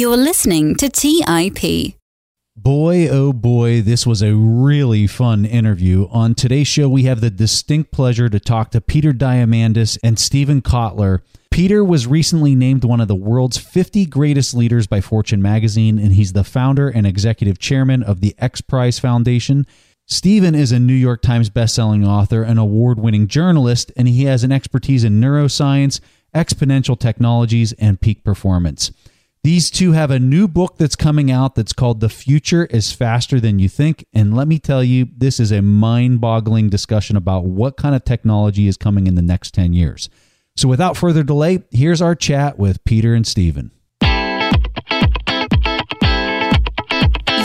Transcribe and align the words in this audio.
You're 0.00 0.16
listening 0.16 0.76
to 0.76 0.88
TIP. 0.88 1.94
Boy, 2.56 3.06
oh 3.10 3.34
boy, 3.34 3.82
this 3.82 4.06
was 4.06 4.22
a 4.22 4.34
really 4.34 5.06
fun 5.06 5.44
interview. 5.44 6.08
On 6.10 6.34
today's 6.34 6.68
show, 6.68 6.88
we 6.88 7.02
have 7.02 7.20
the 7.20 7.28
distinct 7.28 7.92
pleasure 7.92 8.30
to 8.30 8.40
talk 8.40 8.70
to 8.70 8.80
Peter 8.80 9.12
Diamandis 9.12 9.98
and 10.02 10.18
Steven 10.18 10.62
Kotler. 10.62 11.18
Peter 11.50 11.84
was 11.84 12.06
recently 12.06 12.54
named 12.54 12.82
one 12.82 13.02
of 13.02 13.08
the 13.08 13.14
world's 13.14 13.58
50 13.58 14.06
greatest 14.06 14.54
leaders 14.54 14.86
by 14.86 15.02
Fortune 15.02 15.42
magazine, 15.42 15.98
and 15.98 16.14
he's 16.14 16.32
the 16.32 16.44
founder 16.44 16.88
and 16.88 17.06
executive 17.06 17.58
chairman 17.58 18.02
of 18.02 18.22
the 18.22 18.34
X 18.38 18.62
Prize 18.62 18.98
Foundation. 18.98 19.66
Steven 20.06 20.54
is 20.54 20.72
a 20.72 20.80
New 20.80 20.94
York 20.94 21.20
Times 21.20 21.50
bestselling 21.50 22.06
author, 22.06 22.42
an 22.42 22.56
award 22.56 22.98
winning 22.98 23.28
journalist, 23.28 23.92
and 23.98 24.08
he 24.08 24.24
has 24.24 24.44
an 24.44 24.50
expertise 24.50 25.04
in 25.04 25.20
neuroscience, 25.20 26.00
exponential 26.34 26.98
technologies, 26.98 27.74
and 27.74 28.00
peak 28.00 28.24
performance. 28.24 28.92
These 29.42 29.70
two 29.70 29.92
have 29.92 30.10
a 30.10 30.18
new 30.18 30.46
book 30.46 30.76
that's 30.76 30.96
coming 30.96 31.30
out 31.30 31.54
that's 31.54 31.72
called 31.72 32.00
The 32.00 32.10
Future 32.10 32.66
is 32.66 32.92
Faster 32.92 33.40
Than 33.40 33.58
You 33.58 33.70
Think. 33.70 34.04
And 34.12 34.36
let 34.36 34.46
me 34.46 34.58
tell 34.58 34.84
you, 34.84 35.08
this 35.16 35.40
is 35.40 35.50
a 35.50 35.62
mind 35.62 36.20
boggling 36.20 36.68
discussion 36.68 37.16
about 37.16 37.46
what 37.46 37.78
kind 37.78 37.94
of 37.94 38.04
technology 38.04 38.68
is 38.68 38.76
coming 38.76 39.06
in 39.06 39.14
the 39.14 39.22
next 39.22 39.54
10 39.54 39.72
years. 39.72 40.10
So 40.56 40.68
without 40.68 40.94
further 40.94 41.22
delay, 41.22 41.62
here's 41.70 42.02
our 42.02 42.14
chat 42.14 42.58
with 42.58 42.84
Peter 42.84 43.14
and 43.14 43.26
Steven. 43.26 43.70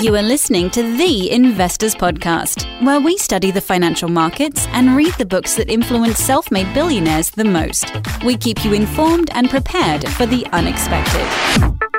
You 0.02 0.14
are 0.18 0.22
listening 0.22 0.70
to 0.72 0.84
The 0.84 1.32
Investors 1.32 1.96
Podcast, 1.96 2.66
where 2.86 3.00
we 3.00 3.18
study 3.18 3.50
the 3.50 3.62
financial 3.62 4.10
markets 4.10 4.68
and 4.72 4.96
read 4.96 5.14
the 5.14 5.26
books 5.26 5.56
that 5.56 5.70
influence 5.70 6.20
self 6.20 6.52
made 6.52 6.72
billionaires 6.74 7.30
the 7.32 7.46
most. 7.46 7.92
We 8.24 8.36
keep 8.36 8.66
you 8.66 8.74
informed 8.74 9.30
and 9.34 9.50
prepared 9.50 10.08
for 10.10 10.26
the 10.26 10.46
unexpected. 10.52 11.95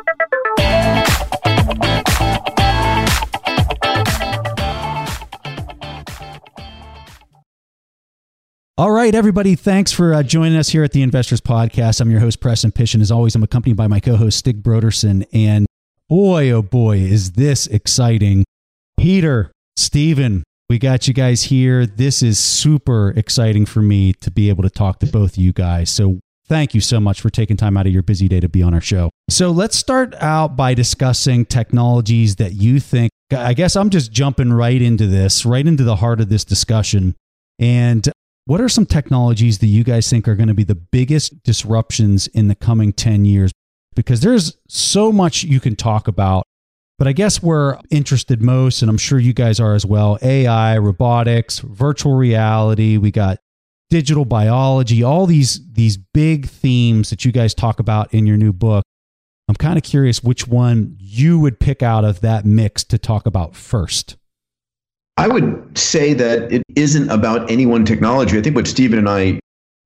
All 8.78 8.90
right, 8.90 9.14
everybody. 9.14 9.54
Thanks 9.54 9.90
for 9.90 10.12
uh, 10.12 10.22
joining 10.22 10.58
us 10.58 10.68
here 10.68 10.84
at 10.84 10.92
the 10.92 11.00
Investors 11.00 11.40
Podcast. 11.40 11.98
I'm 11.98 12.10
your 12.10 12.20
host, 12.20 12.40
Preston 12.40 12.72
Pysh, 12.72 12.92
and 12.92 13.00
as 13.00 13.10
always, 13.10 13.34
I'm 13.34 13.42
accompanied 13.42 13.78
by 13.78 13.86
my 13.86 14.00
co-host 14.00 14.40
Stig 14.40 14.62
Brodersen. 14.62 15.24
And 15.32 15.64
boy, 16.10 16.50
oh 16.50 16.60
boy, 16.60 16.98
is 16.98 17.32
this 17.32 17.66
exciting! 17.68 18.44
Peter, 18.98 19.50
Steven, 19.78 20.44
we 20.68 20.78
got 20.78 21.08
you 21.08 21.14
guys 21.14 21.44
here. 21.44 21.86
This 21.86 22.22
is 22.22 22.38
super 22.38 23.14
exciting 23.16 23.64
for 23.64 23.80
me 23.80 24.12
to 24.12 24.30
be 24.30 24.50
able 24.50 24.62
to 24.62 24.68
talk 24.68 24.98
to 24.98 25.06
both 25.06 25.38
of 25.38 25.38
you 25.38 25.54
guys. 25.54 25.88
So 25.88 26.20
thank 26.46 26.74
you 26.74 26.82
so 26.82 27.00
much 27.00 27.22
for 27.22 27.30
taking 27.30 27.56
time 27.56 27.78
out 27.78 27.86
of 27.86 27.94
your 27.94 28.02
busy 28.02 28.28
day 28.28 28.40
to 28.40 28.48
be 28.50 28.62
on 28.62 28.74
our 28.74 28.82
show. 28.82 29.08
So 29.30 29.52
let's 29.52 29.78
start 29.78 30.14
out 30.16 30.54
by 30.54 30.74
discussing 30.74 31.46
technologies 31.46 32.36
that 32.36 32.52
you 32.52 32.78
think. 32.80 33.10
I 33.34 33.54
guess 33.54 33.74
I'm 33.74 33.88
just 33.88 34.12
jumping 34.12 34.52
right 34.52 34.82
into 34.82 35.06
this, 35.06 35.46
right 35.46 35.66
into 35.66 35.82
the 35.82 35.96
heart 35.96 36.20
of 36.20 36.28
this 36.28 36.44
discussion. 36.44 37.14
And 37.58 38.06
what 38.46 38.60
are 38.60 38.68
some 38.68 38.86
technologies 38.86 39.58
that 39.58 39.66
you 39.66 39.84
guys 39.84 40.08
think 40.08 40.26
are 40.26 40.36
going 40.36 40.48
to 40.48 40.54
be 40.54 40.64
the 40.64 40.76
biggest 40.76 41.42
disruptions 41.42 42.28
in 42.28 42.48
the 42.48 42.54
coming 42.54 42.92
10 42.92 43.24
years? 43.24 43.52
Because 43.94 44.20
there's 44.20 44.56
so 44.68 45.10
much 45.10 45.42
you 45.42 45.58
can 45.58 45.74
talk 45.74 46.06
about, 46.06 46.46
but 46.96 47.08
I 47.08 47.12
guess 47.12 47.42
we're 47.42 47.78
interested 47.90 48.40
most, 48.40 48.82
and 48.82 48.90
I'm 48.90 48.98
sure 48.98 49.18
you 49.18 49.32
guys 49.32 49.58
are 49.58 49.74
as 49.74 49.84
well 49.84 50.18
AI, 50.22 50.78
robotics, 50.78 51.58
virtual 51.58 52.14
reality. 52.14 52.96
We 52.98 53.10
got 53.10 53.38
digital 53.90 54.24
biology, 54.24 55.02
all 55.02 55.26
these, 55.26 55.60
these 55.72 55.96
big 55.96 56.46
themes 56.46 57.10
that 57.10 57.24
you 57.24 57.32
guys 57.32 57.52
talk 57.52 57.80
about 57.80 58.14
in 58.14 58.26
your 58.26 58.36
new 58.36 58.52
book. 58.52 58.84
I'm 59.48 59.56
kind 59.56 59.76
of 59.76 59.82
curious 59.82 60.22
which 60.22 60.46
one 60.46 60.96
you 61.00 61.38
would 61.40 61.58
pick 61.58 61.82
out 61.82 62.04
of 62.04 62.20
that 62.20 62.44
mix 62.44 62.84
to 62.84 62.98
talk 62.98 63.26
about 63.26 63.56
first. 63.56 64.16
I 65.16 65.28
would 65.28 65.78
say 65.78 66.12
that 66.14 66.52
it 66.52 66.62
isn't 66.74 67.10
about 67.10 67.50
any 67.50 67.66
one 67.66 67.84
technology. 67.84 68.38
I 68.38 68.42
think 68.42 68.54
what 68.54 68.66
Steven 68.66 68.98
and 68.98 69.08
I 69.08 69.40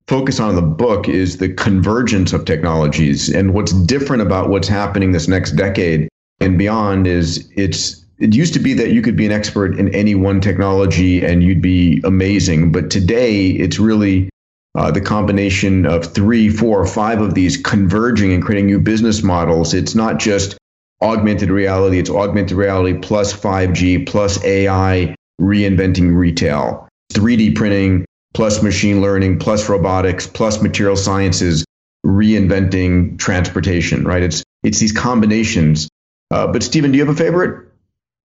focus 0.09 0.41
on 0.41 0.51
in 0.51 0.57
the 0.57 0.63
book 0.63 1.09
is 1.09 1.37
the 1.37 1.49
convergence 1.49 2.33
of 2.33 2.45
technologies. 2.45 3.29
And 3.29 3.55
what's 3.55 3.73
different 3.73 4.23
about 4.23 4.49
what's 4.49 4.67
happening 4.67 5.13
this 5.13 5.29
next 5.29 5.53
decade 5.53 6.09
and 6.41 6.59
beyond 6.59 7.07
is 7.07 7.49
it's 7.55 8.05
it 8.19 8.35
used 8.35 8.53
to 8.55 8.59
be 8.59 8.75
that 8.75 8.91
you 8.91 9.03
could 9.03 9.17
be 9.17 9.25
an 9.25 9.33
expert 9.33 9.79
in 9.79 9.95
any 9.95 10.15
one 10.15 10.41
technology 10.41 11.25
and 11.25 11.43
you'd 11.43 11.63
be 11.63 12.03
amazing. 12.05 12.73
But 12.73 12.91
today 12.91 13.47
it's 13.47 13.79
really 13.79 14.29
uh, 14.75 14.91
the 14.91 15.01
combination 15.01 15.87
of 15.87 16.13
three, 16.13 16.51
four, 16.51 16.81
or 16.81 16.87
five 16.87 17.21
of 17.21 17.35
these 17.35 17.57
converging 17.57 18.33
and 18.33 18.43
creating 18.43 18.67
new 18.67 18.81
business 18.81 19.23
models. 19.23 19.75
It's 19.75 19.95
not 19.95 20.19
just 20.19 20.59
augmented 21.01 21.51
reality, 21.51 21.99
it's 21.99 22.11
augmented 22.11 22.57
reality 22.57 22.99
plus 22.99 23.33
5G 23.33 24.07
plus 24.07 24.45
AI 24.45 25.15
reinventing 25.41 26.15
retail, 26.15 26.89
3D 27.13 27.57
printing 27.57 28.05
plus 28.35 28.63
machine 28.63 29.01
learning 29.01 29.39
plus 29.39 29.69
robotics 29.69 30.27
plus 30.27 30.63
material 30.63 30.97
sciences 30.97 31.65
reinventing 32.05 33.19
transportation, 33.19 34.05
right? 34.05 34.23
It's 34.23 34.43
it's 34.63 34.79
these 34.79 34.93
combinations. 34.93 35.89
Uh, 36.31 36.47
but 36.47 36.63
Steven, 36.63 36.93
do 36.93 36.99
you 36.99 37.05
have 37.05 37.15
a 37.15 37.19
favorite? 37.19 37.67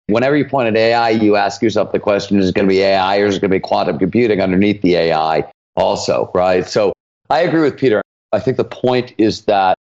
Whenever 0.07 0.35
you 0.35 0.45
point 0.45 0.67
at 0.67 0.75
AI, 0.75 1.09
you 1.09 1.35
ask 1.35 1.61
yourself 1.61 1.91
the 1.91 1.99
question: 1.99 2.39
Is 2.39 2.49
it 2.49 2.55
going 2.55 2.67
to 2.67 2.69
be 2.69 2.81
AI 2.81 3.19
or 3.19 3.25
is 3.25 3.37
it 3.37 3.39
going 3.39 3.51
to 3.51 3.55
be 3.55 3.59
quantum 3.59 3.97
computing 3.97 4.41
underneath 4.41 4.81
the 4.81 4.95
AI? 4.95 5.49
Also, 5.75 6.31
right? 6.33 6.67
So 6.67 6.93
I 7.29 7.41
agree 7.41 7.61
with 7.61 7.77
Peter. 7.77 8.01
I 8.31 8.39
think 8.39 8.57
the 8.57 8.65
point 8.65 9.13
is 9.17 9.45
that 9.45 9.77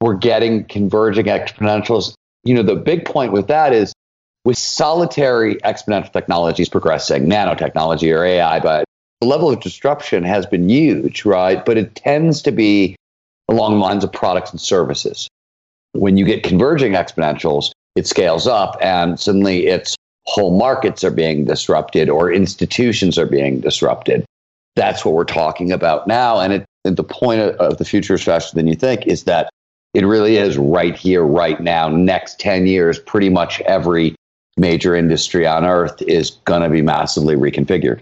we're 0.00 0.14
getting 0.14 0.64
converging 0.64 1.26
exponentials. 1.26 2.14
You 2.44 2.54
know, 2.54 2.62
the 2.62 2.76
big 2.76 3.04
point 3.04 3.32
with 3.32 3.48
that 3.48 3.72
is 3.72 3.92
with 4.44 4.58
solitary 4.58 5.56
exponential 5.56 6.12
technologies 6.12 6.68
progressing, 6.68 7.26
nanotechnology 7.26 8.14
or 8.16 8.24
AI, 8.24 8.60
but 8.60 8.84
the 9.20 9.26
level 9.26 9.50
of 9.50 9.60
disruption 9.60 10.24
has 10.24 10.46
been 10.46 10.68
huge, 10.68 11.24
right? 11.24 11.64
But 11.64 11.76
it 11.76 11.94
tends 11.94 12.42
to 12.42 12.52
be 12.52 12.96
along 13.48 13.74
the 13.74 13.80
lines 13.80 14.04
of 14.04 14.12
products 14.12 14.50
and 14.50 14.60
services. 14.60 15.28
When 15.92 16.16
you 16.16 16.24
get 16.24 16.42
converging 16.42 16.92
exponentials, 16.92 17.72
it 17.96 18.06
scales 18.06 18.46
up 18.46 18.78
and 18.80 19.18
suddenly 19.18 19.66
its 19.66 19.96
whole 20.26 20.56
markets 20.56 21.02
are 21.04 21.10
being 21.10 21.44
disrupted 21.44 22.08
or 22.08 22.32
institutions 22.32 23.18
are 23.18 23.26
being 23.26 23.60
disrupted. 23.60 24.24
That's 24.76 25.04
what 25.04 25.14
we're 25.14 25.24
talking 25.24 25.72
about 25.72 26.06
now. 26.06 26.38
And, 26.38 26.52
it, 26.52 26.64
and 26.84 26.96
the 26.96 27.04
point 27.04 27.40
of, 27.40 27.56
of 27.56 27.78
the 27.78 27.84
future 27.84 28.14
is 28.14 28.22
faster 28.22 28.54
than 28.54 28.68
you 28.68 28.76
think 28.76 29.06
is 29.06 29.24
that 29.24 29.50
it 29.92 30.06
really 30.06 30.36
is 30.36 30.56
right 30.56 30.96
here, 30.96 31.24
right 31.24 31.60
now, 31.60 31.88
next 31.88 32.38
10 32.38 32.68
years, 32.68 33.00
pretty 33.00 33.28
much 33.28 33.60
every 33.62 34.14
major 34.60 34.94
industry 34.94 35.46
on 35.46 35.64
earth 35.64 36.00
is 36.02 36.30
going 36.44 36.62
to 36.62 36.68
be 36.68 36.82
massively 36.82 37.34
reconfigured. 37.34 38.00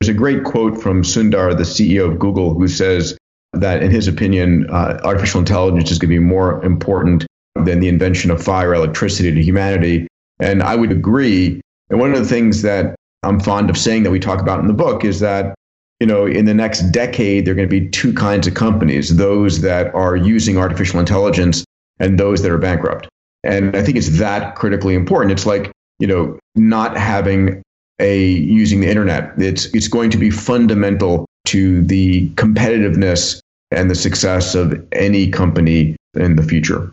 There's 0.00 0.14
a 0.14 0.18
great 0.18 0.44
quote 0.44 0.82
from 0.82 1.02
Sundar, 1.02 1.56
the 1.56 1.62
CEO 1.62 2.10
of 2.10 2.18
Google, 2.18 2.52
who 2.52 2.68
says 2.68 3.16
that, 3.54 3.82
in 3.82 3.90
his 3.90 4.08
opinion, 4.08 4.68
uh, 4.70 5.00
artificial 5.04 5.40
intelligence 5.40 5.90
is 5.90 5.98
going 5.98 6.10
to 6.10 6.14
be 6.14 6.24
more 6.24 6.62
important 6.64 7.24
than 7.54 7.80
the 7.80 7.88
invention 7.88 8.30
of 8.30 8.42
fire, 8.42 8.74
electricity 8.74 9.32
to 9.32 9.42
humanity. 9.42 10.06
And 10.40 10.62
I 10.62 10.74
would 10.74 10.90
agree. 10.90 11.60
And 11.88 12.00
one 12.00 12.12
of 12.12 12.18
the 12.18 12.24
things 12.24 12.62
that 12.62 12.96
I'm 13.22 13.40
fond 13.40 13.70
of 13.70 13.78
saying 13.78 14.02
that 14.02 14.10
we 14.10 14.20
talk 14.20 14.40
about 14.40 14.60
in 14.60 14.66
the 14.66 14.74
book 14.74 15.04
is 15.04 15.20
that, 15.20 15.54
you 16.00 16.06
know, 16.06 16.26
in 16.26 16.44
the 16.44 16.54
next 16.54 16.90
decade, 16.90 17.46
there 17.46 17.52
are 17.52 17.54
going 17.54 17.68
to 17.68 17.80
be 17.80 17.88
two 17.88 18.12
kinds 18.12 18.46
of 18.46 18.54
companies 18.54 19.16
those 19.16 19.60
that 19.60 19.94
are 19.94 20.16
using 20.16 20.58
artificial 20.58 20.98
intelligence 20.98 21.64
and 22.00 22.18
those 22.18 22.42
that 22.42 22.50
are 22.50 22.58
bankrupt. 22.58 23.08
And 23.44 23.76
I 23.76 23.82
think 23.82 23.96
it's 23.96 24.18
that 24.18 24.56
critically 24.56 24.94
important. 24.94 25.32
It's 25.32 25.46
like 25.46 25.70
you 25.98 26.06
know, 26.06 26.38
not 26.54 26.96
having 26.96 27.62
a 28.00 28.26
using 28.26 28.80
the 28.80 28.88
internet. 28.88 29.32
It's 29.38 29.66
it's 29.74 29.88
going 29.88 30.10
to 30.10 30.18
be 30.18 30.30
fundamental 30.30 31.26
to 31.46 31.82
the 31.82 32.28
competitiveness 32.30 33.40
and 33.70 33.90
the 33.90 33.94
success 33.94 34.54
of 34.54 34.74
any 34.92 35.30
company 35.30 35.96
in 36.14 36.36
the 36.36 36.42
future. 36.42 36.92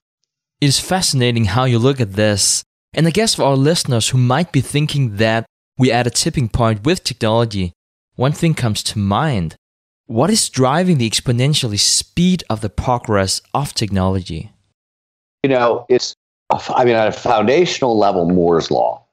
It 0.60 0.68
is 0.68 0.80
fascinating 0.80 1.46
how 1.46 1.66
you 1.66 1.80
look 1.80 2.00
at 2.00 2.14
this. 2.14 2.64
And 2.94 3.08
I 3.08 3.12
guess 3.12 3.36
for 3.36 3.44
our 3.44 3.56
listeners 3.56 4.10
who 4.10 4.18
might 4.18 4.52
be 4.52 4.62
thinking 4.62 5.18
that 5.18 5.46
we're 5.78 5.94
at 5.94 6.08
a 6.08 6.12
tipping 6.12 6.50
point 6.50 6.84
with 6.84 7.04
technology, 7.04 7.72
one 8.16 8.34
thing 8.34 8.54
comes 8.54 8.84
to 8.84 9.00
mind. 9.00 9.56
What 10.06 10.30
is 10.30 10.50
driving 10.50 10.98
the 10.98 11.10
exponentially 11.10 11.80
speed 11.80 12.44
of 12.50 12.62
the 12.62 12.70
progress 12.70 13.42
of 13.54 13.74
technology? 13.74 14.52
You 15.44 15.52
know, 15.52 15.86
it's 15.90 16.16
I 16.52 16.86
mean, 16.86 16.96
at 16.96 17.08
a 17.08 17.12
foundational 17.12 17.98
level, 17.98 18.28
Moore's 18.28 18.72
law, 18.72 19.04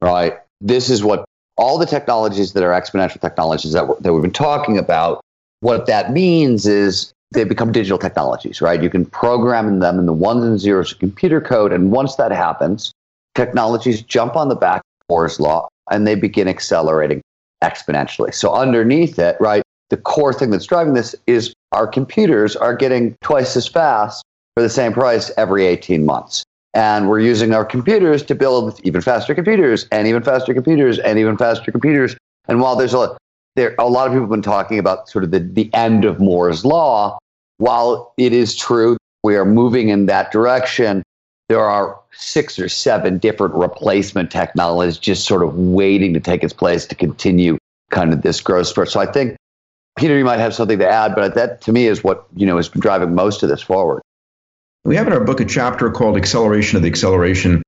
right? 0.00 0.38
This 0.60 0.90
is 0.90 1.04
what 1.04 1.24
all 1.56 1.78
the 1.78 1.86
technologies 1.86 2.52
that 2.52 2.62
are 2.62 2.70
exponential 2.70 3.20
technologies 3.20 3.72
that, 3.72 3.86
that 4.00 4.12
we've 4.12 4.22
been 4.22 4.30
talking 4.30 4.78
about, 4.78 5.20
what 5.60 5.86
that 5.86 6.12
means 6.12 6.66
is 6.66 7.12
they 7.32 7.44
become 7.44 7.72
digital 7.72 7.98
technologies, 7.98 8.62
right? 8.62 8.82
You 8.82 8.90
can 8.90 9.04
program 9.04 9.80
them 9.80 9.98
in 9.98 10.06
the 10.06 10.12
ones 10.12 10.44
and 10.44 10.58
zeros 10.58 10.92
of 10.92 10.98
computer 10.98 11.40
code. 11.40 11.72
And 11.72 11.90
once 11.90 12.16
that 12.16 12.32
happens, 12.32 12.92
technologies 13.34 14.02
jump 14.02 14.36
on 14.36 14.48
the 14.48 14.54
back 14.54 14.78
of 14.78 15.06
Moore's 15.10 15.38
law 15.38 15.68
and 15.90 16.06
they 16.06 16.14
begin 16.14 16.48
accelerating 16.48 17.20
exponentially. 17.62 18.32
So 18.32 18.54
underneath 18.54 19.18
it, 19.18 19.36
right, 19.40 19.62
the 19.90 19.96
core 19.96 20.32
thing 20.32 20.50
that's 20.50 20.66
driving 20.66 20.94
this 20.94 21.14
is 21.26 21.52
our 21.72 21.86
computers 21.86 22.56
are 22.56 22.74
getting 22.74 23.16
twice 23.20 23.56
as 23.56 23.66
fast 23.66 24.24
for 24.54 24.62
the 24.62 24.68
same 24.68 24.92
price 24.92 25.30
every 25.36 25.66
18 25.66 26.04
months. 26.04 26.44
And 26.78 27.08
we're 27.08 27.18
using 27.18 27.52
our 27.54 27.64
computers 27.64 28.22
to 28.22 28.36
build 28.36 28.80
even 28.84 29.00
faster 29.00 29.34
computers 29.34 29.88
and 29.90 30.06
even 30.06 30.22
faster 30.22 30.54
computers 30.54 31.00
and 31.00 31.18
even 31.18 31.36
faster 31.36 31.72
computers. 31.72 32.16
And 32.46 32.60
while 32.60 32.76
there's 32.76 32.94
a 32.94 33.18
there 33.56 33.74
a 33.80 33.88
lot 33.88 34.06
of 34.06 34.12
people 34.12 34.26
have 34.26 34.30
been 34.30 34.42
talking 34.42 34.78
about 34.78 35.08
sort 35.08 35.24
of 35.24 35.32
the, 35.32 35.40
the 35.40 35.74
end 35.74 36.04
of 36.04 36.20
Moore's 36.20 36.64
law, 36.64 37.18
while 37.56 38.14
it 38.16 38.32
is 38.32 38.54
true 38.54 38.96
we 39.24 39.34
are 39.34 39.44
moving 39.44 39.88
in 39.88 40.06
that 40.06 40.30
direction, 40.30 41.02
there 41.48 41.64
are 41.64 41.98
six 42.12 42.60
or 42.60 42.68
seven 42.68 43.18
different 43.18 43.54
replacement 43.54 44.30
technologies 44.30 44.98
just 44.98 45.24
sort 45.24 45.42
of 45.42 45.56
waiting 45.56 46.14
to 46.14 46.20
take 46.20 46.44
its 46.44 46.52
place 46.52 46.86
to 46.86 46.94
continue 46.94 47.58
kind 47.90 48.12
of 48.12 48.22
this 48.22 48.40
growth 48.40 48.68
spurt. 48.68 48.88
So 48.88 49.00
I 49.00 49.06
think 49.06 49.36
Peter, 49.98 50.16
you 50.16 50.24
might 50.24 50.38
have 50.38 50.54
something 50.54 50.78
to 50.78 50.88
add, 50.88 51.16
but 51.16 51.34
that 51.34 51.60
to 51.62 51.72
me 51.72 51.88
is 51.88 52.04
what 52.04 52.24
you 52.36 52.46
know 52.46 52.56
has 52.56 52.68
been 52.68 52.80
driving 52.80 53.16
most 53.16 53.42
of 53.42 53.48
this 53.48 53.62
forward. 53.62 54.00
We 54.84 54.96
have 54.96 55.06
in 55.06 55.12
our 55.12 55.24
book 55.24 55.40
a 55.40 55.44
chapter 55.44 55.90
called 55.90 56.16
Acceleration 56.16 56.76
of 56.76 56.82
the 56.82 56.88
Acceleration, 56.88 57.62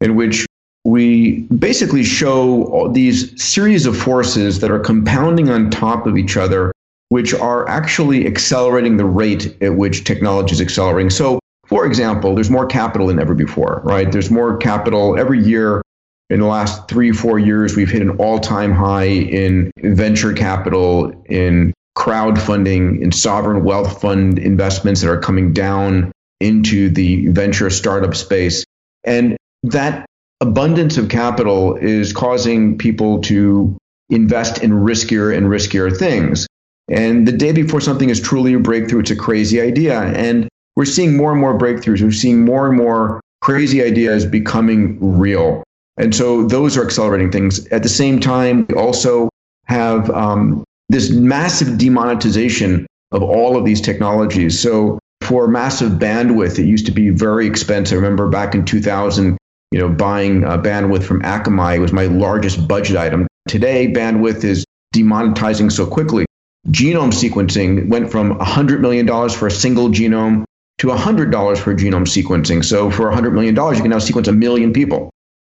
in 0.00 0.14
which 0.14 0.46
we 0.84 1.42
basically 1.42 2.04
show 2.04 2.90
these 2.92 3.42
series 3.42 3.86
of 3.86 3.96
forces 3.96 4.60
that 4.60 4.70
are 4.70 4.78
compounding 4.78 5.50
on 5.50 5.70
top 5.70 6.06
of 6.06 6.16
each 6.16 6.36
other, 6.36 6.72
which 7.08 7.34
are 7.34 7.68
actually 7.68 8.26
accelerating 8.26 8.96
the 8.96 9.04
rate 9.04 9.56
at 9.62 9.74
which 9.74 10.04
technology 10.04 10.52
is 10.52 10.60
accelerating. 10.60 11.10
So, 11.10 11.38
for 11.66 11.84
example, 11.86 12.34
there's 12.34 12.50
more 12.50 12.66
capital 12.66 13.08
than 13.08 13.18
ever 13.18 13.34
before, 13.34 13.82
right? 13.84 14.10
There's 14.10 14.30
more 14.30 14.56
capital 14.56 15.18
every 15.18 15.42
year. 15.42 15.82
In 16.30 16.40
the 16.40 16.46
last 16.46 16.88
three, 16.88 17.10
four 17.10 17.40
years, 17.40 17.76
we've 17.76 17.90
hit 17.90 18.02
an 18.02 18.10
all 18.10 18.38
time 18.38 18.72
high 18.72 19.08
in 19.08 19.72
venture 19.78 20.32
capital, 20.32 21.12
in 21.26 21.74
crowdfunding, 21.98 23.00
in 23.02 23.10
sovereign 23.10 23.64
wealth 23.64 24.00
fund 24.00 24.38
investments 24.38 25.00
that 25.00 25.10
are 25.10 25.18
coming 25.18 25.52
down 25.52 26.12
into 26.40 26.90
the 26.90 27.28
venture 27.28 27.70
startup 27.70 28.16
space. 28.16 28.64
And 29.04 29.36
that 29.62 30.06
abundance 30.40 30.96
of 30.96 31.08
capital 31.08 31.76
is 31.76 32.12
causing 32.12 32.78
people 32.78 33.20
to 33.22 33.76
invest 34.08 34.62
in 34.62 34.72
riskier 34.72 35.36
and 35.36 35.46
riskier 35.46 35.96
things. 35.96 36.46
And 36.88 37.28
the 37.28 37.32
day 37.32 37.52
before 37.52 37.80
something 37.80 38.10
is 38.10 38.20
truly 38.20 38.54
a 38.54 38.58
breakthrough, 38.58 39.00
it's 39.00 39.10
a 39.10 39.16
crazy 39.16 39.60
idea. 39.60 40.00
And 40.00 40.48
we're 40.76 40.86
seeing 40.86 41.16
more 41.16 41.30
and 41.30 41.40
more 41.40 41.56
breakthroughs. 41.56 42.02
We're 42.02 42.10
seeing 42.10 42.44
more 42.44 42.66
and 42.66 42.76
more 42.76 43.20
crazy 43.42 43.82
ideas 43.82 44.26
becoming 44.26 44.98
real. 45.18 45.62
And 45.96 46.14
so 46.14 46.46
those 46.46 46.76
are 46.76 46.84
accelerating 46.84 47.30
things. 47.30 47.66
At 47.68 47.82
the 47.82 47.88
same 47.88 48.18
time, 48.18 48.66
we 48.68 48.74
also 48.74 49.28
have 49.66 50.10
um, 50.10 50.64
this 50.88 51.10
massive 51.10 51.78
demonetization 51.78 52.86
of 53.12 53.22
all 53.22 53.56
of 53.56 53.64
these 53.64 53.80
technologies. 53.80 54.58
So 54.58 54.98
for 55.30 55.46
massive 55.46 55.92
bandwidth, 55.92 56.58
it 56.58 56.66
used 56.66 56.86
to 56.86 56.92
be 56.92 57.10
very 57.10 57.46
expensive. 57.46 57.94
I 57.94 58.00
remember 58.00 58.28
back 58.28 58.56
in 58.56 58.64
2000, 58.64 59.38
you 59.70 59.78
know, 59.78 59.88
buying 59.88 60.42
uh, 60.42 60.58
bandwidth 60.58 61.04
from 61.04 61.22
Akamai 61.22 61.80
was 61.80 61.92
my 61.92 62.06
largest 62.06 62.66
budget 62.66 62.96
item. 62.96 63.28
Today, 63.46 63.92
bandwidth 63.92 64.42
is 64.42 64.64
demonetizing 64.92 65.70
so 65.70 65.86
quickly. 65.86 66.26
Genome 66.66 67.12
sequencing 67.12 67.88
went 67.88 68.10
from 68.10 68.40
$100 68.40 68.80
million 68.80 69.06
for 69.28 69.46
a 69.46 69.52
single 69.52 69.90
genome 69.90 70.42
to 70.78 70.88
$100 70.88 71.58
for 71.58 71.76
genome 71.76 72.08
sequencing. 72.08 72.64
So 72.64 72.90
for 72.90 73.08
$100 73.08 73.32
million, 73.32 73.54
you 73.54 73.82
can 73.82 73.90
now 73.90 74.00
sequence 74.00 74.26
a 74.26 74.32
million 74.32 74.72
people. 74.72 75.10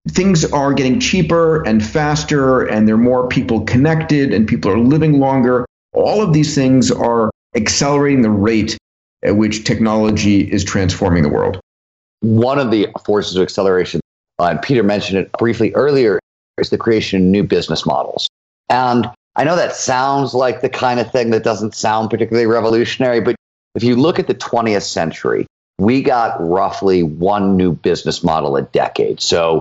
Things 0.06 0.44
are 0.52 0.74
getting 0.74 1.00
cheaper 1.00 1.62
and 1.66 1.82
faster, 1.82 2.60
and 2.60 2.86
there 2.86 2.96
are 2.96 2.98
more 2.98 3.26
people 3.26 3.62
connected, 3.62 4.34
and 4.34 4.46
people 4.46 4.70
are 4.70 4.78
living 4.78 5.18
longer. 5.18 5.64
All 5.94 6.20
of 6.20 6.34
these 6.34 6.54
things 6.54 6.90
are 6.90 7.30
accelerating 7.54 8.20
the 8.20 8.28
rate 8.28 8.76
at 9.22 9.36
which 9.36 9.64
technology 9.64 10.40
is 10.40 10.64
transforming 10.64 11.22
the 11.22 11.28
world. 11.28 11.60
One 12.20 12.58
of 12.58 12.70
the 12.70 12.88
forces 13.04 13.36
of 13.36 13.42
acceleration, 13.42 14.00
uh, 14.38 14.46
and 14.46 14.62
Peter 14.62 14.82
mentioned 14.82 15.18
it 15.18 15.32
briefly 15.32 15.72
earlier, 15.74 16.18
is 16.58 16.70
the 16.70 16.78
creation 16.78 17.22
of 17.22 17.26
new 17.26 17.42
business 17.42 17.86
models. 17.86 18.28
And 18.68 19.08
I 19.36 19.44
know 19.44 19.56
that 19.56 19.74
sounds 19.74 20.34
like 20.34 20.60
the 20.60 20.68
kind 20.68 21.00
of 21.00 21.10
thing 21.10 21.30
that 21.30 21.42
doesn't 21.42 21.74
sound 21.74 22.10
particularly 22.10 22.46
revolutionary, 22.46 23.20
but 23.20 23.34
if 23.74 23.82
you 23.82 23.96
look 23.96 24.18
at 24.18 24.26
the 24.26 24.34
20th 24.34 24.82
century, 24.82 25.46
we 25.78 26.02
got 26.02 26.36
roughly 26.38 27.02
one 27.02 27.56
new 27.56 27.72
business 27.72 28.22
model 28.22 28.56
a 28.56 28.62
decade. 28.62 29.20
So 29.20 29.60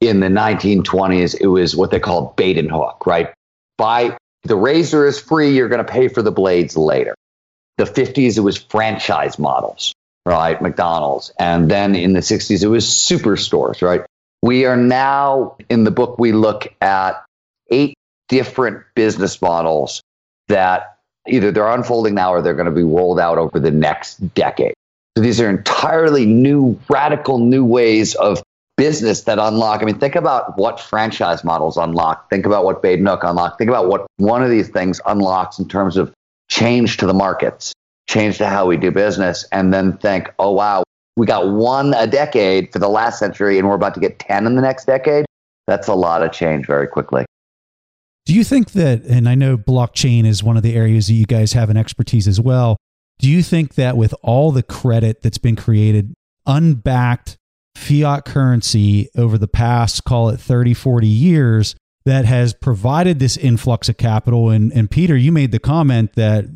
in 0.00 0.20
the 0.20 0.26
1920s, 0.26 1.40
it 1.40 1.46
was 1.46 1.76
what 1.76 1.90
they 1.90 2.00
called 2.00 2.34
bait 2.36 2.58
and 2.58 2.70
hook, 2.70 3.06
right? 3.06 3.32
Buy 3.78 4.16
the 4.42 4.56
razor 4.56 5.06
is 5.06 5.20
free, 5.20 5.54
you're 5.54 5.68
going 5.68 5.84
to 5.84 5.90
pay 5.90 6.08
for 6.08 6.20
the 6.20 6.32
blades 6.32 6.76
later. 6.76 7.14
The 7.78 7.84
50s, 7.84 8.36
it 8.36 8.40
was 8.40 8.58
franchise 8.58 9.38
models, 9.38 9.94
right? 10.26 10.60
McDonald's. 10.60 11.32
And 11.38 11.70
then 11.70 11.94
in 11.94 12.12
the 12.12 12.20
60s, 12.20 12.62
it 12.62 12.68
was 12.68 12.86
superstores, 12.86 13.82
right? 13.82 14.02
We 14.42 14.66
are 14.66 14.76
now 14.76 15.56
in 15.68 15.84
the 15.84 15.90
book, 15.90 16.18
we 16.18 16.32
look 16.32 16.72
at 16.80 17.24
eight 17.70 17.94
different 18.28 18.84
business 18.94 19.40
models 19.40 20.02
that 20.48 20.98
either 21.26 21.52
they're 21.52 21.68
unfolding 21.68 22.14
now 22.14 22.32
or 22.32 22.42
they're 22.42 22.54
going 22.54 22.66
to 22.66 22.72
be 22.72 22.82
rolled 22.82 23.20
out 23.20 23.38
over 23.38 23.58
the 23.60 23.70
next 23.70 24.16
decade. 24.34 24.74
So 25.16 25.22
these 25.22 25.40
are 25.40 25.48
entirely 25.48 26.26
new, 26.26 26.78
radical 26.88 27.38
new 27.38 27.64
ways 27.64 28.14
of 28.14 28.42
business 28.76 29.22
that 29.22 29.38
unlock. 29.38 29.82
I 29.82 29.84
mean, 29.84 29.98
think 29.98 30.16
about 30.16 30.56
what 30.56 30.80
franchise 30.80 31.44
models 31.44 31.76
unlock. 31.76 32.30
Think 32.30 32.46
about 32.46 32.64
what 32.64 32.82
Bait 32.82 32.98
and 32.98 33.06
Hook 33.06 33.22
unlock. 33.22 33.58
Think 33.58 33.68
about 33.68 33.88
what 33.88 34.06
one 34.16 34.42
of 34.42 34.50
these 34.50 34.68
things 34.68 35.00
unlocks 35.06 35.58
in 35.58 35.68
terms 35.68 35.96
of 35.96 36.12
change 36.52 36.98
to 36.98 37.06
the 37.06 37.14
markets, 37.14 37.72
change 38.10 38.36
to 38.36 38.46
how 38.46 38.66
we 38.66 38.76
do 38.76 38.90
business, 38.90 39.46
and 39.52 39.72
then 39.72 39.96
think, 39.96 40.30
oh, 40.38 40.52
wow, 40.52 40.82
we 41.16 41.24
got 41.26 41.48
one 41.48 41.94
a 41.94 42.06
decade 42.06 42.70
for 42.70 42.78
the 42.78 42.90
last 42.90 43.18
century 43.18 43.58
and 43.58 43.66
we're 43.66 43.74
about 43.74 43.94
to 43.94 44.00
get 44.00 44.18
10 44.18 44.46
in 44.46 44.54
the 44.54 44.60
next 44.60 44.84
decade. 44.84 45.24
That's 45.66 45.88
a 45.88 45.94
lot 45.94 46.22
of 46.22 46.30
change 46.30 46.66
very 46.66 46.86
quickly. 46.86 47.24
Do 48.26 48.34
you 48.34 48.44
think 48.44 48.72
that, 48.72 49.02
and 49.04 49.28
I 49.28 49.34
know 49.34 49.56
blockchain 49.56 50.26
is 50.26 50.42
one 50.42 50.58
of 50.58 50.62
the 50.62 50.76
areas 50.76 51.06
that 51.06 51.14
you 51.14 51.24
guys 51.24 51.54
have 51.54 51.70
an 51.70 51.78
expertise 51.78 52.28
as 52.28 52.38
well. 52.38 52.76
Do 53.18 53.30
you 53.30 53.42
think 53.42 53.74
that 53.76 53.96
with 53.96 54.14
all 54.22 54.52
the 54.52 54.62
credit 54.62 55.22
that's 55.22 55.38
been 55.38 55.56
created, 55.56 56.12
unbacked 56.46 57.36
fiat 57.76 58.26
currency 58.26 59.08
over 59.16 59.38
the 59.38 59.48
past, 59.48 60.04
call 60.04 60.28
it 60.28 60.38
30, 60.38 60.74
40 60.74 61.06
years, 61.06 61.74
that 62.04 62.24
has 62.24 62.54
provided 62.54 63.18
this 63.18 63.36
influx 63.36 63.88
of 63.88 63.96
capital. 63.96 64.50
And, 64.50 64.72
and 64.72 64.90
Peter, 64.90 65.16
you 65.16 65.32
made 65.32 65.52
the 65.52 65.58
comment 65.58 66.14
that 66.14 66.46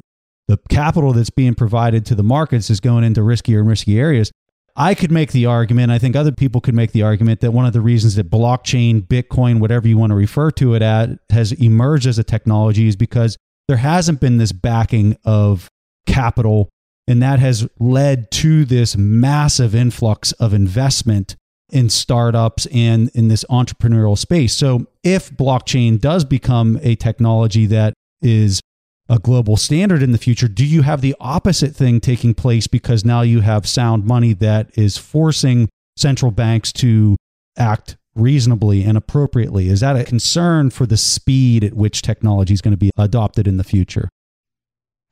the 0.49 0.59
capital 0.69 1.13
that's 1.13 1.31
being 1.31 1.55
provided 1.55 2.07
to 2.07 2.15
the 2.15 2.23
markets 2.23 2.71
is 2.71 2.81
going 2.81 3.05
into 3.05 3.21
riskier 3.21 3.61
and 3.61 3.69
risky 3.69 3.99
areas. 3.99 4.31
I 4.77 4.95
could 4.95 5.11
make 5.11 5.33
the 5.33 5.47
argument, 5.47 5.91
I 5.91 5.99
think 5.99 6.15
other 6.15 6.33
people 6.33 6.61
could 6.61 6.75
make 6.75 6.93
the 6.93 7.03
argument 7.03 7.41
that 7.41 7.53
one 7.53 7.65
of 7.65 7.73
the 7.73 7.81
reasons 7.81 8.17
that 8.17 8.31
blockchain, 8.31 9.07
Bitcoin, 9.07 9.59
whatever 9.59 9.89
you 9.89 9.97
want 9.97 10.11
to 10.11 10.17
refer 10.17 10.51
to 10.53 10.75
it 10.75 10.83
at, 10.83 11.11
has 11.31 11.53
emerged 11.53 12.07
as 12.07 12.19
a 12.19 12.25
technology 12.25 12.87
is 12.87 12.95
because 12.95 13.39
there 13.69 13.79
hasn't 13.79 14.21
been 14.21 14.37
this 14.37 14.53
backing 14.53 15.17
of 15.25 15.71
capital. 16.07 16.69
And 17.09 17.23
that 17.23 17.39
has 17.39 17.67
led 17.79 18.31
to 18.33 18.65
this 18.65 18.97
massive 18.97 19.75
influx 19.75 20.33
of 20.33 20.53
investment 20.53 21.37
in 21.71 21.89
startups 21.89 22.67
and 22.67 23.11
in 23.15 23.29
this 23.29 23.45
entrepreneurial 23.51 24.17
space. 24.17 24.55
So 24.55 24.87
if 25.03 25.31
blockchain 25.31 26.01
does 26.01 26.25
become 26.25 26.79
a 26.83 26.95
technology 26.95 27.67
that 27.67 27.95
is 28.23 28.61
a 29.09 29.19
global 29.19 29.57
standard 29.57 30.03
in 30.03 30.13
the 30.13 30.19
future, 30.19 30.49
do 30.49 30.65
you 30.65 30.83
have 30.83 31.01
the 31.01 31.15
opposite 31.21 31.75
thing 31.75 32.01
taking 32.01 32.35
place 32.35 32.67
because 32.67 33.05
now 33.05 33.23
you 33.23 33.41
have 33.41 33.67
sound 33.67 34.05
money 34.05 34.33
that 34.35 34.71
is 34.77 34.97
forcing 34.97 35.69
central 35.97 36.31
banks 36.31 36.73
to 36.73 37.17
act 37.57 37.97
reasonably 38.15 38.83
and 38.83 38.97
appropriately? 38.97 39.69
Is 39.69 39.81
that 39.81 39.97
a 39.97 40.05
concern 40.05 40.71
for 40.71 40.87
the 40.87 40.97
speed 40.97 41.63
at 41.65 41.75
which 41.75 42.03
technology 42.03 42.55
is 42.55 42.61
going 42.61 42.73
to 42.73 42.79
be 42.79 42.91
adopted 42.97 43.47
in 43.47 43.57
the 43.57 43.65
future? 43.65 44.09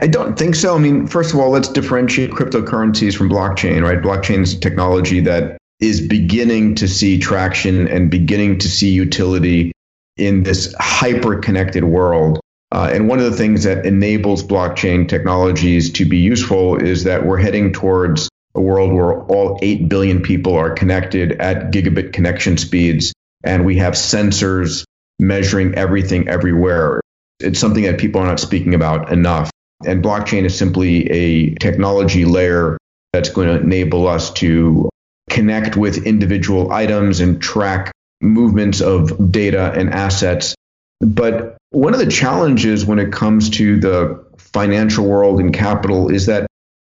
I 0.00 0.08
don't 0.08 0.36
think 0.36 0.56
so. 0.56 0.74
I 0.74 0.78
mean, 0.78 1.06
first 1.06 1.32
of 1.32 1.38
all, 1.38 1.50
let's 1.50 1.68
differentiate 1.68 2.30
cryptocurrencies 2.30 3.16
from 3.16 3.30
blockchain, 3.30 3.82
right? 3.82 4.00
Blockchain 4.00 4.40
is 4.40 4.58
technology 4.58 5.20
that 5.20 5.56
is 5.80 6.06
beginning 6.06 6.76
to 6.76 6.88
see 6.88 7.18
traction 7.18 7.88
and 7.88 8.10
beginning 8.10 8.58
to 8.58 8.68
see 8.68 8.90
utility 8.90 9.72
in 10.16 10.42
this 10.42 10.74
hyper 10.78 11.38
connected 11.38 11.84
world. 11.84 12.40
Uh, 12.72 12.90
and 12.92 13.08
one 13.08 13.18
of 13.18 13.24
the 13.24 13.36
things 13.36 13.64
that 13.64 13.86
enables 13.86 14.42
blockchain 14.42 15.08
technologies 15.08 15.92
to 15.92 16.04
be 16.04 16.18
useful 16.18 16.76
is 16.76 17.04
that 17.04 17.24
we're 17.24 17.38
heading 17.38 17.72
towards 17.72 18.28
a 18.54 18.60
world 18.60 18.92
where 18.92 19.20
all 19.24 19.58
8 19.62 19.88
billion 19.88 20.22
people 20.22 20.54
are 20.56 20.70
connected 20.70 21.40
at 21.40 21.72
gigabit 21.72 22.12
connection 22.12 22.56
speeds, 22.56 23.12
and 23.42 23.64
we 23.64 23.78
have 23.78 23.94
sensors 23.94 24.84
measuring 25.18 25.74
everything 25.74 26.28
everywhere. 26.28 27.00
It's 27.40 27.58
something 27.58 27.84
that 27.84 27.98
people 27.98 28.20
are 28.20 28.26
not 28.26 28.40
speaking 28.40 28.74
about 28.74 29.12
enough. 29.12 29.50
And 29.84 30.02
blockchain 30.02 30.44
is 30.44 30.56
simply 30.56 31.10
a 31.10 31.54
technology 31.56 32.24
layer 32.24 32.78
that's 33.12 33.28
going 33.30 33.48
to 33.48 33.60
enable 33.60 34.08
us 34.08 34.32
to 34.34 34.88
connect 35.34 35.76
with 35.76 36.06
individual 36.06 36.72
items 36.72 37.20
and 37.20 37.42
track 37.42 37.92
movements 38.22 38.80
of 38.80 39.30
data 39.30 39.72
and 39.72 39.92
assets. 39.92 40.54
But 41.00 41.56
one 41.70 41.92
of 41.92 42.00
the 42.00 42.10
challenges 42.10 42.86
when 42.86 42.98
it 42.98 43.12
comes 43.12 43.50
to 43.50 43.78
the 43.78 44.24
financial 44.38 45.04
world 45.06 45.40
and 45.40 45.52
capital 45.52 46.10
is 46.10 46.26
that 46.26 46.46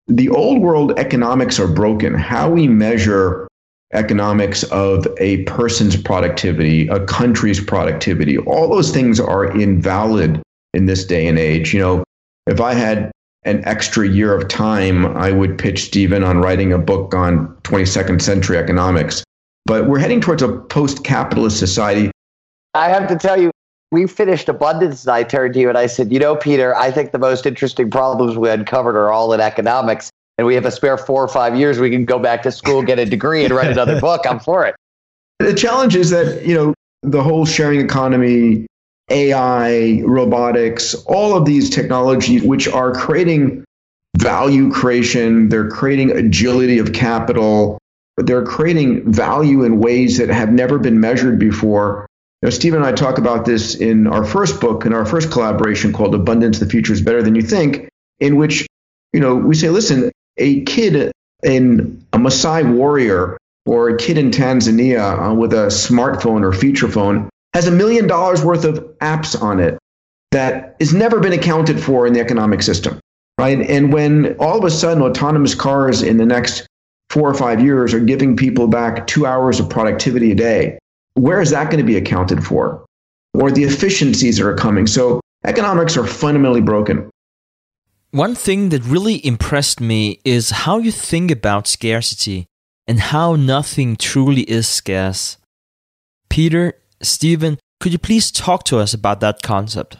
the 0.08 0.30
old 0.30 0.62
world 0.62 1.00
economics 1.00 1.60
are 1.60 1.68
broken. 1.68 2.14
How 2.14 2.50
we 2.50 2.68
measure 2.68 3.48
economics 3.94 4.64
of 4.64 5.08
a 5.20 5.44
person's 5.44 5.96
productivity, 5.96 6.88
a 6.90 7.06
country's 7.06 7.64
productivity. 7.64 8.38
All 8.38 8.68
those 8.68 8.92
things 8.92 9.20
are 9.20 9.46
invalid 9.46 10.42
in 10.74 10.86
this 10.86 11.06
day 11.06 11.28
and 11.28 11.40
age. 11.40 11.74
You 11.74 11.80
know, 11.80 12.04
if 12.48 12.60
I 12.60 12.74
had 12.74 13.12
an 13.46 13.64
extra 13.66 14.08
year 14.08 14.34
of 14.34 14.48
time, 14.48 15.06
I 15.18 15.32
would 15.32 15.58
pitch 15.58 15.86
Steven 15.86 16.24
on 16.24 16.40
writing 16.40 16.72
a 16.72 16.78
book 16.78 17.14
on 17.14 17.48
22nd 17.64 18.22
century 18.22 18.58
economics. 18.58 19.24
But 19.66 19.88
we're 19.88 20.00
heading 20.00 20.22
towards 20.22 20.42
a 20.42 20.50
post 20.58 21.04
capitalist 21.04 21.58
society. 21.58 22.12
I 22.74 22.90
have 22.90 23.08
to 23.08 23.16
tell 23.16 23.40
you, 23.40 23.52
we 23.92 24.08
finished 24.08 24.50
abundance 24.50 25.06
and 25.06 25.12
I 25.12 25.24
turned 25.24 25.54
to 25.54 25.60
you 25.60 25.70
and 25.70 25.78
I 25.78 25.86
said, 25.86 26.12
you 26.12 26.20
know, 26.20 26.36
Peter, 26.36 26.76
I 26.76 26.92
think 26.92 27.12
the 27.12 27.20
most 27.20 27.46
interesting 27.46 27.92
problems 27.92 28.38
we 28.38 28.50
uncovered 28.50 28.96
are 28.96 29.12
all 29.12 29.32
in 29.34 29.40
economics. 29.40 30.10
And 30.38 30.48
we 30.48 30.56
have 30.56 30.66
a 30.66 30.72
spare 30.72 30.98
four 30.98 31.24
or 31.24 31.28
five 31.28 31.56
years. 31.56 31.80
We 31.80 31.92
can 31.92 32.06
go 32.06 32.18
back 32.18 32.42
to 32.44 32.52
school, 32.52 32.82
get 32.82 32.98
a 32.98 33.06
degree, 33.06 33.46
and 33.46 33.54
write 33.54 33.72
another 33.72 34.02
book. 34.02 34.22
I'm 34.26 34.40
for 34.40 34.66
it. 34.66 34.76
The 35.40 35.54
challenge 35.54 35.96
is 35.96 36.10
that, 36.10 36.44
you 36.44 36.56
know, 36.56 36.74
the 37.04 37.22
whole 37.22 37.46
sharing 37.46 37.82
economy, 37.82 38.66
AI, 39.10 40.02
robotics, 40.06 40.96
all 41.06 41.36
of 41.36 41.46
these 41.46 41.70
technologies, 41.70 42.44
which 42.44 42.68
are 42.68 42.94
creating 42.94 43.64
value 44.18 44.72
creation, 44.72 45.50
they're 45.50 45.70
creating 45.70 46.12
agility 46.12 46.80
of 46.80 46.94
capital, 46.94 47.78
but 48.16 48.28
they're 48.28 48.46
creating 48.46 49.12
value 49.12 49.64
in 49.64 49.80
ways 49.80 50.18
that 50.18 50.30
have 50.30 50.52
never 50.52 50.80
been 50.80 51.00
measured 51.00 51.40
before. 51.40 52.08
Know, 52.44 52.50
Steve 52.50 52.74
and 52.74 52.86
I 52.86 52.92
talk 52.92 53.18
about 53.18 53.46
this 53.46 53.76
in 53.76 54.06
our 54.06 54.26
first 54.26 54.60
book, 54.60 54.86
in 54.86 54.94
our 54.94 55.06
first 55.06 55.32
collaboration 55.32 55.94
called 55.94 56.14
Abundance, 56.14 56.60
the 56.60 56.66
Future 56.66 56.92
is 56.92 57.02
Better 57.02 57.24
Than 57.24 57.36
You 57.36 57.42
Think, 57.42 57.88
in 58.20 58.36
which, 58.36 58.68
you 59.14 59.22
know, 59.22 59.36
we 59.36 59.56
say, 59.56 59.70
listen, 59.70 60.12
a 60.38 60.62
kid 60.64 61.14
in 61.42 62.06
a 62.12 62.18
Maasai 62.18 62.70
warrior 62.76 63.38
or 63.66 63.90
a 63.90 63.98
kid 63.98 64.18
in 64.18 64.32
Tanzania 64.32 65.32
uh, 65.32 65.34
with 65.34 65.54
a 65.54 65.68
smartphone 65.68 66.44
or 66.44 66.52
feature 66.52 66.90
phone 66.90 67.30
has 67.54 67.68
a 67.68 67.72
million 67.72 68.08
dollars 68.08 68.44
worth 68.44 68.66
of 68.66 68.80
apps 69.00 69.40
on 69.40 69.60
it 69.60 69.78
that 70.32 70.76
has 70.80 70.94
never 70.94 71.20
been 71.20 71.34
accounted 71.34 71.82
for 71.82 72.08
in 72.08 72.14
the 72.14 72.20
economic 72.20 72.64
system, 72.64 73.00
right? 73.38 73.62
And 73.62 73.94
when 73.94 74.36
all 74.38 74.58
of 74.58 74.64
a 74.64 74.72
sudden 74.72 75.04
autonomous 75.04 75.54
cars 75.54 76.02
in 76.02 76.18
the 76.18 76.26
next 76.26 76.66
four 77.10 77.30
or 77.30 77.36
five 77.36 77.62
years 77.62 77.94
are 77.94 78.00
giving 78.00 78.36
people 78.36 78.68
back 78.68 79.06
two 79.06 79.28
hours 79.28 79.60
of 79.60 79.70
productivity 79.70 80.32
a 80.32 80.36
day, 80.36 80.80
where 81.14 81.40
is 81.40 81.52
that 81.52 81.66
going 81.66 81.78
to 81.78 81.84
be 81.84 81.96
accounted 81.96 82.44
for? 82.44 82.84
Or 83.36 83.52
the 83.52 83.64
efficiencies 83.64 84.38
that 84.38 84.48
are 84.48 84.56
coming. 84.56 84.88
So 84.88 85.22
economics 85.46 85.96
are 85.98 86.08
fundamentally 86.08 86.62
broken. 86.62 87.10
One 88.10 88.36
thing 88.36 88.70
that 88.70 88.84
really 88.84 89.26
impressed 89.26 89.80
me 89.80 90.20
is 90.24 90.52
how 90.52 90.78
you 90.78 90.92
think 90.92 91.32
about 91.32 91.68
scarcity 91.68 92.46
and 92.88 93.00
how 93.00 93.36
nothing 93.36 93.96
truly 93.96 94.42
is 94.44 94.68
scarce. 94.68 95.38
Peter, 96.30 96.74
Steven, 97.04 97.60
could 97.80 97.92
you 97.92 98.00
please 98.00 98.32
talk 98.32 98.64
to 98.66 98.80
us 98.80 98.94
about 98.94 99.20
that 99.20 99.42
concept? 99.42 99.98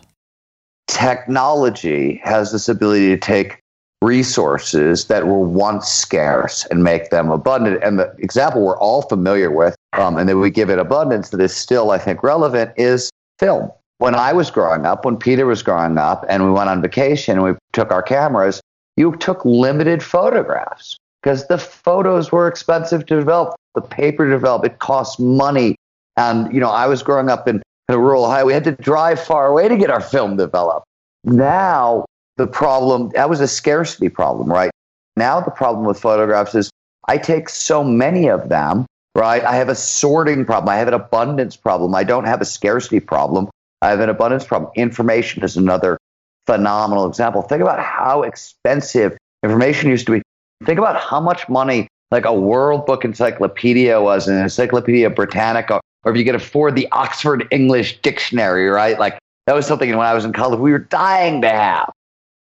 Technology 0.88 2.22
has 2.24 2.52
this 2.52 2.70
ability 2.70 3.10
to 3.10 3.18
take 3.18 3.60
resources 4.02 5.06
that 5.06 5.26
were 5.28 5.40
once 5.40 5.88
scarce 5.88 6.66
and 6.66 6.84
make 6.84 7.10
them 7.10 7.30
abundant. 7.32 7.82
And 7.84 8.00
the 8.00 8.14
example 8.20 8.62
we're 8.62 8.78
all 8.78 9.04
familiar 9.04 9.50
with, 9.50 9.76
um, 9.94 10.18
and 10.18 10.28
that 10.28 10.38
we 10.38 10.50
give 10.50 10.70
it 10.70 10.78
abundance 10.78 11.30
that 11.30 11.40
is 11.40 11.56
still, 11.56 11.92
I 11.92 11.98
think, 11.98 12.22
relevant, 12.22 12.72
is 12.76 13.10
film. 13.40 13.72
When 14.00 14.16
I 14.16 14.34
was 14.34 14.52
growing 14.52 14.86
up, 14.86 15.06
when 15.06 15.16
Peter 15.18 15.46
was 15.46 15.64
growing 15.64 15.98
up, 15.98 16.26
and 16.28 16.44
we 16.44 16.52
went 16.52 16.70
on 16.70 16.82
vacation 16.82 17.38
and 17.38 17.44
we 17.44 17.54
took 17.72 17.92
our 17.92 18.02
cameras, 18.02 18.62
you 18.98 19.16
took 19.16 19.44
limited 19.46 20.04
photographs 20.04 20.98
because 21.22 21.48
the 21.48 21.58
photos 21.58 22.32
were 22.32 22.48
expensive 22.48 23.06
to 23.06 23.16
develop, 23.16 23.56
the 23.76 23.82
paper 23.82 24.26
to 24.26 24.32
develop, 24.32 24.66
it 24.66 24.80
cost 24.80 25.20
money. 25.20 25.76
And, 26.18 26.54
you 26.54 26.60
know, 26.60 26.70
I 26.70 26.88
was 26.88 27.04
growing 27.04 27.30
up 27.30 27.48
in, 27.48 27.62
in 27.90 27.96
rural 27.96 28.26
Ohio. 28.26 28.46
We 28.46 28.54
had 28.54 28.64
to 28.66 28.74
drive 28.74 29.20
far 29.20 29.48
away 29.48 29.68
to 29.68 29.78
get 29.78 29.90
our 29.90 30.02
film 30.02 30.38
developed. 30.38 30.86
Now, 31.24 32.06
the 32.38 32.48
problem, 32.48 33.10
that 33.16 33.30
was 33.30 33.40
a 33.40 33.48
scarcity 33.48 34.10
problem, 34.10 34.52
right? 34.52 34.72
Now, 35.16 35.40
the 35.40 35.52
problem 35.52 35.86
with 35.86 36.00
photographs 36.00 36.56
is 36.56 36.70
I 37.08 37.18
take 37.18 37.50
so 37.50 37.84
many 37.84 38.28
of 38.28 38.50
them, 38.50 38.86
right? 39.16 39.44
I 39.44 39.56
have 39.56 39.70
a 39.70 39.76
sorting 39.76 40.46
problem. 40.46 40.70
I 40.70 40.78
have 40.78 40.88
an 40.88 40.94
abundance 40.94 41.56
problem. 41.56 41.94
I 41.96 42.04
don't 42.04 42.26
have 42.26 42.42
a 42.42 42.46
scarcity 42.46 43.00
problem. 43.00 43.50
I 43.82 43.90
have 43.90 44.00
an 44.00 44.10
abundance 44.10 44.46
problem. 44.46 44.72
Information 44.76 45.44
is 45.44 45.58
another 45.58 45.98
phenomenal 46.46 47.08
example. 47.08 47.42
Think 47.42 47.62
about 47.62 47.80
how 47.80 48.24
expensive 48.24 49.18
information 49.44 49.90
used 49.90 50.06
to 50.08 50.14
be. 50.14 50.22
Think 50.66 50.80
about 50.80 51.00
how 51.00 51.20
much 51.20 51.48
money 51.50 51.88
like 52.12 52.26
a 52.26 52.34
World 52.34 52.86
Book 52.86 53.04
Encyclopedia 53.04 54.02
was, 54.02 54.28
an 54.28 54.38
Encyclopedia 54.38 55.10
Britannica, 55.10 55.82
or 56.04 56.12
if 56.12 56.18
you 56.18 56.26
could 56.26 56.36
afford 56.36 56.76
the 56.76 56.88
Oxford 56.92 57.48
English 57.52 58.02
Dictionary, 58.02 58.68
right? 58.68 59.00
Like 59.00 59.18
that 59.48 59.56
was 59.56 59.66
something 59.66 59.90
when 59.96 60.06
I 60.06 60.14
was 60.14 60.26
in 60.26 60.34
college 60.34 60.60
we 60.60 60.72
were 60.72 60.80
dying 60.80 61.42
to 61.42 61.50
have. 61.50 61.92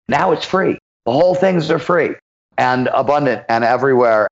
Now 0.09 0.33
it's 0.33 0.45
free. 0.45 0.79
The 1.07 1.13
whole 1.13 1.35
things 1.35 1.71
are 1.71 1.79
free 1.79 2.15
and 2.59 2.89
abundant 2.89 3.45
and 3.49 3.65
everywhere. 3.65 4.29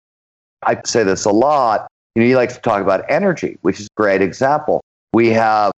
I 0.65 0.79
say 0.85 1.05
this 1.05 1.25
a 1.25 1.31
lot. 1.31 1.89
You 2.15 2.23
know, 2.23 2.29
he 2.29 2.37
likes 2.37 2.55
to 2.55 2.61
talk 2.61 2.83
about 2.83 3.05
energy, 3.09 3.59
which 3.63 3.81
is 3.81 3.87
a 3.87 4.01
great 4.01 4.23
example. 4.23 4.81
We 5.13 5.29
have 5.29 5.73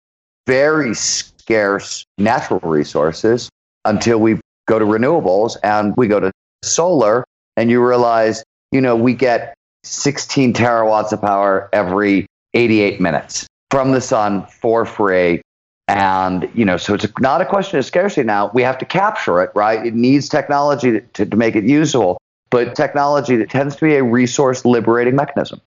very 0.46 0.94
scarce 0.94 2.04
natural 2.18 2.60
resources 2.60 3.50
until 3.84 4.18
we 4.18 4.40
go 4.66 4.78
to 4.78 4.84
renewables 4.84 5.56
and 5.62 5.96
we 5.96 6.08
go 6.08 6.20
to 6.20 6.32
solar 6.62 7.24
and 7.56 7.70
you 7.70 7.86
realize, 7.86 8.42
you 8.72 8.80
know, 8.80 8.96
we 8.96 9.14
get 9.14 9.54
16 9.84 10.52
terawatts 10.54 11.12
of 11.12 11.20
power 11.20 11.68
every 11.72 12.26
88 12.54 13.00
minutes 13.00 13.46
from 13.70 13.92
the 13.92 14.00
sun 14.00 14.46
for 14.46 14.84
free 14.84 15.42
and, 15.90 16.48
you 16.54 16.64
know, 16.64 16.76
so 16.76 16.94
it's 16.94 17.06
not 17.18 17.40
a 17.40 17.44
question 17.44 17.80
of 17.80 17.84
scarcity 17.84 18.24
now. 18.24 18.52
We 18.54 18.62
have 18.62 18.78
to 18.78 18.84
capture 18.84 19.42
it, 19.42 19.50
right? 19.56 19.84
It 19.84 19.94
needs 19.94 20.28
technology 20.28 21.00
to, 21.14 21.26
to 21.26 21.36
make 21.36 21.56
it 21.56 21.64
usable, 21.64 22.20
but 22.50 22.76
technology 22.76 23.34
that 23.36 23.50
tends 23.50 23.74
to 23.74 23.84
be 23.84 23.96
a 23.96 24.04
resource 24.04 24.64
liberating 24.64 25.16
mechanism. 25.16 25.60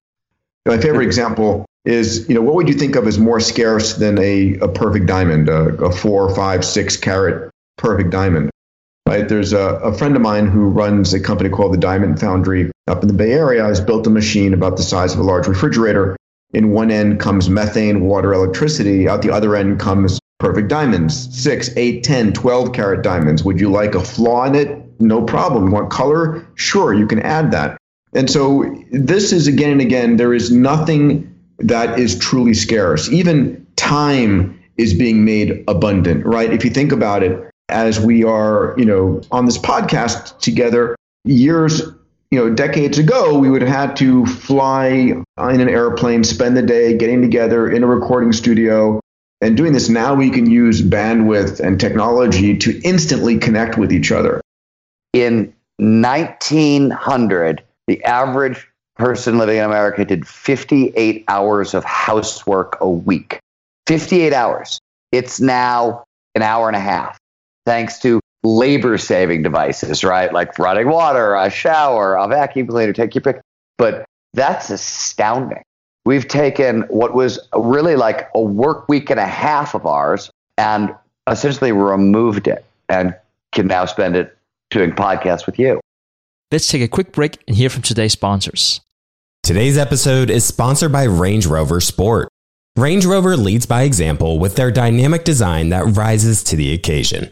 My 0.66 0.78
favorite 0.78 1.06
example 1.06 1.66
is, 1.84 2.30
you 2.30 2.36
know, 2.36 2.42
what 2.42 2.56
would 2.56 2.70
you 2.70 2.74
think 2.74 2.96
of 2.96 3.06
as 3.06 3.20
more 3.20 3.42
scarce 3.42 3.96
than 3.96 4.18
a, 4.18 4.56
a 4.60 4.70
perfect 4.70 5.08
diamond, 5.08 5.50
a, 5.50 5.75
a 5.84 5.92
four, 5.92 6.34
five, 6.34 6.63
six 6.63 6.96
carat 6.96 7.52
perfect 7.78 8.10
diamond? 8.10 8.50
Right? 9.06 9.28
There's 9.28 9.52
a, 9.52 9.60
a 9.60 9.94
friend 9.94 10.16
of 10.16 10.22
mine 10.22 10.48
who 10.48 10.70
runs 10.70 11.13
a 11.13 11.20
company 11.20 11.50
called 11.50 11.74
the 11.74 11.78
Diamond 11.78 12.22
Foundry 12.22 12.72
up 12.88 13.02
in 13.02 13.10
the 13.10 13.13
Bay 13.13 13.34
Area. 13.34 13.66
Has 13.66 13.82
built 13.82 14.08
a 14.08 14.10
machine 14.10 14.54
about 14.54 14.78
the 14.78 14.84
size 14.84 15.13
of 15.13 15.20
a 15.20 15.24
large 15.24 15.48
refrigerator 15.48 16.16
in 16.53 16.72
one 16.72 16.91
end 16.91 17.19
comes 17.19 17.50
methane, 17.50 18.01
water, 18.01 18.33
electricity. 18.33 19.07
Out 19.07 19.22
the 19.22 19.31
other 19.31 19.55
end 19.55 19.79
comes 19.79 20.19
perfect 20.39 20.67
diamonds, 20.67 21.36
six, 21.36 21.69
eight, 21.77 22.03
10, 22.03 22.33
12 22.33 22.74
carat 22.74 23.01
diamonds. 23.01 23.43
Would 23.43 23.60
you 23.60 23.72
like 23.72 23.95
a 23.95 24.03
flaw 24.03 24.45
in 24.45 24.55
it? 24.55 24.79
No 25.00 25.24
problem. 25.24 25.67
You 25.67 25.72
want 25.72 25.89
color? 25.89 26.45
Sure, 26.55 26.93
you 26.93 27.07
can 27.07 27.19
add 27.19 27.51
that. 27.51 27.77
And 28.13 28.29
so 28.29 28.75
this 28.91 29.31
is 29.31 29.48
again 29.48 29.72
and 29.72 29.81
again, 29.81 30.17
there 30.17 30.33
is 30.33 30.51
nothing 30.51 31.33
that 31.60 31.98
is 32.00 32.17
truly 32.19 32.53
scarce. 32.53 33.12
Even 33.12 33.65
time 33.75 34.60
is 34.77 34.93
being 34.93 35.25
made 35.25 35.63
abundant, 35.67 36.25
right? 36.25 36.51
If 36.51 36.63
you 36.63 36.69
think 36.69 36.91
about 36.91 37.24
it, 37.24 37.50
as 37.69 38.00
we 38.00 38.24
are, 38.24 38.75
you 38.77 38.86
know, 38.86 39.22
on 39.31 39.45
this 39.45 39.57
podcast 39.57 40.38
together, 40.39 40.95
years 41.24 41.81
you 42.34 42.40
know, 42.40 42.50
decades 42.50 42.98
ago, 42.98 43.38
we 43.38 43.48
would 43.48 43.62
have 43.62 43.70
had 43.70 43.96
to 43.98 44.25
fly 44.25 44.88
in 44.88 45.24
an 45.38 45.70
airplane, 45.70 46.24
spend 46.24 46.58
the 46.58 46.63
day 46.63 46.98
getting 46.98 47.22
together 47.22 47.70
in 47.70 47.84
a 47.84 47.86
recording 47.86 48.34
studio 48.34 49.00
and 49.40 49.56
doing 49.56 49.72
this. 49.72 49.88
Now 49.88 50.16
we 50.16 50.32
can 50.32 50.50
use 50.50 50.82
bandwidth 50.82 51.60
and 51.60 51.80
technology 51.80 52.58
to 52.58 52.82
instantly 52.82 53.38
connect 53.38 53.78
with 53.78 53.94
each 53.94 54.12
other. 54.12 54.42
In 55.13 55.54
1900, 55.78 57.63
the 57.86 58.04
average 58.04 58.68
person 58.96 59.38
living 59.38 59.60
in 59.60 59.66
America 59.66 60.04
did 60.04 60.28
58 60.28 61.25
hours 61.28 61.75
of 61.75 61.84
housework 61.84 62.80
a 62.82 62.90
week. 62.90 63.38
58 63.86 64.34
hours. 64.34 64.80
It's 65.12 65.40
now 65.40 66.04
an 66.34 66.42
hour 66.42 66.68
and 66.68 66.75
a 66.75 66.80
half, 66.80 67.20
thanks 67.68 68.00
to 68.00 68.20
labor 68.44 68.98
saving 68.98 69.44
devices, 69.44 70.04
right? 70.04 70.32
Like 70.34 70.58
running 70.60 70.90
water, 70.90 71.36
a 71.36 71.50
shower, 71.50 72.16
a 72.16 72.28
vacuum 72.28 72.68
cleaner, 72.68 72.94
take 72.94 73.16
your 73.16 73.22
pick. 73.22 73.42
But 73.78 74.06
that's 74.34 74.70
astounding. 74.70 75.64
We've 76.06 76.28
taken 76.28 76.82
what 76.84 77.14
was 77.14 77.40
really 77.56 77.96
like 77.96 78.30
a 78.36 78.42
work 78.42 78.90
week 78.90 79.10
and 79.10 79.20
a 79.20 79.26
half 79.26 79.74
of 79.74 79.86
ours 79.86 80.30
and 80.58 80.94
essentially 81.28 81.72
removed 81.72 82.48
it 82.48 82.66
and 82.90 83.16
can 83.54 83.68
now 83.68 83.86
spend 83.86 84.16
it 84.16 84.38
doing 84.70 84.92
podcasts 84.92 85.46
with 85.46 85.58
you. 85.58 85.80
Let's 86.52 86.68
take 86.68 86.82
a 86.82 86.88
quick 86.88 87.12
break 87.14 87.42
and 87.48 87.56
hear 87.56 87.70
from 87.70 87.84
today's 87.84 88.14
sponsors. 88.14 88.82
Today's 89.44 89.78
episode 89.78 90.30
is 90.30 90.46
sponsored 90.46 90.92
by 90.92 91.04
Range 91.04 91.46
Rover 91.46 91.80
Sport. 91.80 92.30
Range 92.76 93.06
Rover 93.06 93.38
leads 93.38 93.66
by 93.66 93.84
example 93.84 94.40
with 94.40 94.56
their 94.56 94.72
dynamic 94.72 95.24
design 95.24 95.70
that 95.70 95.86
rises 95.96 96.44
to 96.46 96.56
the 96.56 96.74
occasion. 96.74 97.32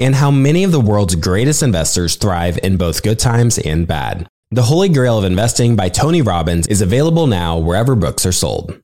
and 0.00 0.14
how 0.14 0.30
many 0.30 0.64
of 0.64 0.72
the 0.72 0.80
world's 0.80 1.14
greatest 1.14 1.62
investors 1.62 2.16
thrive 2.16 2.58
in 2.62 2.76
both 2.76 3.02
good 3.02 3.18
times 3.18 3.58
and 3.58 3.86
bad. 3.86 4.26
The 4.50 4.62
Holy 4.62 4.88
Grail 4.88 5.18
of 5.18 5.24
Investing 5.24 5.76
by 5.76 5.90
Tony 5.90 6.22
Robbins 6.22 6.66
is 6.66 6.80
available 6.80 7.28
now 7.28 7.58
wherever 7.58 7.94
books 7.94 8.26
are 8.26 8.32
sold. 8.32 8.80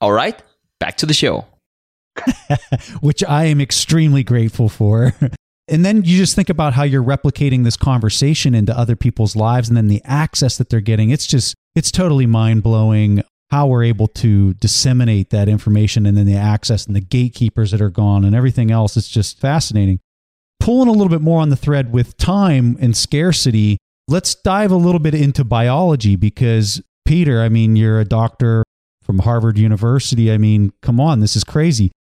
All 0.00 0.12
right, 0.12 0.40
back 0.78 0.98
to 0.98 1.06
the 1.06 1.14
show. 1.14 1.46
Which 3.00 3.24
I 3.24 3.46
am 3.46 3.60
extremely 3.60 4.22
grateful 4.22 4.68
for. 4.68 5.14
And 5.66 5.84
then 5.84 6.04
you 6.04 6.18
just 6.18 6.34
think 6.36 6.50
about 6.50 6.74
how 6.74 6.82
you're 6.82 7.02
replicating 7.02 7.64
this 7.64 7.76
conversation 7.76 8.54
into 8.54 8.76
other 8.76 8.96
people's 8.96 9.34
lives 9.34 9.68
and 9.68 9.76
then 9.76 9.88
the 9.88 10.02
access 10.04 10.58
that 10.58 10.68
they're 10.68 10.80
getting. 10.80 11.08
It's 11.08 11.26
just, 11.26 11.54
it's 11.74 11.90
totally 11.90 12.26
mind 12.26 12.62
blowing 12.62 13.22
how 13.50 13.68
we're 13.68 13.84
able 13.84 14.08
to 14.08 14.52
disseminate 14.54 15.30
that 15.30 15.48
information 15.48 16.04
and 16.04 16.16
then 16.18 16.26
the 16.26 16.36
access 16.36 16.86
and 16.86 16.94
the 16.94 17.00
gatekeepers 17.00 17.70
that 17.70 17.80
are 17.80 17.90
gone 17.90 18.24
and 18.24 18.34
everything 18.34 18.70
else. 18.70 18.96
It's 18.96 19.08
just 19.08 19.40
fascinating 19.40 20.00
pulling 20.64 20.88
a 20.88 20.92
little 20.92 21.10
bit 21.10 21.20
more 21.20 21.42
on 21.42 21.50
the 21.50 21.56
thread 21.56 21.92
with 21.92 22.16
time 22.16 22.78
and 22.80 22.96
scarcity, 22.96 23.76
let's 24.08 24.34
dive 24.34 24.70
a 24.70 24.76
little 24.76 24.98
bit 24.98 25.14
into 25.14 25.44
biology 25.44 26.16
because, 26.16 26.80
Peter, 27.04 27.42
I 27.42 27.50
mean, 27.50 27.76
you're 27.76 28.00
a 28.00 28.04
doctor 28.06 28.64
from 29.02 29.18
Harvard 29.18 29.58
University. 29.58 30.32
I 30.32 30.38
mean, 30.38 30.72
come 30.80 30.98
on, 30.98 31.20
this 31.20 31.36
is 31.36 31.44
crazy. 31.44 31.92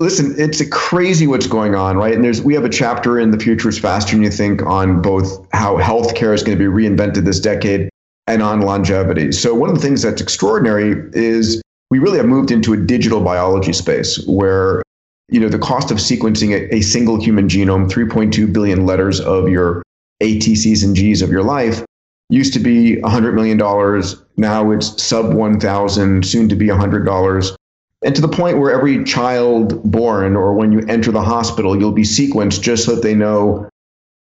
Listen, 0.00 0.34
it's 0.38 0.60
a 0.60 0.70
crazy 0.70 1.26
what's 1.26 1.46
going 1.46 1.74
on, 1.74 1.98
right? 1.98 2.14
And 2.14 2.24
there's 2.24 2.40
we 2.40 2.54
have 2.54 2.64
a 2.64 2.70
chapter 2.70 3.20
in 3.20 3.32
the 3.32 3.38
future 3.38 3.68
is 3.68 3.78
faster 3.78 4.12
than 4.12 4.22
you 4.22 4.30
think 4.30 4.62
on 4.62 5.02
both 5.02 5.46
how 5.52 5.76
healthcare 5.76 6.32
is 6.32 6.42
going 6.42 6.56
to 6.56 6.62
be 6.62 6.70
reinvented 6.70 7.26
this 7.26 7.38
decade 7.38 7.90
and 8.26 8.42
on 8.42 8.62
longevity. 8.62 9.30
So 9.30 9.54
one 9.54 9.68
of 9.68 9.74
the 9.74 9.82
things 9.82 10.00
that's 10.00 10.22
extraordinary 10.22 11.10
is 11.12 11.60
we 11.90 11.98
really 11.98 12.16
have 12.16 12.26
moved 12.26 12.50
into 12.50 12.72
a 12.72 12.78
digital 12.78 13.20
biology 13.20 13.74
space 13.74 14.24
where 14.26 14.82
you 15.28 15.40
know, 15.40 15.48
the 15.48 15.58
cost 15.58 15.90
of 15.90 15.98
sequencing 15.98 16.52
a, 16.52 16.76
a 16.76 16.80
single 16.80 17.20
human 17.20 17.48
genome, 17.48 17.88
3.2 17.88 18.52
billion 18.52 18.86
letters 18.86 19.20
of 19.20 19.48
your 19.48 19.82
ATCs 20.22 20.84
and 20.84 20.96
Gs 20.96 21.22
of 21.22 21.30
your 21.30 21.42
life, 21.42 21.84
used 22.28 22.52
to 22.54 22.60
be 22.60 22.96
$100 22.96 23.34
million. 23.34 23.58
Now 24.36 24.70
it's 24.70 25.02
sub 25.02 25.34
1,000, 25.34 26.26
soon 26.26 26.48
to 26.48 26.56
be 26.56 26.66
$100. 26.66 27.56
And 28.04 28.14
to 28.14 28.20
the 28.20 28.28
point 28.28 28.58
where 28.58 28.72
every 28.72 29.04
child 29.04 29.82
born 29.90 30.36
or 30.36 30.54
when 30.54 30.72
you 30.72 30.80
enter 30.88 31.10
the 31.10 31.22
hospital, 31.22 31.78
you'll 31.78 31.92
be 31.92 32.02
sequenced 32.02 32.62
just 32.62 32.84
so 32.84 32.94
that 32.94 33.02
they 33.02 33.14
know 33.14 33.68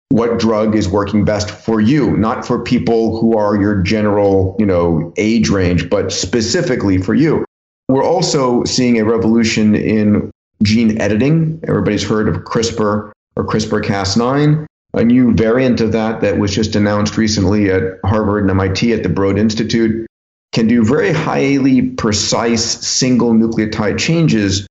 what 0.10 0.40
drug 0.40 0.76
is 0.76 0.90
working 0.90 1.24
best 1.24 1.50
for 1.50 1.80
you, 1.80 2.18
not 2.18 2.46
for 2.46 2.62
people 2.62 3.20
who 3.20 3.38
are 3.38 3.56
your 3.60 3.82
general, 3.82 4.58
you 4.60 4.66
know, 4.66 5.14
age 5.16 5.50
range, 5.50 5.90
but 5.90 6.12
specifically 6.12 6.98
for 6.98 7.14
you. 7.14 7.46
We're 7.88 8.04
also 8.04 8.64
seeing 8.66 9.00
a 9.00 9.06
revolution 9.06 9.74
in 9.74 10.31
gene 10.64 11.02
editing. 11.02 11.60
Everybody's 11.68 12.08
heard 12.08 12.28
of 12.28 12.44
CRISPR 12.44 13.12
or 13.36 13.46
CRISPR 13.46 13.84
Cas9. 13.84 14.66
A 14.94 15.04
new 15.04 15.34
variant 15.34 15.80
of 15.80 15.94
that 15.94 16.22
that 16.22 16.38
was 16.38 16.54
just 16.54 16.76
announced 16.76 17.18
recently 17.18 17.72
at 17.72 18.00
Harvard 18.04 18.44
and 18.44 18.52
MIT 18.52 18.92
at 18.92 19.04
the 19.04 19.10
Broad 19.10 19.38
Institute 19.38 20.06
can 20.52 20.68
do 20.68 20.84
very 20.84 21.14
highly 21.14 21.82
precise 21.92 22.64
single 22.86 23.32
nucleotide 23.32 23.98
changes 23.98 24.68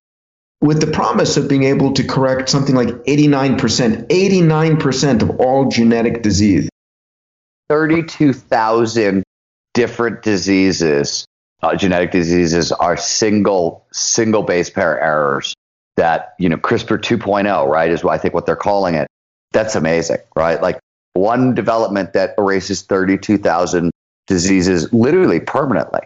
with 0.61 0.81
the 0.81 0.93
promise 0.93 1.39
of 1.39 1.49
being 1.49 1.63
able 1.63 1.95
to 1.95 2.05
correct 2.05 2.51
something 2.51 2.75
like 2.75 2.89
89%, 2.89 4.09
89% 4.09 5.23
of 5.23 5.41
all 5.41 5.71
genetic 5.71 6.23
disease. 6.23 6.69
32,000 7.71 9.23
different 9.73 10.23
diseases, 10.23 11.25
uh, 11.63 11.75
genetic 11.77 12.11
diseases, 12.11 12.73
are 12.73 12.99
single 12.99 13.87
single 13.91 14.43
base 14.43 14.69
pair 14.69 15.01
errors 15.01 15.55
that, 16.01 16.35
you 16.39 16.49
know, 16.49 16.57
CRISPR 16.57 16.99
2.0, 16.99 17.69
right, 17.69 17.91
is 17.91 18.03
what 18.03 18.15
I 18.15 18.19
think 18.19 18.33
what 18.33 18.47
they're 18.47 18.57
calling 18.57 18.95
it. 18.95 19.07
That's 19.53 19.75
amazing, 19.75 20.17
right? 20.35 20.61
Like 20.63 20.81
one 21.13 21.55
development 21.55 22.15
that 22.15 22.35
erases 22.39 22.81
32,000 22.83 23.91
diseases 24.27 24.91
literally 24.95 25.41
permanently. 25.41 26.01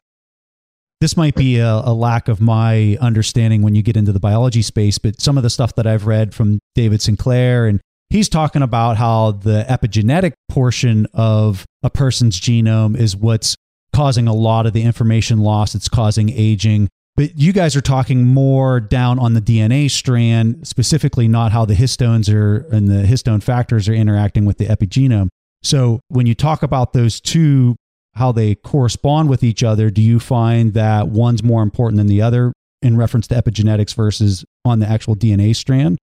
This 1.01 1.17
might 1.17 1.37
be 1.37 1.59
a, 1.59 1.69
a, 1.69 1.95
lack 1.95 2.27
of 2.27 2.41
my 2.41 2.97
understanding 3.01 3.63
when 3.63 3.77
you 3.77 3.83
get 3.83 3.97
into 3.97 4.11
the 4.11 4.19
biology 4.19 4.63
space, 4.63 4.99
but 4.99 5.21
some 5.21 5.37
of 5.37 5.45
the 5.45 5.51
stuff 5.51 5.77
that 5.77 5.87
I've 5.87 6.07
read 6.07 6.35
from 6.35 6.59
David 6.75 7.01
Sinclair, 7.01 7.67
and 7.67 7.81
he's 8.11 8.29
talking 8.29 8.63
about 8.63 8.97
how 8.97 9.33
the 9.33 9.65
epigenetic 9.69 10.33
portion 10.49 11.07
of 11.15 11.65
a 11.85 11.91
person's 11.91 12.41
genome 12.41 12.97
is 12.97 13.17
what's 13.17 13.55
causing 13.95 14.27
a 14.27 14.35
lot 14.35 14.67
of 14.67 14.73
the 14.73 14.83
information 14.83 15.39
loss. 15.39 15.77
It's 15.77 15.89
causing 15.89 16.31
aging. 16.31 16.89
But 17.17 17.39
you 17.39 17.53
guys 17.53 17.77
are 17.77 17.81
talking 17.81 18.27
more 18.27 18.81
down 18.81 19.21
on 19.21 19.35
the 19.35 19.41
DNA 19.41 19.89
strand, 19.89 20.67
specifically 20.67 21.29
not 21.29 21.53
how 21.53 21.65
the 21.65 21.75
histones 21.75 22.33
are 22.33 22.67
and 22.75 22.89
the 22.89 23.07
histone 23.07 23.43
factors 23.43 23.89
are 23.89 23.95
interacting 23.95 24.45
with 24.45 24.59
the 24.59 24.67
epigenome. 24.67 25.29
So 25.63 26.01
when 26.09 26.27
you 26.27 26.35
talk 26.35 26.63
about 26.63 26.93
those 26.93 27.21
two, 27.21 27.77
how 28.15 28.33
they 28.33 28.57
correspond 28.57 29.29
with 29.29 29.45
each 29.45 29.63
other, 29.63 29.91
do 29.91 30.03
you 30.03 30.19
find 30.19 30.75
that 30.75 31.09
one's 31.09 31.43
more 31.43 31.63
important 31.63 31.99
than 31.99 32.09
the 32.09 32.21
other 32.21 32.53
in 32.83 32.97
reference 32.97 33.29
to 33.29 33.35
epigenetics 33.35 33.95
versus 33.95 34.45
on 34.65 34.81
the 34.81 34.89
actual 34.89 35.15
DNA 35.15 35.55
strand? 35.55 35.99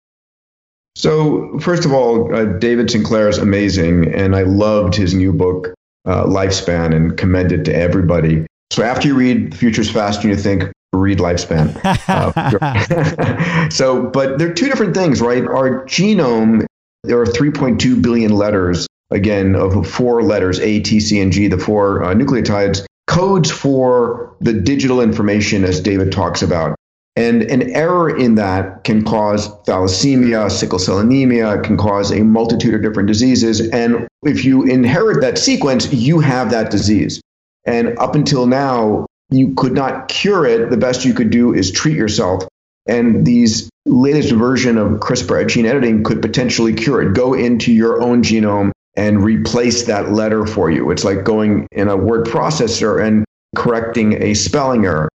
So, 0.95 1.57
first 1.59 1.85
of 1.85 1.93
all, 1.93 2.33
uh, 2.35 2.45
David 2.57 2.91
Sinclair 2.91 3.29
is 3.29 3.37
amazing, 3.37 4.13
and 4.13 4.35
I 4.35 4.41
loved 4.41 4.93
his 4.93 5.13
new 5.13 5.31
book, 5.31 5.73
uh, 6.05 6.25
Lifespan, 6.25 6.93
and 6.93 7.17
commend 7.17 7.53
it 7.53 7.63
to 7.65 7.73
everybody. 7.73 8.45
So, 8.71 8.83
after 8.83 9.07
you 9.07 9.15
read 9.15 9.55
Future's 9.55 9.89
Fast 9.89 10.21
and 10.23 10.31
you 10.31 10.35
think, 10.35 10.69
read 10.93 11.19
Lifespan. 11.19 11.79
Uh, 12.11 13.69
so, 13.69 14.03
but 14.03 14.37
they're 14.37 14.53
two 14.53 14.67
different 14.67 14.93
things, 14.93 15.21
right? 15.21 15.43
Our 15.43 15.85
genome, 15.85 16.65
there 17.03 17.19
are 17.19 17.25
3.2 17.25 18.01
billion 18.01 18.33
letters, 18.33 18.87
again, 19.11 19.55
of 19.55 19.87
four 19.87 20.23
letters, 20.23 20.59
A, 20.59 20.81
T, 20.81 20.99
C, 20.99 21.21
and 21.21 21.31
G, 21.31 21.47
the 21.47 21.57
four 21.57 22.03
uh, 22.03 22.13
nucleotides, 22.13 22.85
codes 23.07 23.49
for 23.49 24.35
the 24.41 24.53
digital 24.53 25.01
information, 25.01 25.63
as 25.63 25.79
David 25.79 26.11
talks 26.11 26.41
about. 26.41 26.75
And 27.15 27.43
an 27.43 27.71
error 27.71 28.15
in 28.15 28.35
that 28.35 28.83
can 28.83 29.03
cause 29.03 29.49
thalassemia, 29.65 30.49
sickle 30.49 30.79
cell 30.79 30.99
anemia, 30.99 31.55
it 31.55 31.63
can 31.63 31.77
cause 31.77 32.11
a 32.11 32.23
multitude 32.23 32.73
of 32.73 32.81
different 32.81 33.07
diseases. 33.07 33.69
And 33.69 34.07
if 34.23 34.45
you 34.45 34.63
inherit 34.63 35.21
that 35.21 35.37
sequence, 35.37 35.91
you 35.91 36.19
have 36.19 36.51
that 36.51 36.71
disease. 36.71 37.21
And 37.65 37.97
up 37.99 38.15
until 38.15 38.47
now, 38.47 39.05
you 39.31 39.53
could 39.55 39.73
not 39.73 40.09
cure 40.09 40.45
it. 40.45 40.69
The 40.69 40.77
best 40.77 41.05
you 41.05 41.13
could 41.13 41.29
do 41.29 41.53
is 41.53 41.71
treat 41.71 41.95
yourself. 41.95 42.43
And 42.85 43.25
these 43.25 43.69
latest 43.85 44.31
version 44.33 44.77
of 44.77 44.99
CRISPR 44.99 45.47
gene 45.47 45.65
editing 45.65 46.03
could 46.03 46.21
potentially 46.21 46.73
cure 46.73 47.01
it. 47.01 47.13
Go 47.13 47.33
into 47.33 47.71
your 47.71 48.01
own 48.01 48.23
genome 48.23 48.71
and 48.95 49.23
replace 49.23 49.85
that 49.85 50.11
letter 50.11 50.45
for 50.45 50.69
you. 50.69 50.91
It's 50.91 51.05
like 51.05 51.23
going 51.23 51.67
in 51.71 51.87
a 51.87 51.95
word 51.95 52.25
processor 52.27 53.03
and 53.03 53.23
correcting 53.55 54.21
a 54.21 54.33
spelling 54.33 54.85
error. 54.85 55.09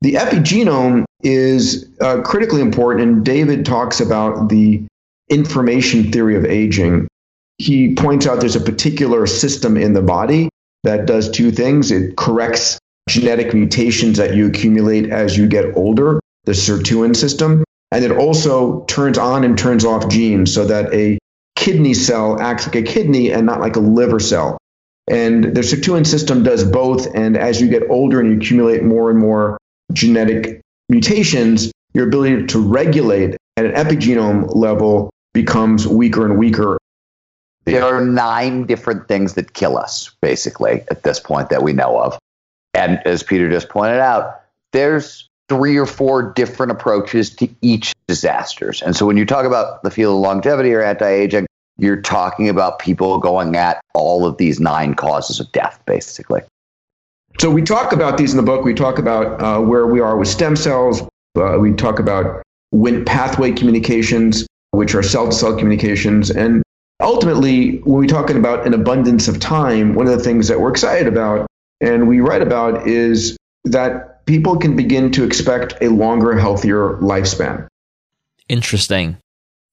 The 0.00 0.14
epigenome 0.14 1.04
is 1.22 1.88
uh, 2.00 2.22
critically 2.22 2.60
important, 2.60 3.08
and 3.08 3.24
David 3.24 3.64
talks 3.64 4.00
about 4.00 4.48
the 4.48 4.84
information 5.28 6.10
theory 6.10 6.36
of 6.36 6.44
aging. 6.44 7.06
He 7.58 7.94
points 7.94 8.26
out 8.26 8.40
there's 8.40 8.56
a 8.56 8.60
particular 8.60 9.26
system 9.26 9.76
in 9.76 9.92
the 9.92 10.02
body 10.02 10.48
that 10.82 11.06
does 11.06 11.30
two 11.30 11.52
things 11.52 11.92
it 11.92 12.16
corrects 12.16 12.78
genetic 13.08 13.54
mutations 13.54 14.18
that 14.18 14.34
you 14.34 14.46
accumulate 14.46 15.10
as 15.10 15.36
you 15.36 15.46
get 15.46 15.76
older, 15.76 16.20
the 16.44 16.52
sirtuin 16.52 17.14
system, 17.16 17.64
and 17.90 18.04
it 18.04 18.10
also 18.10 18.84
turns 18.84 19.18
on 19.18 19.44
and 19.44 19.58
turns 19.58 19.84
off 19.84 20.08
genes 20.08 20.54
so 20.54 20.66
that 20.66 20.92
a 20.94 21.18
kidney 21.56 21.94
cell 21.94 22.40
acts 22.40 22.66
like 22.66 22.76
a 22.76 22.82
kidney 22.82 23.32
and 23.32 23.46
not 23.46 23.60
like 23.60 23.76
a 23.76 23.80
liver 23.80 24.18
cell. 24.18 24.58
And 25.08 25.44
the 25.44 25.60
sirtuin 25.60 26.06
system 26.06 26.42
does 26.42 26.64
both. 26.64 27.14
And 27.14 27.36
as 27.36 27.60
you 27.60 27.68
get 27.68 27.90
older 27.90 28.20
and 28.20 28.30
you 28.30 28.36
accumulate 28.38 28.82
more 28.82 29.10
and 29.10 29.18
more 29.18 29.58
genetic 29.92 30.60
mutations, 30.88 31.70
your 31.92 32.08
ability 32.08 32.46
to 32.46 32.60
regulate 32.60 33.36
at 33.56 33.66
an 33.66 33.72
epigenome 33.72 34.54
level 34.54 35.10
becomes 35.34 35.86
weaker 35.86 36.24
and 36.24 36.38
weaker. 36.38 36.78
There 37.64 37.84
are 37.84 38.04
nine 38.04 38.66
different 38.66 39.06
things 39.06 39.34
that 39.34 39.52
kill 39.52 39.76
us, 39.76 40.14
basically, 40.20 40.82
at 40.90 41.02
this 41.02 41.20
point 41.20 41.50
that 41.50 41.62
we 41.62 41.72
know 41.72 41.98
of. 42.00 42.18
And 42.74 43.00
as 43.04 43.22
Peter 43.22 43.50
just 43.50 43.68
pointed 43.68 43.98
out, 43.98 44.40
there's 44.72 45.28
three 45.48 45.76
or 45.76 45.86
four 45.86 46.32
different 46.32 46.72
approaches 46.72 47.28
to 47.36 47.48
each 47.60 47.92
disasters. 48.08 48.80
And 48.80 48.96
so 48.96 49.04
when 49.04 49.16
you 49.16 49.26
talk 49.26 49.44
about 49.44 49.82
the 49.82 49.90
field 49.90 50.16
of 50.16 50.20
longevity 50.20 50.72
or 50.72 50.82
anti-aging, 50.82 51.46
you're 51.78 52.00
talking 52.00 52.48
about 52.48 52.78
people 52.78 53.18
going 53.18 53.54
at 53.56 53.80
all 53.94 54.24
of 54.24 54.38
these 54.38 54.60
nine 54.60 54.94
causes 54.94 55.40
of 55.40 55.50
death, 55.52 55.80
basically. 55.86 56.40
So 57.38 57.50
we 57.50 57.62
talk 57.62 57.92
about 57.92 58.18
these 58.18 58.32
in 58.32 58.36
the 58.36 58.42
book. 58.42 58.64
We 58.64 58.74
talk 58.74 58.98
about 58.98 59.42
uh, 59.42 59.60
where 59.60 59.86
we 59.86 60.00
are 60.00 60.16
with 60.16 60.28
stem 60.28 60.54
cells. 60.56 61.02
Uh, 61.34 61.58
we 61.58 61.72
talk 61.72 61.98
about 61.98 62.42
Wnt 62.74 63.06
pathway 63.06 63.52
communications, 63.52 64.46
which 64.70 64.94
are 64.94 65.02
cell 65.02 65.26
to 65.26 65.32
cell 65.32 65.56
communications. 65.56 66.30
And 66.30 66.62
ultimately, 67.00 67.78
when 67.78 68.00
we're 68.00 68.06
talking 68.06 68.36
about 68.36 68.66
an 68.66 68.74
abundance 68.74 69.28
of 69.28 69.40
time, 69.40 69.94
one 69.94 70.06
of 70.06 70.16
the 70.16 70.22
things 70.22 70.48
that 70.48 70.60
we're 70.60 70.70
excited 70.70 71.06
about 71.06 71.46
and 71.82 72.08
we 72.08 72.20
write 72.20 72.42
about 72.42 72.86
is 72.86 73.36
that 73.64 74.24
people 74.24 74.56
can 74.56 74.76
begin 74.76 75.10
to 75.12 75.24
expect 75.24 75.74
a 75.82 75.88
longer, 75.88 76.38
healthier 76.38 76.96
lifespan. 77.02 77.66
Interesting. 78.48 79.18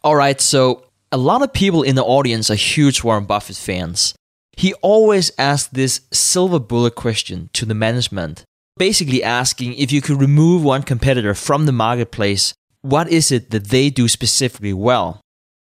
All 0.03 0.15
right, 0.15 0.41
so 0.41 0.85
a 1.11 1.17
lot 1.17 1.41
of 1.43 1.53
people 1.53 1.83
in 1.83 1.95
the 1.95 2.03
audience 2.03 2.49
are 2.49 2.55
huge 2.55 3.03
Warren 3.03 3.25
Buffett 3.25 3.55
fans. 3.55 4.15
He 4.57 4.73
always 4.75 5.31
asks 5.37 5.69
this 5.69 6.01
silver 6.11 6.59
bullet 6.59 6.95
question 6.95 7.49
to 7.53 7.65
the 7.65 7.73
management, 7.73 8.43
basically 8.77 9.23
asking 9.23 9.75
if 9.75 9.91
you 9.91 10.01
could 10.01 10.19
remove 10.19 10.63
one 10.63 10.83
competitor 10.83 11.33
from 11.33 11.65
the 11.65 11.71
marketplace, 11.71 12.53
what 12.81 13.09
is 13.09 13.31
it 13.31 13.51
that 13.51 13.65
they 13.65 13.89
do 13.89 14.07
specifically 14.07 14.73
well? 14.73 15.21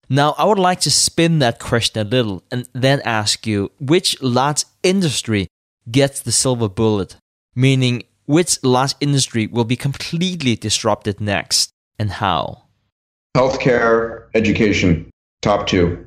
Now, 0.08 0.34
I 0.38 0.44
would 0.44 0.58
like 0.58 0.80
to 0.80 0.90
spin 0.90 1.40
that 1.40 1.58
question 1.58 2.06
a 2.06 2.08
little 2.08 2.44
and 2.52 2.68
then 2.72 3.00
ask 3.04 3.46
you 3.46 3.72
which 3.80 4.20
large 4.22 4.64
industry 4.82 5.48
gets 5.90 6.20
the 6.20 6.32
silver 6.32 6.68
bullet, 6.68 7.16
meaning 7.54 8.04
which 8.26 8.62
large 8.62 8.94
industry 9.00 9.46
will 9.46 9.64
be 9.64 9.76
completely 9.76 10.56
disrupted 10.56 11.20
next 11.20 11.70
and 11.98 12.10
how? 12.10 12.62
Healthcare, 13.36 14.26
education, 14.34 15.10
top 15.42 15.66
two. 15.66 16.06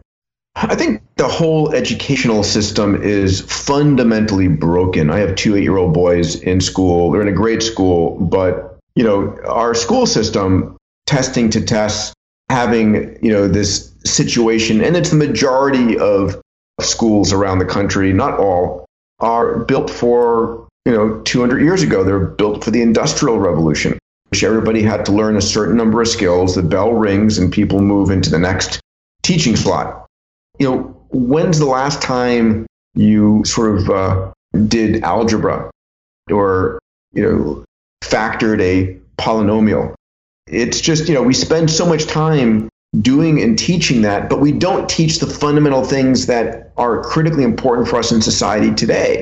I 0.56 0.76
think 0.76 1.02
the 1.16 1.28
whole 1.28 1.74
educational 1.74 2.44
system 2.44 3.02
is 3.02 3.42
fundamentally 3.42 4.48
broken. 4.48 5.10
I 5.10 5.20
have 5.20 5.36
two 5.36 5.56
eight 5.56 5.64
year 5.64 5.78
old 5.78 5.94
boys 5.94 6.36
in 6.36 6.60
school. 6.60 7.12
They're 7.12 7.22
in 7.22 7.28
a 7.28 7.34
great 7.34 7.64
school, 7.64 8.20
but 8.20 8.78
you 8.96 9.04
know, 9.04 9.38
our 9.46 9.74
school 9.74 10.06
system 10.06 10.76
testing 11.06 11.50
to 11.52 11.62
test, 11.62 12.14
having, 12.50 13.18
you 13.24 13.32
know, 13.32 13.48
this 13.48 13.94
situation, 14.04 14.84
and 14.84 14.98
it's 14.98 15.12
the 15.12 15.16
majority 15.16 15.98
of 15.98 16.42
schools 16.82 17.32
around 17.32 17.60
the 17.60 17.66
country, 17.66 18.12
not 18.12 18.38
all, 18.38 18.86
are 19.20 19.60
built 19.60 19.90
for, 19.90 20.68
you 20.86 20.92
know, 20.92 21.22
200 21.22 21.62
years 21.62 21.84
ago. 21.84 22.04
They're 22.04 22.20
built 22.20 22.64
for 22.64 22.72
the 22.72 22.82
Industrial 22.82 23.38
Revolution, 23.40 23.98
which 24.30 24.44
everybody 24.44 24.82
had 24.82 25.06
to 25.06 25.12
learn 25.12 25.38
a 25.38 25.42
certain 25.42 25.78
number 25.78 26.02
of 26.02 26.08
skills. 26.08 26.56
The 26.56 26.64
bell 26.64 26.94
rings 26.94 27.38
and 27.38 27.52
people 27.52 27.82
move 27.82 28.10
into 28.10 28.30
the 28.30 28.40
next 28.40 28.80
teaching 29.24 29.56
slot 29.56 30.10
you 30.60 30.70
know, 30.70 30.78
when's 31.10 31.58
the 31.58 31.66
last 31.66 32.02
time 32.02 32.68
you 32.94 33.44
sort 33.46 33.80
of 33.80 33.90
uh, 33.90 34.32
did 34.68 35.04
algebra 35.04 35.72
or, 36.30 36.80
you 37.14 37.24
know, 37.24 37.66
factored 38.04 38.62
a 38.62 39.00
polynomial? 39.18 39.96
It's 40.46 40.82
just, 40.82 41.08
you 41.08 41.16
know, 41.16 41.24
we 41.24 41.34
spend 41.34 41.72
so 41.72 41.86
much 41.86 42.06
time 42.06 42.69
doing 43.00 43.42
and 43.42 43.58
teaching 43.58 44.02
that, 44.02 44.30
but 44.30 44.40
we 44.40 44.52
don't 44.52 44.90
teach 44.90 45.20
the 45.20 45.28
fundamental 45.28 45.84
things 45.84 46.26
that 46.26 46.72
are 46.78 47.04
critically 47.04 47.44
important 47.44 47.88
for 47.88 47.98
us 47.98 48.12
in 48.12 48.22
society 48.22 48.74
today. 48.74 49.22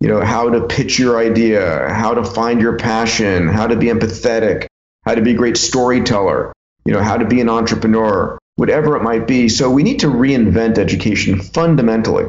You 0.00 0.08
know, 0.08 0.20
how 0.20 0.50
to 0.50 0.66
pitch 0.66 0.98
your 0.98 1.18
idea, 1.18 1.88
how 1.90 2.14
to 2.14 2.24
find 2.24 2.60
your 2.60 2.76
passion, 2.76 3.48
how 3.48 3.66
to 3.66 3.76
be 3.76 3.86
empathetic, 3.86 4.66
how 5.04 5.14
to 5.14 5.22
be 5.22 5.32
a 5.32 5.34
great 5.34 5.56
storyteller, 5.56 6.52
you 6.84 6.92
know, 6.92 7.02
how 7.02 7.16
to 7.16 7.26
be 7.26 7.40
an 7.40 7.48
entrepreneur, 7.48 8.38
whatever 8.56 8.96
it 8.96 9.02
might 9.02 9.26
be. 9.26 9.48
So 9.48 9.70
we 9.70 9.82
need 9.82 10.00
to 10.00 10.06
reinvent 10.06 10.78
education 10.78 11.40
fundamentally. 11.40 12.28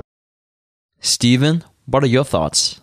Steven, 0.99 1.63
what 1.86 2.03
are 2.03 2.07
your 2.07 2.25
thoughts? 2.25 2.79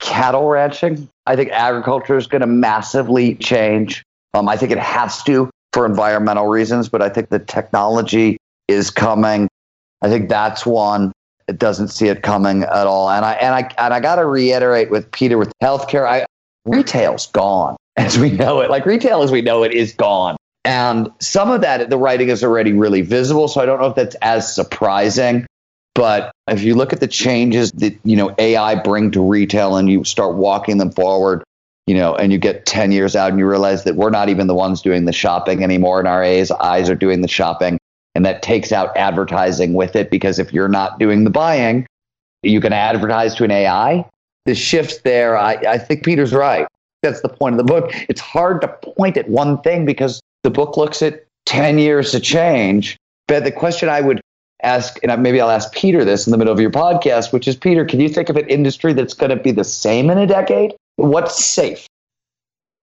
Cattle 0.00 0.48
ranching. 0.48 1.08
I 1.26 1.36
think 1.36 1.50
agriculture 1.50 2.16
is 2.16 2.26
going 2.26 2.40
to 2.40 2.46
massively 2.46 3.34
change. 3.36 4.04
Um, 4.34 4.48
I 4.48 4.56
think 4.56 4.72
it 4.72 4.78
has 4.78 5.22
to 5.24 5.50
for 5.74 5.84
environmental 5.84 6.46
reasons, 6.46 6.88
but 6.88 7.02
I 7.02 7.08
think 7.08 7.30
the 7.30 7.40
technology 7.40 8.38
is 8.68 8.90
coming. 8.90 9.48
I 10.02 10.08
think 10.08 10.28
that's 10.28 10.64
one. 10.64 11.10
It 11.48 11.58
doesn't 11.58 11.88
see 11.88 12.06
it 12.06 12.22
coming 12.22 12.62
at 12.62 12.86
all. 12.86 13.10
And 13.10 13.24
I 13.24 13.32
and 13.34 13.54
I 13.54 13.74
and 13.76 13.92
I 13.92 13.98
got 13.98 14.16
to 14.16 14.24
reiterate 14.24 14.90
with 14.90 15.10
Peter 15.10 15.36
with 15.36 15.52
healthcare. 15.62 16.06
I 16.06 16.26
retail's 16.64 17.26
gone 17.26 17.76
as 17.96 18.16
we 18.16 18.30
know 18.30 18.60
it. 18.60 18.70
Like 18.70 18.86
retail 18.86 19.22
as 19.22 19.32
we 19.32 19.42
know 19.42 19.64
it 19.64 19.72
is 19.72 19.92
gone. 19.92 20.36
And 20.64 21.10
some 21.18 21.50
of 21.50 21.60
that, 21.60 21.90
the 21.90 21.98
writing 21.98 22.28
is 22.28 22.42
already 22.42 22.72
really 22.72 23.02
visible. 23.02 23.48
So 23.48 23.60
I 23.60 23.66
don't 23.66 23.80
know 23.80 23.88
if 23.88 23.96
that's 23.96 24.14
as 24.22 24.54
surprising. 24.54 25.44
But 25.94 26.32
if 26.48 26.62
you 26.62 26.74
look 26.74 26.92
at 26.92 27.00
the 27.00 27.08
changes 27.08 27.70
that, 27.72 27.98
you 28.04 28.16
know, 28.16 28.34
AI 28.38 28.76
bring 28.76 29.10
to 29.10 29.20
retail 29.20 29.76
and 29.76 29.90
you 29.90 30.04
start 30.04 30.34
walking 30.36 30.78
them 30.78 30.90
forward, 30.90 31.44
you 31.86 31.94
know, 31.94 32.14
and 32.14 32.32
you 32.32 32.38
get 32.38 32.66
10 32.66 32.92
years 32.92 33.14
out 33.14 33.30
and 33.30 33.38
you 33.38 33.48
realize 33.48 33.84
that 33.84 33.96
we're 33.96 34.10
not 34.10 34.28
even 34.28 34.46
the 34.46 34.54
ones 34.54 34.82
doing 34.82 35.04
the 35.04 35.12
shopping 35.12 35.62
anymore 35.62 35.98
and 35.98 36.08
our 36.08 36.22
AIs 36.22 36.88
are 36.88 36.94
doing 36.94 37.20
the 37.20 37.28
shopping. 37.28 37.78
And 38.14 38.24
that 38.24 38.42
takes 38.42 38.70
out 38.72 38.96
advertising 38.96 39.74
with 39.74 39.96
it 39.96 40.10
because 40.10 40.38
if 40.38 40.52
you're 40.52 40.68
not 40.68 40.98
doing 40.98 41.24
the 41.24 41.30
buying, 41.30 41.86
you 42.42 42.60
can 42.60 42.72
advertise 42.72 43.34
to 43.36 43.44
an 43.44 43.50
AI 43.50 44.04
the 44.44 44.54
shifts 44.54 44.98
there, 44.98 45.36
I, 45.36 45.54
I 45.54 45.78
think 45.78 46.04
Peter's 46.04 46.32
right. 46.32 46.66
That's 47.02 47.20
the 47.20 47.28
point 47.28 47.54
of 47.54 47.58
the 47.58 47.64
book. 47.64 47.92
It's 48.08 48.20
hard 48.20 48.60
to 48.62 48.68
point 48.68 49.16
at 49.16 49.28
one 49.28 49.60
thing 49.62 49.84
because 49.84 50.20
the 50.42 50.50
book 50.50 50.76
looks 50.76 51.02
at 51.02 51.26
10 51.46 51.78
years 51.78 52.12
to 52.12 52.20
change. 52.20 52.96
But 53.26 53.44
the 53.44 53.52
question 53.52 53.88
I 53.88 54.00
would 54.00 54.20
ask, 54.62 54.98
and 55.02 55.22
maybe 55.22 55.40
I'll 55.40 55.50
ask 55.50 55.72
Peter 55.72 56.04
this 56.04 56.26
in 56.26 56.30
the 56.30 56.38
middle 56.38 56.52
of 56.52 56.60
your 56.60 56.70
podcast, 56.70 57.32
which 57.32 57.48
is 57.48 57.56
Peter, 57.56 57.84
can 57.84 58.00
you 58.00 58.08
think 58.08 58.28
of 58.28 58.36
an 58.36 58.48
industry 58.48 58.92
that's 58.92 59.14
going 59.14 59.30
to 59.30 59.36
be 59.36 59.50
the 59.50 59.64
same 59.64 60.10
in 60.10 60.18
a 60.18 60.26
decade? 60.26 60.74
What's 60.96 61.44
safe? 61.44 61.86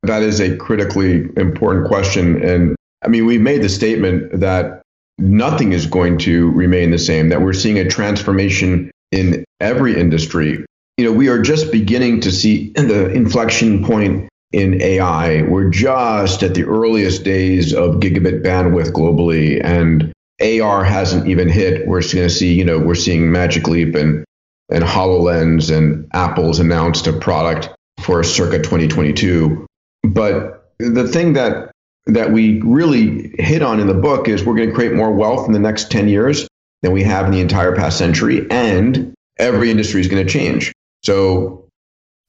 That 0.03 0.23
is 0.23 0.39
a 0.39 0.55
critically 0.57 1.29
important 1.37 1.87
question. 1.87 2.43
And 2.43 2.75
I 3.03 3.07
mean, 3.07 3.25
we've 3.25 3.41
made 3.41 3.61
the 3.61 3.69
statement 3.69 4.39
that 4.39 4.81
nothing 5.17 5.73
is 5.73 5.85
going 5.85 6.17
to 6.19 6.49
remain 6.51 6.91
the 6.91 6.97
same, 6.97 7.29
that 7.29 7.41
we're 7.41 7.53
seeing 7.53 7.77
a 7.77 7.87
transformation 7.87 8.91
in 9.11 9.43
every 9.59 9.99
industry. 9.99 10.65
You 10.97 11.05
know, 11.05 11.11
we 11.11 11.29
are 11.29 11.41
just 11.41 11.71
beginning 11.71 12.21
to 12.21 12.31
see 12.31 12.71
the 12.71 13.11
inflection 13.11 13.83
point 13.83 14.29
in 14.51 14.81
AI. 14.81 15.43
We're 15.43 15.69
just 15.69 16.43
at 16.43 16.53
the 16.53 16.65
earliest 16.65 17.23
days 17.23 17.73
of 17.73 17.95
gigabit 17.95 18.43
bandwidth 18.43 18.91
globally, 18.91 19.61
and 19.63 20.11
AR 20.41 20.83
hasn't 20.83 21.27
even 21.27 21.47
hit. 21.47 21.87
We're 21.87 22.01
going 22.01 22.27
to 22.27 22.29
see, 22.29 22.53
you 22.53 22.65
know, 22.65 22.79
we're 22.79 22.95
seeing 22.95 23.31
Magic 23.31 23.67
Leap 23.67 23.95
and 23.95 24.25
and 24.69 24.85
HoloLens 24.85 25.75
and 25.75 26.07
Apple's 26.13 26.59
announced 26.59 27.05
a 27.05 27.13
product 27.13 27.69
for 28.03 28.23
circa 28.23 28.57
2022. 28.57 29.65
But 30.03 30.71
the 30.79 31.07
thing 31.07 31.33
that 31.33 31.71
that 32.07 32.31
we 32.31 32.59
really 32.61 33.33
hit 33.37 33.61
on 33.61 33.79
in 33.79 33.87
the 33.87 33.93
book 33.93 34.27
is 34.27 34.43
we're 34.43 34.55
going 34.55 34.69
to 34.69 34.75
create 34.75 34.93
more 34.93 35.11
wealth 35.11 35.45
in 35.45 35.53
the 35.53 35.59
next 35.59 35.91
10 35.91 36.09
years 36.09 36.47
than 36.81 36.91
we 36.91 37.03
have 37.03 37.27
in 37.27 37.31
the 37.31 37.39
entire 37.39 37.75
past 37.75 37.97
century, 37.97 38.47
and 38.49 39.13
every 39.37 39.69
industry 39.69 40.01
is 40.01 40.07
going 40.07 40.25
to 40.25 40.31
change. 40.31 40.73
So 41.03 41.67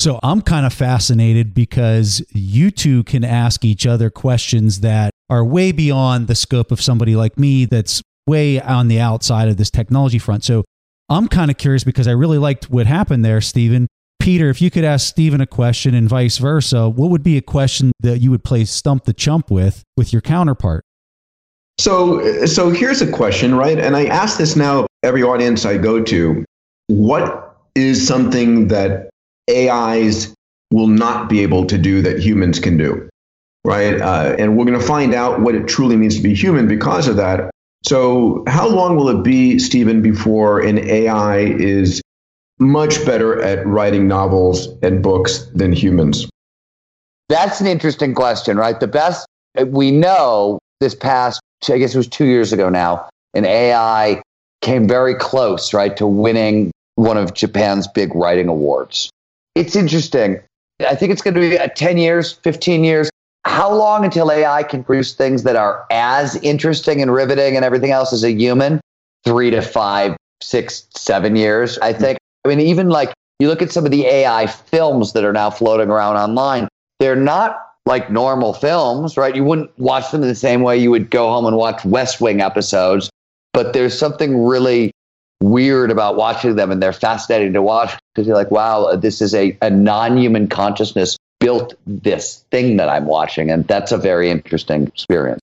so 0.02 0.18
I'm 0.22 0.42
kind 0.42 0.66
of 0.66 0.72
fascinated 0.72 1.54
because 1.54 2.24
you 2.32 2.72
two 2.72 3.04
can 3.04 3.22
ask 3.22 3.64
each 3.64 3.86
other 3.86 4.10
questions 4.10 4.80
that 4.80 5.12
are 5.30 5.44
way 5.44 5.70
beyond 5.70 6.26
the 6.26 6.34
scope 6.34 6.72
of 6.72 6.80
somebody 6.80 7.14
like 7.14 7.38
me 7.38 7.66
that's 7.66 8.02
way 8.26 8.60
on 8.60 8.88
the 8.88 8.98
outside 8.98 9.48
of 9.48 9.58
this 9.58 9.70
technology 9.70 10.18
front. 10.18 10.42
So 10.42 10.64
I'm 11.08 11.28
kind 11.28 11.52
of 11.52 11.56
curious 11.56 11.84
because 11.84 12.08
I 12.08 12.12
really 12.12 12.38
liked 12.38 12.68
what 12.68 12.86
happened 12.86 13.24
there, 13.24 13.40
Steven. 13.40 13.86
Peter, 14.22 14.48
if 14.50 14.62
you 14.62 14.70
could 14.70 14.84
ask 14.84 15.08
Steven 15.08 15.40
a 15.40 15.46
question 15.48 15.96
and 15.96 16.08
vice 16.08 16.38
versa, 16.38 16.88
what 16.88 17.10
would 17.10 17.24
be 17.24 17.36
a 17.36 17.42
question 17.42 17.90
that 17.98 18.20
you 18.20 18.30
would 18.30 18.44
play 18.44 18.64
stump 18.64 19.04
the 19.04 19.12
chump 19.12 19.50
with 19.50 19.82
with 19.96 20.12
your 20.12 20.22
counterpart? 20.22 20.84
So, 21.80 22.46
so 22.46 22.70
here's 22.70 23.02
a 23.02 23.10
question, 23.10 23.56
right? 23.56 23.76
And 23.76 23.96
I 23.96 24.04
ask 24.04 24.38
this 24.38 24.54
now 24.54 24.86
every 25.02 25.24
audience 25.24 25.66
I 25.66 25.76
go 25.76 26.00
to: 26.04 26.44
What 26.86 27.56
is 27.74 28.06
something 28.06 28.68
that 28.68 29.10
AIs 29.50 30.32
will 30.70 30.86
not 30.86 31.28
be 31.28 31.42
able 31.42 31.66
to 31.66 31.76
do 31.76 32.00
that 32.02 32.20
humans 32.20 32.60
can 32.60 32.76
do, 32.76 33.08
right? 33.64 34.00
Uh, 34.00 34.36
and 34.38 34.56
we're 34.56 34.66
going 34.66 34.78
to 34.78 34.86
find 34.86 35.14
out 35.14 35.40
what 35.40 35.56
it 35.56 35.66
truly 35.66 35.96
means 35.96 36.14
to 36.16 36.22
be 36.22 36.32
human 36.32 36.68
because 36.68 37.08
of 37.08 37.16
that. 37.16 37.50
So, 37.84 38.44
how 38.46 38.68
long 38.68 38.94
will 38.94 39.08
it 39.08 39.24
be, 39.24 39.58
Steven, 39.58 40.00
before 40.00 40.60
an 40.60 40.78
AI 40.78 41.38
is 41.38 42.00
much 42.62 43.04
better 43.04 43.42
at 43.42 43.66
writing 43.66 44.06
novels 44.06 44.68
and 44.82 45.02
books 45.02 45.46
than 45.54 45.72
humans? 45.72 46.28
That's 47.28 47.60
an 47.60 47.66
interesting 47.66 48.14
question, 48.14 48.56
right? 48.56 48.78
The 48.78 48.86
best 48.88 49.26
uh, 49.58 49.66
we 49.66 49.90
know 49.90 50.58
this 50.80 50.94
past, 50.94 51.40
I 51.68 51.78
guess 51.78 51.94
it 51.94 51.98
was 51.98 52.08
two 52.08 52.26
years 52.26 52.52
ago 52.52 52.68
now, 52.68 53.08
an 53.34 53.44
AI 53.44 54.22
came 54.60 54.86
very 54.86 55.14
close, 55.14 55.72
right, 55.72 55.96
to 55.96 56.06
winning 56.06 56.70
one 56.94 57.16
of 57.16 57.34
Japan's 57.34 57.88
big 57.88 58.14
writing 58.14 58.48
awards 58.48 59.10
it's 59.54 59.76
interesting. 59.76 60.40
I 60.80 60.94
think 60.94 61.12
it's 61.12 61.22
going 61.22 61.34
to 61.34 61.40
be 61.40 61.58
uh, 61.58 61.68
10 61.68 61.98
years, 61.98 62.32
15 62.32 62.84
years. 62.84 63.10
How 63.44 63.72
long 63.72 64.04
until 64.04 64.30
AI 64.30 64.62
can 64.62 64.84
produce 64.84 65.14
things 65.14 65.42
that 65.42 65.56
are 65.56 65.84
as 65.90 66.36
interesting 66.36 67.02
and 67.02 67.12
riveting 67.12 67.56
and 67.56 67.64
everything 67.64 67.90
else 67.90 68.12
as 68.12 68.24
a 68.24 68.32
human? 68.32 68.80
Three 69.24 69.50
to 69.50 69.60
five, 69.60 70.16
six, 70.42 70.86
seven 70.94 71.36
years, 71.36 71.78
I 71.78 71.92
think. 71.92 72.18
I 72.44 72.48
mean, 72.48 72.60
even 72.60 72.88
like 72.88 73.12
you 73.38 73.48
look 73.48 73.62
at 73.62 73.72
some 73.72 73.84
of 73.84 73.90
the 73.90 74.06
AI 74.06 74.46
films 74.46 75.12
that 75.12 75.24
are 75.24 75.32
now 75.32 75.50
floating 75.50 75.90
around 75.90 76.16
online, 76.16 76.68
they're 76.98 77.16
not 77.16 77.58
like 77.86 78.10
normal 78.10 78.52
films, 78.52 79.16
right? 79.16 79.34
You 79.34 79.44
wouldn't 79.44 79.76
watch 79.78 80.10
them 80.10 80.22
in 80.22 80.28
the 80.28 80.34
same 80.34 80.62
way 80.62 80.78
you 80.78 80.90
would 80.90 81.10
go 81.10 81.28
home 81.30 81.46
and 81.46 81.56
watch 81.56 81.84
West 81.84 82.20
Wing 82.20 82.40
episodes, 82.40 83.10
but 83.52 83.72
there's 83.72 83.98
something 83.98 84.44
really 84.44 84.92
weird 85.42 85.90
about 85.90 86.16
watching 86.16 86.54
them 86.54 86.70
and 86.70 86.82
they're 86.82 86.92
fascinating 86.92 87.52
to 87.52 87.62
watch 87.62 87.92
because 88.14 88.26
you're 88.26 88.36
like, 88.36 88.50
wow, 88.50 88.94
this 88.94 89.20
is 89.20 89.34
a, 89.34 89.56
a 89.60 89.70
non 89.70 90.16
human 90.16 90.48
consciousness 90.48 91.16
built 91.40 91.74
this 91.86 92.44
thing 92.52 92.76
that 92.76 92.88
I'm 92.88 93.06
watching. 93.06 93.50
And 93.50 93.66
that's 93.66 93.90
a 93.90 93.98
very 93.98 94.30
interesting 94.30 94.86
experience. 94.86 95.40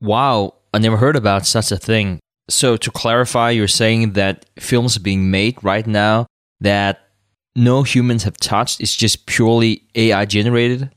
Wow, 0.00 0.54
I 0.74 0.78
never 0.78 0.96
heard 0.96 1.14
about 1.14 1.46
such 1.46 1.70
a 1.70 1.76
thing. 1.76 2.18
So, 2.48 2.76
to 2.76 2.90
clarify, 2.90 3.50
you're 3.50 3.68
saying 3.68 4.12
that 4.12 4.46
films 4.58 4.98
being 4.98 5.30
made 5.30 5.62
right 5.62 5.86
now 5.86 6.26
that 6.60 7.08
no 7.54 7.82
humans 7.82 8.24
have 8.24 8.36
touched, 8.36 8.80
is 8.80 8.94
just 8.94 9.26
purely 9.26 9.84
AI 9.94 10.24
generated? 10.24 10.90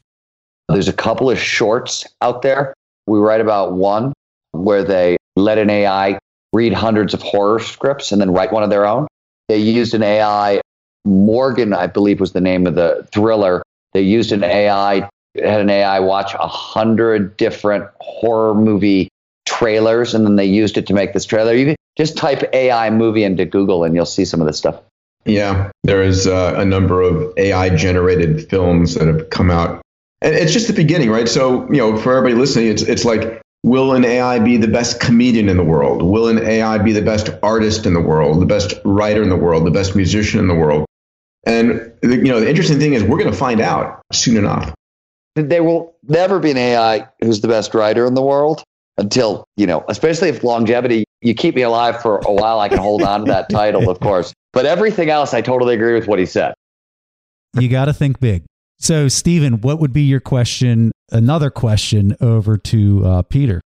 There's 0.70 0.88
a 0.88 0.94
couple 0.94 1.30
of 1.30 1.38
shorts 1.40 2.06
out 2.22 2.42
there. 2.42 2.74
We 3.08 3.20
write 3.20 3.42
about 3.42 3.74
one 3.74 4.14
where 4.52 4.84
they 4.84 5.18
let 5.36 5.58
an 5.58 5.70
AI 5.70 6.18
read 6.54 6.74
hundreds 6.74 7.14
of 7.14 7.22
horror 7.22 7.60
scripts 7.60 8.12
and 8.12 8.20
then 8.20 8.32
write 8.32 8.52
one 8.52 8.64
of 8.64 8.70
their 8.70 8.86
own. 8.86 9.08
They 9.48 9.58
used 9.58 9.94
an 9.94 10.02
AI, 10.02 10.62
Morgan, 11.04 11.74
I 11.74 11.88
believe 11.88 12.20
was 12.20 12.32
the 12.32 12.42
name 12.42 12.66
of 12.66 12.76
the 12.76 13.08
thriller. 13.12 13.62
They 13.94 14.02
used 14.02 14.32
an 14.32 14.44
AI, 14.44 15.08
had 15.36 15.62
an 15.62 15.70
AI 15.70 16.00
watch 16.00 16.34
a 16.34 16.48
hundred 16.48 17.38
different 17.38 17.86
horror 18.00 18.56
movie 18.56 19.10
trailers, 19.58 20.14
and 20.14 20.26
then 20.26 20.36
they 20.36 20.46
used 20.46 20.78
it 20.78 20.88
to 20.88 20.94
make 20.94 21.14
this 21.14 21.26
trailer. 21.26 21.54
You 21.54 21.66
can 21.66 21.76
just 21.98 22.18
type 22.18 22.44
AI 22.54 22.90
movie 22.90 23.24
into 23.24 23.46
Google, 23.46 23.84
and 23.84 23.96
you'll 23.96 24.06
see 24.06 24.26
some 24.26 24.42
of 24.42 24.48
this 24.48 24.58
stuff. 24.58 24.82
Yeah, 25.26 25.72
there 25.84 26.04
is 26.04 26.28
uh, 26.28 26.54
a 26.58 26.66
number 26.66 27.02
of 27.02 27.34
AI 27.38 27.70
generated 27.76 28.48
films 28.50 28.96
that 28.96 29.08
have 29.08 29.30
come 29.30 29.50
out. 29.50 29.82
And 30.22 30.36
it's 30.36 30.54
just 30.54 30.68
the 30.68 30.74
beginning, 30.74 31.10
right? 31.10 31.28
So, 31.28 31.70
you 31.72 31.78
know, 31.78 31.98
for 31.98 32.16
everybody 32.16 32.40
listening, 32.40 32.68
it's 32.68 32.84
it's 32.84 33.06
like 33.06 33.42
Will 33.66 33.94
an 33.94 34.06
AI 34.06 34.38
be 34.38 34.58
the 34.58 34.68
best 34.68 35.00
comedian 35.00 35.50
in 35.50 35.58
the 35.58 35.64
world? 35.64 36.04
Will 36.04 36.28
an 36.28 36.38
AI 36.38 36.78
be 36.78 36.92
the 36.92 37.02
best 37.02 37.32
artist 37.42 37.88
in 37.88 37.96
the 37.96 38.00
world, 38.00 38.40
the 38.40 38.46
best 38.46 38.76
writer 38.86 39.24
in 39.24 39.30
the 39.30 39.36
world, 39.36 39.66
the 39.66 39.72
best 39.72 39.96
musician 39.96 40.40
in 40.40 40.48
the 40.48 40.54
world? 40.54 40.86
And 41.48 41.92
you 42.04 42.26
know, 42.26 42.40
the 42.40 42.48
interesting 42.48 42.78
thing 42.78 42.94
is 42.94 43.04
we're 43.04 43.18
going 43.18 43.32
to 43.32 43.36
find 43.36 43.60
out 43.60 44.04
soon 44.14 44.38
enough. 44.38 44.72
There 45.34 45.64
will 45.64 45.96
never 46.04 46.38
be 46.38 46.52
an 46.52 46.58
AI 46.58 47.08
who's 47.22 47.42
the 47.42 47.48
best 47.48 47.74
writer 47.74 48.06
in 48.06 48.14
the 48.14 48.22
world 48.22 48.64
until, 48.98 49.46
you 49.58 49.68
know, 49.68 49.84
especially 49.90 50.30
if 50.30 50.44
longevity, 50.44 51.06
you 51.22 51.34
keep 51.34 51.56
me 51.56 51.62
alive 51.62 52.02
for 52.02 52.20
a 52.20 52.32
while, 52.32 52.60
I 52.60 52.70
can 52.70 52.78
hold 52.78 53.02
on 53.02 53.22
to 53.22 53.26
that 53.32 53.50
title, 53.50 53.90
of 53.90 54.00
course. 54.00 54.34
But 54.54 54.66
everything 54.66 55.10
else, 55.10 55.34
I 55.34 55.42
totally 55.42 55.76
agree 55.76 55.94
with 55.94 56.08
what 56.08 56.20
he 56.20 56.26
said. 56.26 56.54
You 57.60 57.68
got 57.68 57.86
to 57.86 57.94
think 57.94 58.20
big. 58.20 58.44
So, 58.78 59.08
Steven, 59.08 59.62
what 59.62 59.80
would 59.80 59.94
be 59.94 60.04
your 60.04 60.20
question? 60.20 60.92
Another 61.12 61.50
question 61.50 62.16
over 62.22 62.58
to 62.58 63.06
uh, 63.06 63.22
Peter. 63.24 63.62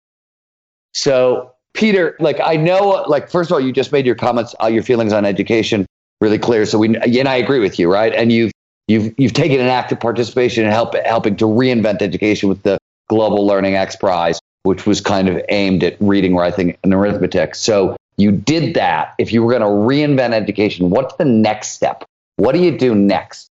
So, 0.94 1.52
Peter, 1.74 2.16
like 2.20 2.40
I 2.44 2.56
know, 2.56 3.04
like 3.08 3.30
first 3.30 3.52
of 3.52 3.54
all, 3.54 3.60
you 3.60 3.72
just 3.72 3.92
made 3.92 4.06
your 4.06 4.16
comments, 4.16 4.56
uh, 4.64 4.68
your 4.68 4.84
feelings 4.84 5.14
on 5.14 5.26
education 5.26 5.86
really 6.22 6.40
clear. 6.40 6.66
So 6.66 6.80
we, 6.80 6.96
and 6.96 7.28
I 7.28 7.36
agree 7.36 7.60
with 7.60 7.78
you, 7.78 7.92
right? 7.92 8.14
And 8.14 8.32
you've 8.32 8.52
you've 8.88 9.14
you've 9.18 9.34
taken 9.34 9.60
an 9.60 9.68
active 9.68 10.00
participation 10.00 10.66
in 10.66 10.72
help 10.72 10.96
helping 11.06 11.36
to 11.38 11.46
reinvent 11.46 12.02
education 12.02 12.50
with 12.50 12.64
the 12.64 12.78
Global 13.10 13.46
Learning 13.46 13.76
X 13.76 13.96
Prize, 13.96 14.40
which 14.66 14.86
was 14.86 15.02
kind 15.02 15.30
of 15.30 15.42
aimed 15.50 15.84
at 15.84 15.96
reading, 16.00 16.36
writing, 16.36 16.76
and 16.84 16.94
arithmetic. 16.94 17.56
So 17.56 17.96
you 18.18 18.32
did 18.32 18.74
that. 18.76 19.14
If 19.20 19.32
you 19.32 19.44
were 19.44 19.58
going 19.58 19.62
to 19.62 19.68
reinvent 19.68 20.34
education, 20.34 20.90
what's 20.90 21.16
the 21.16 21.26
next 21.26 21.70
step? 21.70 22.04
What 22.38 22.54
do 22.54 22.62
you 22.62 22.78
do 22.78 22.96
next? 22.96 23.48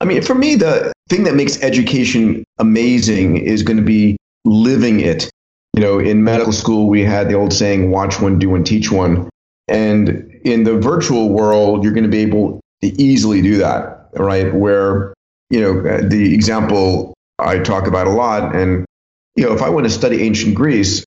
I 0.00 0.04
mean, 0.04 0.22
for 0.22 0.34
me, 0.34 0.54
the 0.54 0.92
thing 1.08 1.24
that 1.24 1.34
makes 1.34 1.62
education 1.62 2.44
amazing 2.58 3.36
is 3.38 3.62
going 3.62 3.76
to 3.76 3.82
be 3.82 4.16
living 4.44 5.00
it. 5.00 5.30
You 5.74 5.82
know, 5.82 5.98
in 5.98 6.24
medical 6.24 6.52
school, 6.52 6.88
we 6.88 7.04
had 7.04 7.28
the 7.28 7.34
old 7.34 7.52
saying, 7.52 7.90
watch 7.90 8.20
one, 8.20 8.38
do 8.38 8.50
one, 8.50 8.64
teach 8.64 8.90
one. 8.90 9.28
And 9.68 10.08
in 10.44 10.64
the 10.64 10.76
virtual 10.78 11.28
world, 11.28 11.84
you're 11.84 11.92
going 11.92 12.04
to 12.04 12.10
be 12.10 12.20
able 12.20 12.60
to 12.82 12.88
easily 13.00 13.40
do 13.40 13.58
that, 13.58 14.08
right? 14.14 14.52
Where, 14.52 15.14
you 15.50 15.60
know, 15.60 16.00
the 16.08 16.34
example 16.34 17.14
I 17.38 17.58
talk 17.58 17.86
about 17.86 18.06
a 18.06 18.10
lot. 18.10 18.54
And, 18.54 18.84
you 19.36 19.44
know, 19.44 19.52
if 19.52 19.62
I 19.62 19.70
want 19.70 19.84
to 19.84 19.90
study 19.90 20.22
ancient 20.22 20.54
Greece, 20.54 21.04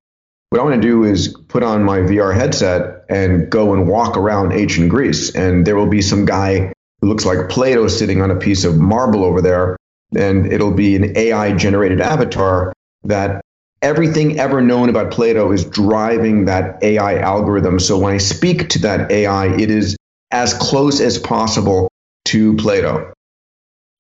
what 0.50 0.60
I 0.60 0.64
want 0.64 0.82
to 0.82 0.88
do 0.88 1.04
is 1.04 1.36
put 1.48 1.64
on 1.64 1.84
my 1.84 2.00
VR 2.00 2.34
headset 2.34 3.06
and 3.10 3.50
go 3.50 3.74
and 3.74 3.88
walk 3.88 4.18
around 4.18 4.54
ancient 4.54 4.90
Greece. 4.90 5.36
And 5.36 5.66
there 5.66 5.76
will 5.76 5.88
be 5.88 6.02
some 6.02 6.26
guy 6.26 6.74
who 7.02 7.08
looks 7.08 7.26
like 7.26 7.50
Plato 7.50 7.88
sitting 7.88 8.22
on 8.22 8.30
a 8.30 8.36
piece 8.36 8.64
of 8.64 8.78
marble 8.78 9.24
over 9.24 9.42
there, 9.42 9.78
and 10.16 10.52
it'll 10.52 10.74
be 10.74 10.96
an 10.96 11.18
AI 11.18 11.54
generated 11.54 12.02
avatar 12.02 12.72
that 13.04 13.42
everything 13.82 14.40
ever 14.40 14.62
known 14.62 14.90
about 14.90 15.12
Plato 15.12 15.52
is 15.52 15.66
driving 15.66 16.46
that 16.46 16.82
AI 16.84 17.18
algorithm. 17.18 17.80
So 17.80 17.98
when 17.98 18.14
I 18.14 18.18
speak 18.20 18.70
to 18.70 18.80
that 18.80 19.12
AI, 19.12 19.48
it 19.56 19.70
is 19.70 19.98
as 20.32 20.54
close 20.54 21.02
as 21.02 21.20
possible 21.20 21.90
to 22.26 22.56
Plato. 22.58 23.12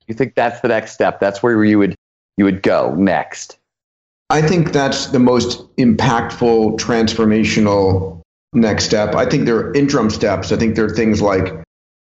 You 0.07 0.13
think 0.13 0.35
that's 0.35 0.61
the 0.61 0.67
next 0.67 0.93
step? 0.93 1.19
That's 1.19 1.41
where 1.41 1.63
you 1.63 1.79
would 1.79 1.95
you 2.37 2.45
would 2.45 2.61
go 2.61 2.93
next. 2.95 3.57
I 4.33 4.41
think 4.41 4.71
that's 4.71 5.07
the 5.07 5.19
most 5.19 5.59
impactful 5.77 6.79
transformational 6.79 8.19
next 8.51 8.85
step. 8.85 9.13
I 9.13 9.27
think 9.27 9.45
there 9.45 9.57
are 9.57 9.73
interim 9.75 10.09
steps. 10.09 10.51
I 10.51 10.57
think 10.57 10.75
there 10.75 10.85
are 10.85 10.89
things 10.89 11.21
like, 11.21 11.53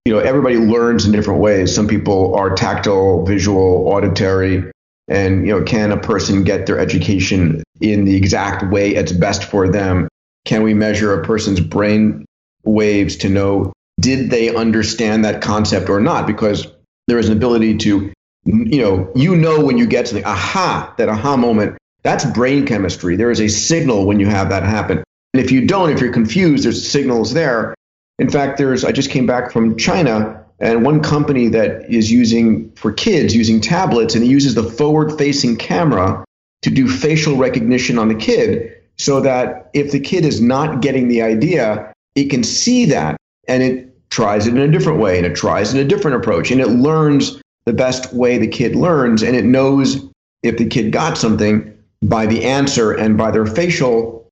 you 0.03 0.11
know, 0.11 0.19
everybody 0.19 0.57
learns 0.57 1.05
in 1.05 1.13
different 1.13 1.39
ways. 1.39 1.73
Some 1.73 1.87
people 1.87 2.35
are 2.35 2.53
tactile, 2.53 3.25
visual, 3.25 3.87
auditory, 3.87 4.69
and 5.07 5.47
you 5.47 5.57
know, 5.57 5.63
can 5.63 5.93
a 5.93 5.97
person 5.97 6.43
get 6.43 6.65
their 6.65 6.77
education 6.79 7.63
in 7.79 8.03
the 8.03 8.17
exact 8.17 8.69
way 8.73 8.93
it's 8.93 9.13
best 9.13 9.45
for 9.45 9.69
them? 9.69 10.09
Can 10.43 10.63
we 10.63 10.73
measure 10.73 11.17
a 11.17 11.23
person's 11.25 11.61
brain 11.61 12.25
waves 12.65 13.15
to 13.17 13.29
know 13.29 13.71
did 14.01 14.31
they 14.31 14.53
understand 14.53 15.23
that 15.23 15.41
concept 15.41 15.89
or 15.89 16.01
not? 16.01 16.27
Because 16.27 16.67
there 17.07 17.19
is 17.19 17.29
an 17.29 17.37
ability 17.37 17.77
to, 17.77 18.11
you 18.43 18.81
know, 18.81 19.09
you 19.15 19.33
know 19.33 19.63
when 19.63 19.77
you 19.77 19.87
get 19.87 20.09
something, 20.09 20.25
aha, 20.25 20.93
that 20.97 21.07
aha 21.07 21.37
moment, 21.37 21.77
that's 22.07 22.23
brain 22.23 22.65
chemistry. 22.65 23.17
There 23.17 23.31
is 23.31 23.41
a 23.41 23.49
signal 23.49 24.05
when 24.05 24.17
you 24.17 24.27
have 24.27 24.47
that 24.47 24.63
happen. 24.63 25.03
And 25.33 25.43
if 25.43 25.51
you 25.51 25.67
don't, 25.67 25.89
if 25.89 25.99
you're 25.99 26.13
confused, 26.13 26.63
there's 26.63 26.89
signals 26.89 27.33
there. 27.33 27.75
In 28.17 28.29
fact, 28.29 28.57
there's 28.57 28.85
I 28.85 28.93
just 28.93 29.09
came 29.09 29.25
back 29.25 29.51
from 29.51 29.75
China 29.75 30.45
and 30.61 30.85
one 30.85 31.03
company 31.03 31.49
that 31.49 31.91
is 31.93 32.09
using 32.09 32.71
for 32.71 32.93
kids 32.93 33.35
using 33.35 33.59
tablets 33.59 34.15
and 34.15 34.23
it 34.23 34.27
uses 34.27 34.55
the 34.55 34.63
forward 34.63 35.17
facing 35.17 35.57
camera 35.57 36.23
to 36.61 36.69
do 36.69 36.87
facial 36.87 37.35
recognition 37.35 37.99
on 37.99 38.07
the 38.07 38.15
kid 38.15 38.73
so 38.97 39.19
that 39.19 39.69
if 39.73 39.91
the 39.91 39.99
kid 39.99 40.23
is 40.23 40.39
not 40.39 40.81
getting 40.81 41.09
the 41.09 41.21
idea, 41.21 41.91
it 42.15 42.29
can 42.29 42.41
see 42.41 42.85
that 42.85 43.17
and 43.49 43.61
it 43.61 44.09
tries 44.09 44.47
it 44.47 44.55
in 44.55 44.61
a 44.61 44.71
different 44.71 44.99
way 44.99 45.17
and 45.17 45.25
it 45.25 45.35
tries 45.35 45.73
in 45.73 45.79
a 45.81 45.83
different 45.83 46.15
approach 46.15 46.51
and 46.51 46.61
it 46.61 46.69
learns 46.69 47.41
the 47.65 47.73
best 47.73 48.13
way 48.13 48.37
the 48.37 48.47
kid 48.47 48.77
learns 48.77 49.23
and 49.23 49.35
it 49.35 49.43
knows 49.43 50.07
if 50.41 50.57
the 50.57 50.65
kid 50.65 50.93
got 50.93 51.17
something 51.17 51.76
by 52.01 52.25
the 52.25 52.43
answer 52.45 52.91
and 52.91 53.17
by 53.17 53.31
their 53.31 53.45
facial 53.45 54.27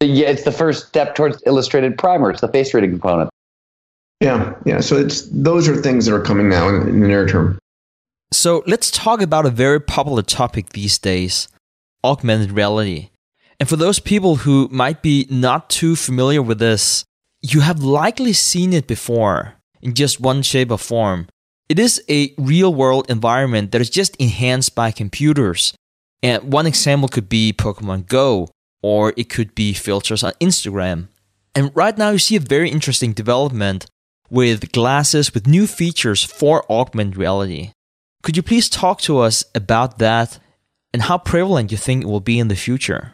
yeah 0.00 0.28
it's 0.28 0.44
the 0.44 0.52
first 0.52 0.88
step 0.88 1.14
towards 1.14 1.42
illustrated 1.46 1.96
primer 1.98 2.30
it's 2.30 2.40
the 2.40 2.48
face 2.48 2.72
reading 2.74 2.90
component 2.90 3.30
yeah 4.20 4.54
yeah 4.64 4.80
so 4.80 4.96
it's 4.96 5.22
those 5.30 5.68
are 5.68 5.76
things 5.76 6.06
that 6.06 6.14
are 6.14 6.22
coming 6.22 6.48
now 6.48 6.68
in, 6.68 6.88
in 6.88 7.00
the 7.00 7.08
near 7.08 7.26
term 7.26 7.58
so 8.32 8.62
let's 8.66 8.90
talk 8.90 9.22
about 9.22 9.46
a 9.46 9.50
very 9.50 9.80
popular 9.80 10.22
topic 10.22 10.70
these 10.70 10.98
days 10.98 11.48
augmented 12.04 12.52
reality 12.52 13.10
and 13.60 13.68
for 13.68 13.76
those 13.76 13.98
people 13.98 14.36
who 14.36 14.68
might 14.70 15.02
be 15.02 15.26
not 15.30 15.68
too 15.68 15.96
familiar 15.96 16.42
with 16.42 16.58
this 16.58 17.04
you 17.40 17.60
have 17.60 17.82
likely 17.82 18.32
seen 18.32 18.72
it 18.72 18.86
before 18.86 19.54
in 19.82 19.94
just 19.94 20.20
one 20.20 20.42
shape 20.42 20.70
or 20.70 20.78
form. 20.78 21.28
It 21.68 21.78
is 21.78 22.02
a 22.08 22.34
real 22.38 22.72
world 22.74 23.10
environment 23.10 23.72
that 23.72 23.80
is 23.80 23.90
just 23.90 24.16
enhanced 24.16 24.74
by 24.74 24.90
computers. 24.90 25.74
And 26.22 26.52
one 26.52 26.66
example 26.66 27.08
could 27.08 27.28
be 27.28 27.52
Pokemon 27.52 28.06
Go, 28.06 28.48
or 28.82 29.12
it 29.16 29.28
could 29.28 29.54
be 29.54 29.72
filters 29.72 30.22
on 30.22 30.32
Instagram. 30.40 31.08
And 31.54 31.74
right 31.74 31.96
now, 31.96 32.10
you 32.10 32.18
see 32.18 32.36
a 32.36 32.40
very 32.40 32.70
interesting 32.70 33.12
development 33.12 33.86
with 34.30 34.72
glasses 34.72 35.32
with 35.32 35.46
new 35.46 35.66
features 35.66 36.22
for 36.22 36.70
augmented 36.70 37.16
reality. 37.16 37.72
Could 38.22 38.36
you 38.36 38.42
please 38.42 38.68
talk 38.68 39.00
to 39.02 39.18
us 39.18 39.44
about 39.54 39.98
that 39.98 40.38
and 40.92 41.02
how 41.02 41.18
prevalent 41.18 41.70
you 41.70 41.78
think 41.78 42.02
it 42.02 42.08
will 42.08 42.20
be 42.20 42.38
in 42.38 42.48
the 42.48 42.56
future? 42.56 43.12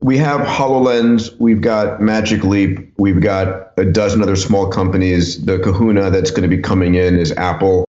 we 0.00 0.18
have 0.18 0.40
HoloLens, 0.40 1.36
we've 1.38 1.60
got 1.60 2.00
Magic 2.00 2.44
Leap, 2.44 2.92
we've 2.98 3.20
got 3.20 3.72
a 3.76 3.84
dozen 3.84 4.22
other 4.22 4.36
small 4.36 4.68
companies. 4.68 5.44
The 5.44 5.58
kahuna 5.58 6.10
that's 6.10 6.30
going 6.30 6.48
to 6.48 6.54
be 6.54 6.62
coming 6.62 6.94
in 6.94 7.18
is 7.18 7.32
Apple. 7.32 7.86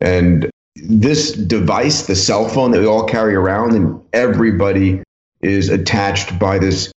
And 0.00 0.50
this 0.84 1.32
device, 1.32 2.06
the 2.06 2.16
cell 2.16 2.48
phone 2.48 2.70
that 2.72 2.80
we 2.80 2.86
all 2.86 3.04
carry 3.04 3.34
around, 3.34 3.72
and 3.72 4.00
everybody 4.12 5.02
is 5.40 5.68
attached 5.68 6.38
by 6.38 6.58
this, 6.58 6.92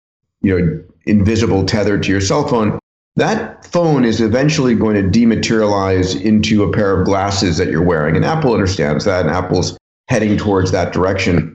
you 0.43 0.59
know, 0.59 0.85
invisible 1.07 1.65
tether 1.65 1.99
to 1.99 2.11
your 2.11 2.21
cell 2.21 2.47
phone. 2.49 2.79
That 3.17 3.65
phone 3.65 4.05
is 4.05 4.21
eventually 4.21 4.75
going 4.75 4.97
to 4.97 5.19
dematerialize 5.19 6.21
into 6.21 6.65
a 6.65 6.73
pair 6.73 6.99
of 6.99 7.07
glasses 7.07 7.57
that 7.57 7.69
you're 7.69 7.83
wearing. 7.83 8.17
And 8.17 8.25
Apple 8.25 8.53
understands 8.53 9.05
that, 9.05 9.25
and 9.25 9.35
Apple's 9.35 9.79
heading 10.09 10.37
towards 10.37 10.71
that 10.73 10.93
direction. 10.93 11.55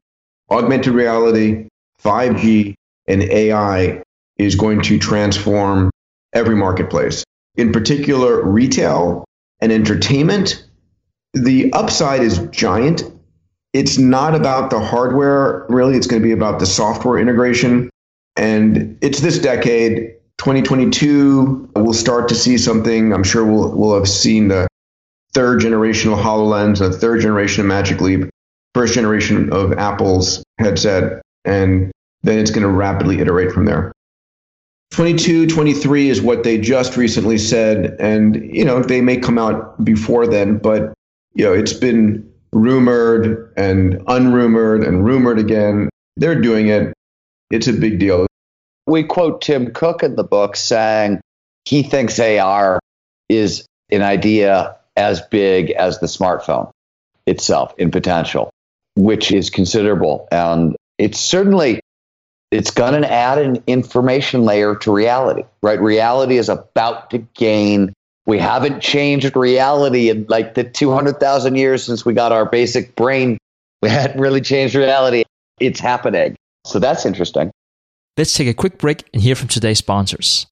Augmented 0.50 0.94
reality, 0.94 1.68
5G, 2.04 2.74
and 3.08 3.24
AI 3.24 4.02
is 4.38 4.56
going 4.56 4.82
to 4.82 4.98
transform 4.98 5.92
every 6.34 6.56
marketplace. 6.56 7.24
In 7.56 7.72
particular, 7.72 8.42
retail 8.44 9.26
and 9.60 9.72
entertainment, 9.72 10.66
the 11.34 11.72
upside 11.74 12.22
is 12.22 12.40
giant. 12.52 13.04
It's 13.74 13.98
not 13.98 14.36
about 14.36 14.70
the 14.70 14.80
hardware, 14.80 15.66
really. 15.70 15.96
It's 15.96 16.08
going 16.08 16.22
to 16.22 16.28
be 16.28 16.34
about 16.34 16.60
the 16.60 16.66
software 16.66 17.18
integration. 17.18 17.90
And 18.36 18.98
it's 19.02 19.22
this 19.22 19.40
decade, 19.40 20.16
2022, 20.40 21.70
we'll 21.76 21.94
start 21.94 22.28
to 22.30 22.36
see 22.36 22.58
something. 22.58 23.14
I'm 23.14 23.24
sure 23.24 23.46
we'll, 23.46 23.72
we'll 23.72 23.96
have 23.96 24.10
seen 24.10 24.50
the 24.50 24.68
third 25.34 25.62
generation 25.62 26.12
of 26.12 26.20
HoloLens, 26.20 26.80
the 26.80 26.92
third 26.92 27.22
generation 27.22 27.62
of 27.62 27.68
Magic 27.68 28.02
Leap, 28.02 28.30
first 28.74 28.94
generation 28.94 29.52
of 29.54 29.74
Apple's 29.74 30.44
headset. 30.58 31.22
And 31.46 31.92
then 32.24 32.40
it's 32.40 32.52
going 32.52 32.64
to 32.64 32.70
rapidly 32.70 33.20
iterate 33.20 33.52
from 33.52 33.66
there. 33.66 33.92
22, 34.92 35.48
23 35.48 36.10
is 36.10 36.22
what 36.22 36.44
they 36.44 36.58
just 36.58 36.98
recently 36.98 37.38
said. 37.38 37.96
And, 38.00 38.36
you 38.54 38.66
know, 38.66 38.82
they 38.82 39.00
may 39.00 39.18
come 39.18 39.38
out 39.38 39.84
before 39.84 40.28
then, 40.28 40.58
but, 40.58 40.94
you 41.34 41.46
know, 41.46 41.54
it's 41.54 41.74
been 41.74 42.30
rumored 42.52 43.54
and 43.58 44.02
unrumored 44.08 44.84
and 44.84 45.06
rumored 45.06 45.40
again. 45.40 45.90
They're 46.18 46.40
doing 46.40 46.68
it. 46.68 46.94
It's 47.50 47.68
a 47.68 47.74
big 47.74 48.00
deal. 48.00 48.28
We 48.88 49.04
quote 49.04 49.42
Tim 49.42 49.72
Cook 49.74 50.04
in 50.04 50.16
the 50.16 50.24
book 50.24 50.56
saying 50.56 51.22
he 51.66 51.84
thinks 51.84 52.20
AR 52.20 52.80
is 53.30 53.66
an 53.92 54.02
idea 54.02 54.78
as 54.98 55.22
big 55.22 55.72
as 55.72 56.00
the 56.00 56.08
smartphone 56.08 56.72
itself 57.26 57.74
in 57.78 57.92
potential, 57.92 58.50
which 58.96 59.32
is 59.32 59.50
considerable. 59.50 60.28
And 60.32 60.76
it's 60.98 61.20
certainly 61.20 61.80
it's 62.52 62.72
going 62.72 63.02
to 63.02 63.12
add 63.12 63.38
an 63.38 63.64
information 63.66 64.44
layer 64.44 64.76
to 64.76 64.92
reality, 64.92 65.44
right? 65.64 65.80
Reality 65.80 66.38
is 66.38 66.50
about 66.50 67.10
to 67.12 67.20
gain. 67.20 67.94
We 68.26 68.38
haven't 68.38 68.82
changed 68.82 69.36
reality 69.36 70.10
in 70.10 70.26
like 70.30 70.54
the 70.54 70.64
200,000 70.64 71.56
years 71.56 71.84
since 71.84 72.06
we 72.06 72.14
got 72.14 72.32
our 72.32 72.46
basic 72.46 72.96
brain. 72.96 73.38
We 73.82 73.90
hadn't 73.90 74.20
really 74.20 74.42
changed 74.42 74.76
reality. 74.76 75.24
It's 75.60 75.80
happening. 75.80 76.36
So 76.66 76.80
that's 76.80 77.06
interesting. 77.06 77.52
Let's 78.18 78.34
take 78.34 78.48
a 78.48 78.54
quick 78.54 78.78
break 78.78 79.10
and 79.14 79.22
hear 79.22 79.36
from 79.36 79.48
today's 79.48 79.80
sponsors. 79.80 80.46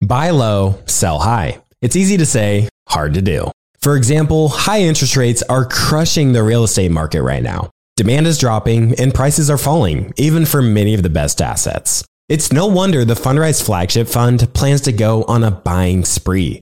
Buy 0.00 0.30
low, 0.30 0.78
sell 0.86 1.18
high. 1.18 1.60
It's 1.80 1.96
easy 1.96 2.16
to 2.16 2.26
say, 2.26 2.68
hard 2.88 3.14
to 3.14 3.22
do. 3.22 3.50
For 3.80 3.96
example, 3.96 4.48
high 4.48 4.80
interest 4.80 5.16
rates 5.16 5.42
are 5.42 5.66
crushing 5.66 6.32
the 6.32 6.42
real 6.42 6.64
estate 6.64 6.90
market 6.90 7.22
right 7.22 7.42
now. 7.42 7.70
Demand 7.96 8.26
is 8.26 8.38
dropping 8.38 8.98
and 8.98 9.12
prices 9.12 9.50
are 9.50 9.58
falling, 9.58 10.14
even 10.16 10.46
for 10.46 10.62
many 10.62 10.94
of 10.94 11.02
the 11.02 11.10
best 11.10 11.42
assets. 11.42 12.04
It's 12.28 12.50
no 12.50 12.66
wonder 12.66 13.04
the 13.04 13.14
Fundrise 13.14 13.62
flagship 13.62 14.08
fund 14.08 14.54
plans 14.54 14.80
to 14.82 14.92
go 14.92 15.24
on 15.24 15.44
a 15.44 15.50
buying 15.50 16.04
spree, 16.06 16.61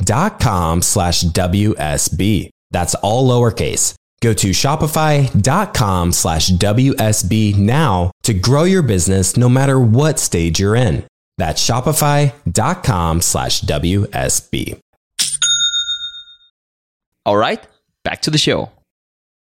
shopify.com 0.00 0.82
slash 0.82 1.22
WSB. 1.22 2.50
That's 2.70 2.94
all 2.96 3.28
lowercase. 3.28 3.94
Go 4.20 4.32
to 4.32 4.50
shopify.com 4.50 6.12
slash 6.12 6.50
WSB 6.50 7.56
now 7.56 8.10
to 8.22 8.34
grow 8.34 8.64
your 8.64 8.82
business 8.82 9.36
no 9.36 9.48
matter 9.48 9.78
what 9.78 10.18
stage 10.18 10.58
you're 10.58 10.76
in. 10.76 11.04
That's 11.36 11.64
shopify.com 11.64 13.20
slash 13.20 13.60
WSB. 13.62 14.78
All 17.26 17.36
right 17.36 17.66
back 18.02 18.22
to 18.22 18.30
the 18.30 18.38
show. 18.38 18.70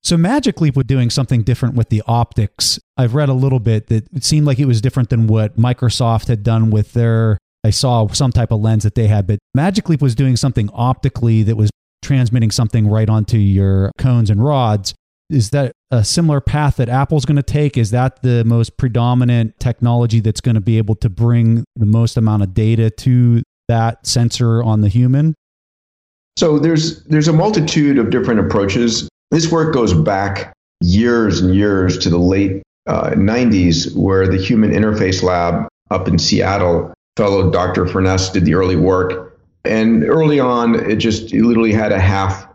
So 0.05 0.17
Magic 0.17 0.61
Leap 0.61 0.75
was 0.77 0.87
doing 0.87 1.11
something 1.11 1.43
different 1.43 1.77
with 1.77 1.89
the 1.89 2.03
optics. 2.07 2.81
I've 2.97 3.15
read 3.15 3.29
a 3.29 3.35
little 3.35 3.61
bit 3.61 3.87
that 3.87 4.09
it 4.13 4.25
seemed 4.25 4.47
like 4.47 4.59
it 4.59 4.67
was 4.67 4.81
different 4.81 5.11
than 5.11 5.29
what 5.29 5.57
Microsoft 5.57 6.27
had 6.27 6.43
done 6.43 6.71
with 6.71 6.93
their 6.93 7.39
I 7.65 7.71
saw 7.71 8.09
some 8.09 8.33
type 8.33 8.51
of 8.51 8.61
lens 8.61 8.83
that 8.83 8.95
they 8.95 9.07
had, 9.07 9.27
but 9.27 9.39
Magic 9.55 9.89
Leap 9.89 10.03
was 10.03 10.15
doing 10.15 10.37
something 10.37 10.69
optically 10.73 11.43
that 11.45 11.57
was 11.57 11.71
transmitting 12.03 12.51
something 12.51 12.89
right 12.89 13.09
onto 13.09 13.39
your 13.39 13.93
cones 13.99 14.31
and 14.31 14.45
rods. 14.45 14.95
Is 15.31 15.51
that 15.51 15.73
a 15.91 16.05
similar 16.05 16.41
path 16.41 16.77
that 16.77 16.89
Apple's 16.89 17.25
going 17.25 17.37
to 17.37 17.43
take? 17.43 17.79
Is 17.79 17.91
that 17.93 18.23
the 18.23 18.45
most 18.45 18.77
predominant 18.77 19.59
technology 19.61 20.21
that's 20.21 20.41
going 20.41 20.57
to 20.57 20.61
be 20.61 20.77
able 20.77 20.97
to 20.97 21.09
bring 21.09 21.65
the 21.77 21.87
most 21.87 22.17
amount 22.17 22.43
of 22.43 22.53
data 22.53 22.91
to 22.91 23.43
that 23.69 24.07
sensor 24.07 24.63
on 24.63 24.81
the 24.81 24.89
human? 24.89 25.35
So 26.37 26.59
there's 26.59 27.05
there's 27.05 27.29
a 27.29 27.33
multitude 27.33 27.99
of 27.99 28.11
different 28.11 28.41
approaches. 28.41 29.09
This 29.31 29.51
work 29.51 29.73
goes 29.73 29.95
back 29.95 30.53
years 30.83 31.41
and 31.41 31.55
years 31.55 31.97
to 31.99 32.11
the 32.11 32.19
late 32.19 32.63
uh, 32.87 33.11
90s, 33.11 33.97
where 33.97 34.27
the 34.27 34.37
Human 34.37 34.71
Interface 34.71 35.23
Lab 35.23 35.69
up 35.91 36.09
in 36.09 36.19
Seattle, 36.19 36.93
fellow 37.17 37.51
Dr. 37.51 37.87
Furness 37.87 38.31
did 38.31 38.45
the 38.45 38.55
early 38.55 38.77
work. 38.77 39.39
And 39.65 40.05
early 40.05 40.41
on, 40.41 40.75
it 40.75 40.97
just 40.97 41.33
it 41.33 41.45
literally 41.45 41.73
had 41.73 41.93
a 41.93 42.01
half 42.01 42.49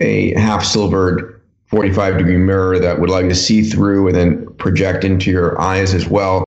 a 0.00 0.34
half 0.34 0.64
silvered 0.64 1.40
45 1.66 2.18
degree 2.18 2.36
mirror 2.36 2.78
that 2.78 3.00
would 3.00 3.10
allow 3.10 3.18
you 3.18 3.28
to 3.28 3.34
see 3.34 3.62
through 3.62 4.06
and 4.06 4.16
then 4.16 4.54
project 4.54 5.04
into 5.04 5.30
your 5.30 5.60
eyes 5.60 5.94
as 5.94 6.08
well. 6.08 6.44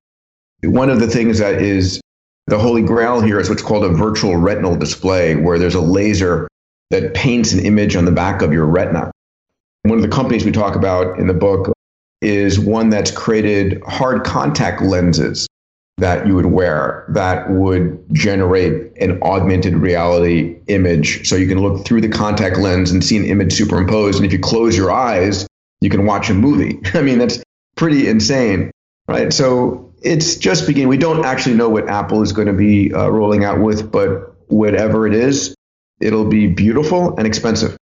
One 0.64 0.90
of 0.90 1.00
the 1.00 1.08
things 1.08 1.40
that 1.40 1.62
is 1.62 2.00
the 2.48 2.58
holy 2.58 2.82
grail 2.82 3.22
here 3.22 3.40
is 3.40 3.50
what's 3.50 3.62
called 3.62 3.84
a 3.84 3.90
virtual 3.90 4.36
retinal 4.38 4.76
display, 4.76 5.36
where 5.36 5.60
there's 5.60 5.76
a 5.76 5.82
laser 5.82 6.48
that 6.90 7.14
paints 7.14 7.54
an 7.54 7.66
image 7.66 7.96
on 7.96 8.06
the 8.06 8.12
back 8.12 8.42
of 8.42 8.54
your 8.54 8.66
retina. 8.66 9.12
One 9.84 9.98
of 9.98 10.02
the 10.02 10.10
companies 10.10 10.46
we 10.46 10.52
talk 10.52 10.76
about 10.76 11.20
in 11.20 11.28
the 11.28 11.34
book 11.34 11.74
is 12.22 12.60
one 12.60 12.90
that's 12.90 13.12
created 13.12 13.82
hard 13.84 14.24
contact 14.24 14.82
lenses 14.82 15.48
that 15.98 16.26
you 16.26 16.36
would 16.36 16.48
wear 16.48 17.06
that 17.10 17.50
would 17.52 18.04
generate 18.12 18.92
an 18.98 19.22
augmented 19.22 19.76
reality 19.76 20.58
image. 20.68 21.28
So 21.28 21.36
you 21.36 21.48
can 21.48 21.60
look 21.60 21.86
through 21.86 22.02
the 22.02 22.10
contact 22.10 22.58
lens 22.58 22.92
and 22.92 23.04
see 23.04 23.18
an 23.18 23.26
image 23.26 23.54
superimposed. 23.54 24.18
And 24.18 24.26
if 24.26 24.34
you 24.34 24.40
close 24.40 24.76
your 24.76 24.92
eyes, 24.92 25.46
you 25.82 25.90
can 25.90 26.06
watch 26.06 26.30
a 26.30 26.34
movie. 26.34 26.80
I 26.94 27.02
mean, 27.02 27.20
that's 27.20 27.44
pretty 27.76 28.08
insane, 28.08 28.72
right? 29.08 29.32
So 29.32 29.94
it's 30.02 30.36
just 30.36 30.66
beginning. 30.66 30.88
We 30.88 30.98
don't 30.98 31.26
actually 31.26 31.56
know 31.56 31.70
what 31.70 31.88
Apple 31.88 32.22
is 32.24 32.32
going 32.32 32.48
to 32.48 32.54
be 32.54 32.94
uh, 32.94 33.10
rolling 33.10 33.44
out 33.44 33.60
with, 33.60 33.92
but 33.92 34.36
whatever 34.48 35.06
it 35.08 35.14
is, 35.14 35.54
it'll 36.00 36.26
be 36.28 36.48
beautiful 36.48 37.16
and 37.18 37.28
expensive. 37.28 37.78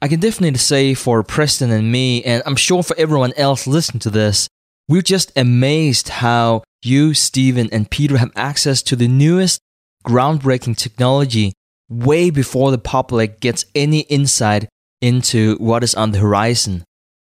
I 0.00 0.08
can 0.08 0.18
definitely 0.18 0.58
say 0.58 0.94
for 0.94 1.22
Preston 1.22 1.70
and 1.70 1.92
me, 1.92 2.24
and 2.24 2.42
I'm 2.44 2.56
sure 2.56 2.82
for 2.82 2.96
everyone 2.98 3.32
else 3.36 3.68
listening 3.68 4.00
to 4.00 4.10
this, 4.10 4.48
we're 4.88 5.02
just 5.02 5.30
amazed 5.36 6.08
how 6.08 6.64
you, 6.84 7.14
Steven, 7.14 7.68
and 7.72 7.90
Peter 7.90 8.18
have 8.18 8.32
access 8.36 8.82
to 8.82 8.96
the 8.96 9.08
newest 9.08 9.60
groundbreaking 10.04 10.76
technology 10.76 11.52
way 11.88 12.30
before 12.30 12.70
the 12.70 12.78
public 12.78 13.40
gets 13.40 13.64
any 13.74 14.00
insight 14.00 14.68
into 15.00 15.56
what 15.56 15.84
is 15.84 15.94
on 15.94 16.12
the 16.12 16.18
horizon. 16.18 16.84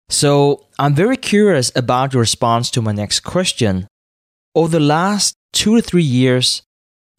So 0.09 0.67
I'm 0.79 0.95
very 0.95 1.17
curious 1.17 1.71
about 1.75 2.13
your 2.13 2.21
response 2.21 2.71
to 2.73 2.83
my 2.83 2.93
next 2.93 3.21
question. 3.21 3.87
Over 4.55 4.73
the 4.73 4.81
last 4.81 5.35
two 5.53 5.77
to 5.77 5.83
three 5.83 6.03
years, 6.03 6.63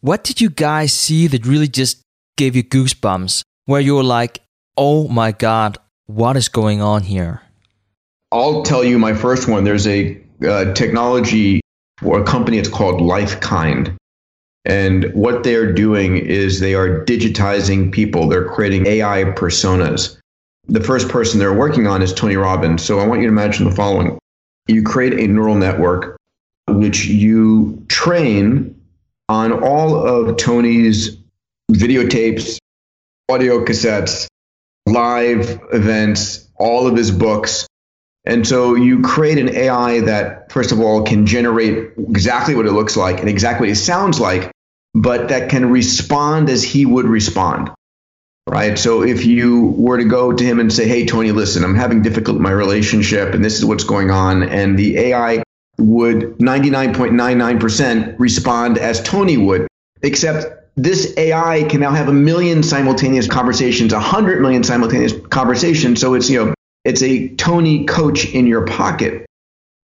what 0.00 0.24
did 0.24 0.40
you 0.40 0.50
guys 0.50 0.92
see 0.92 1.26
that 1.28 1.46
really 1.46 1.68
just 1.68 2.02
gave 2.36 2.54
you 2.54 2.62
goosebumps 2.62 3.42
where 3.64 3.80
you 3.80 3.96
were 3.96 4.04
like, 4.04 4.40
oh 4.76 5.08
my 5.08 5.32
God, 5.32 5.78
what 6.06 6.36
is 6.36 6.48
going 6.48 6.82
on 6.82 7.02
here? 7.02 7.40
I'll 8.30 8.62
tell 8.62 8.84
you 8.84 8.98
my 8.98 9.14
first 9.14 9.48
one. 9.48 9.64
There's 9.64 9.86
a 9.86 10.20
uh, 10.46 10.74
technology 10.74 11.61
or 12.04 12.20
a 12.20 12.24
company, 12.24 12.58
it's 12.58 12.68
called 12.68 13.00
Lifekind. 13.00 13.96
And 14.64 15.12
what 15.14 15.42
they're 15.42 15.72
doing 15.72 16.18
is 16.18 16.60
they 16.60 16.74
are 16.74 17.04
digitizing 17.04 17.92
people, 17.92 18.28
they're 18.28 18.48
creating 18.48 18.86
AI 18.86 19.24
personas. 19.24 20.18
The 20.68 20.80
first 20.80 21.08
person 21.08 21.40
they're 21.40 21.52
working 21.52 21.86
on 21.86 22.02
is 22.02 22.12
Tony 22.12 22.36
Robbins. 22.36 22.84
So 22.84 23.00
I 23.00 23.06
want 23.06 23.20
you 23.20 23.26
to 23.26 23.32
imagine 23.32 23.68
the 23.68 23.74
following 23.74 24.18
you 24.68 24.84
create 24.84 25.14
a 25.14 25.26
neural 25.26 25.56
network 25.56 26.16
which 26.68 27.04
you 27.06 27.84
train 27.88 28.80
on 29.28 29.52
all 29.52 30.06
of 30.06 30.36
Tony's 30.36 31.16
videotapes, 31.70 32.58
audio 33.28 33.64
cassettes, 33.64 34.28
live 34.86 35.60
events, 35.72 36.48
all 36.56 36.86
of 36.86 36.96
his 36.96 37.10
books. 37.10 37.66
And 38.24 38.46
so 38.46 38.74
you 38.74 39.02
create 39.02 39.38
an 39.38 39.48
AI 39.48 40.00
that, 40.02 40.52
first 40.52 40.72
of 40.72 40.80
all, 40.80 41.02
can 41.02 41.26
generate 41.26 41.92
exactly 41.98 42.54
what 42.54 42.66
it 42.66 42.72
looks 42.72 42.96
like 42.96 43.20
and 43.20 43.28
exactly 43.28 43.68
what 43.68 43.72
it 43.72 43.80
sounds 43.80 44.20
like 44.20 44.52
but 44.94 45.28
that 45.28 45.50
can 45.50 45.70
respond 45.70 46.50
as 46.50 46.62
he 46.62 46.84
would 46.86 47.06
respond. 47.06 47.70
Right. 48.48 48.76
So 48.76 49.02
if 49.02 49.24
you 49.24 49.74
were 49.78 49.98
to 49.98 50.04
go 50.04 50.32
to 50.32 50.44
him 50.44 50.58
and 50.58 50.72
say, 50.72 50.86
Hey, 50.88 51.06
Tony, 51.06 51.30
listen, 51.30 51.62
I'm 51.62 51.76
having 51.76 52.02
difficulty 52.02 52.38
in 52.38 52.42
my 52.42 52.50
relationship 52.50 53.34
and 53.34 53.44
this 53.44 53.56
is 53.56 53.64
what's 53.64 53.84
going 53.84 54.10
on. 54.10 54.42
And 54.42 54.76
the 54.76 54.98
AI 54.98 55.44
would 55.78 56.38
99.99% 56.38 58.16
respond 58.18 58.78
as 58.78 59.00
Tony 59.00 59.36
would, 59.36 59.68
except 60.02 60.46
this 60.76 61.14
AI 61.16 61.62
can 61.68 61.80
now 61.80 61.92
have 61.92 62.08
a 62.08 62.12
million 62.12 62.64
simultaneous 62.64 63.28
conversations, 63.28 63.92
a 63.92 64.00
hundred 64.00 64.42
million 64.42 64.64
simultaneous 64.64 65.12
conversations. 65.30 66.00
So 66.00 66.14
it's, 66.14 66.28
you 66.28 66.44
know, 66.44 66.54
it's 66.84 67.02
a 67.02 67.28
Tony 67.36 67.84
coach 67.84 68.26
in 68.26 68.46
your 68.46 68.66
pocket. 68.66 69.26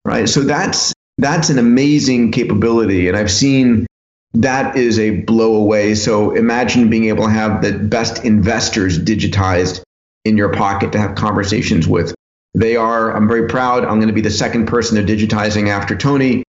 Right. 0.04 0.28
So 0.28 0.40
that's 0.40 0.94
that's 1.18 1.50
an 1.50 1.58
amazing 1.58 2.32
capability. 2.32 3.08
And 3.08 3.16
I've 3.16 3.30
seen 3.30 3.86
that 4.34 4.76
is 4.76 4.98
a 4.98 5.10
blow 5.22 5.56
away. 5.56 5.94
So 5.94 6.34
imagine 6.34 6.90
being 6.90 7.06
able 7.06 7.24
to 7.24 7.30
have 7.30 7.62
the 7.62 7.72
best 7.72 8.24
investors 8.24 8.98
digitized 8.98 9.82
in 10.24 10.36
your 10.36 10.52
pocket 10.52 10.92
to 10.92 10.98
have 10.98 11.14
conversations 11.14 11.88
with. 11.88 12.14
They 12.54 12.76
are, 12.76 13.14
I'm 13.14 13.28
very 13.28 13.48
proud. 13.48 13.84
I'm 13.84 13.96
going 13.96 14.08
to 14.08 14.14
be 14.14 14.20
the 14.20 14.30
second 14.30 14.66
person 14.66 14.94
they're 14.94 15.16
digitizing 15.16 15.68
after 15.68 15.96
Tony. 15.96 16.42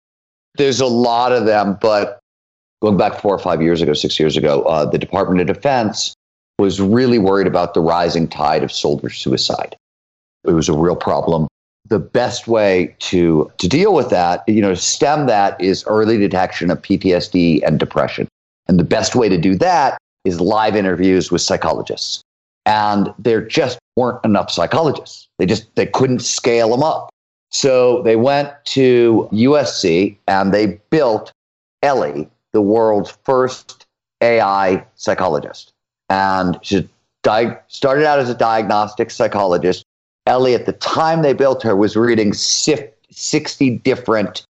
There's 0.57 0.80
a 0.80 0.86
lot 0.86 1.32
of 1.32 1.47
them, 1.47 1.78
but 1.80 2.18
going 2.82 2.97
back 2.97 3.20
four 3.20 3.34
or 3.34 3.38
five 3.38 3.62
years 3.62 3.82
ago, 3.82 3.92
six 3.92 4.18
years 4.18 4.36
ago, 4.36 4.62
uh, 4.62 4.86
the 4.86 4.99
Department 4.99 5.40
of 5.40 5.55
Defense 5.55 6.14
was 6.59 6.80
really 6.80 7.18
worried 7.18 7.47
about 7.47 7.74
the 7.74 7.80
rising 7.80 8.28
tide 8.28 8.62
of 8.62 8.72
soldier 8.72 9.11
suicide. 9.11 9.76
It 10.47 10.53
was 10.53 10.68
a 10.68 10.76
real 10.76 10.97
problem 10.97 11.49
the 11.88 11.99
best 11.99 12.49
way 12.49 12.94
to 12.99 13.51
to 13.59 13.68
deal 13.68 13.94
with 13.94 14.11
that, 14.11 14.42
you 14.49 14.61
know, 14.61 14.74
stem 14.74 15.26
that 15.26 15.61
is 15.61 15.84
early 15.86 16.18
detection 16.18 16.70
of 16.70 16.82
PTSD 16.82 17.66
and 17.66 17.78
depression. 17.78 18.28
And 18.68 18.78
the 18.78 18.84
best 18.84 19.14
way 19.14 19.28
to 19.28 19.38
do 19.38 19.55
that 19.57 19.99
is 20.24 20.40
live 20.40 20.74
interviews 20.74 21.30
with 21.30 21.40
psychologists. 21.40 22.22
And 22.64 23.14
there 23.18 23.47
just 23.47 23.78
weren't 23.94 24.24
enough 24.24 24.51
psychologists. 24.51 25.28
They 25.38 25.47
just 25.47 25.72
they 25.76 25.86
couldn't 25.86 26.20
scale 26.20 26.70
them 26.70 26.82
up. 26.82 27.11
So 27.51 28.03
they 28.03 28.16
went 28.16 28.53
to 28.66 29.28
USC 29.32 30.16
and 30.26 30.53
they 30.53 30.80
built 30.90 31.32
Ellie, 31.82 32.28
the 32.53 32.61
world's 32.61 33.16
first 33.22 33.86
AI 34.20 34.84
psychologist. 34.97 35.70
And 36.09 36.59
she 36.62 36.88
di- 37.22 37.57
started 37.68 38.05
out 38.05 38.18
as 38.18 38.28
a 38.28 38.34
diagnostic 38.34 39.12
psychologist 39.12 39.86
Ellie, 40.27 40.55
at 40.55 40.66
the 40.66 40.72
time 40.72 41.22
they 41.22 41.33
built 41.33 41.62
her, 41.62 41.77
was 41.77 41.97
reading 41.97 42.33
60 42.33 43.70
different 43.79 44.45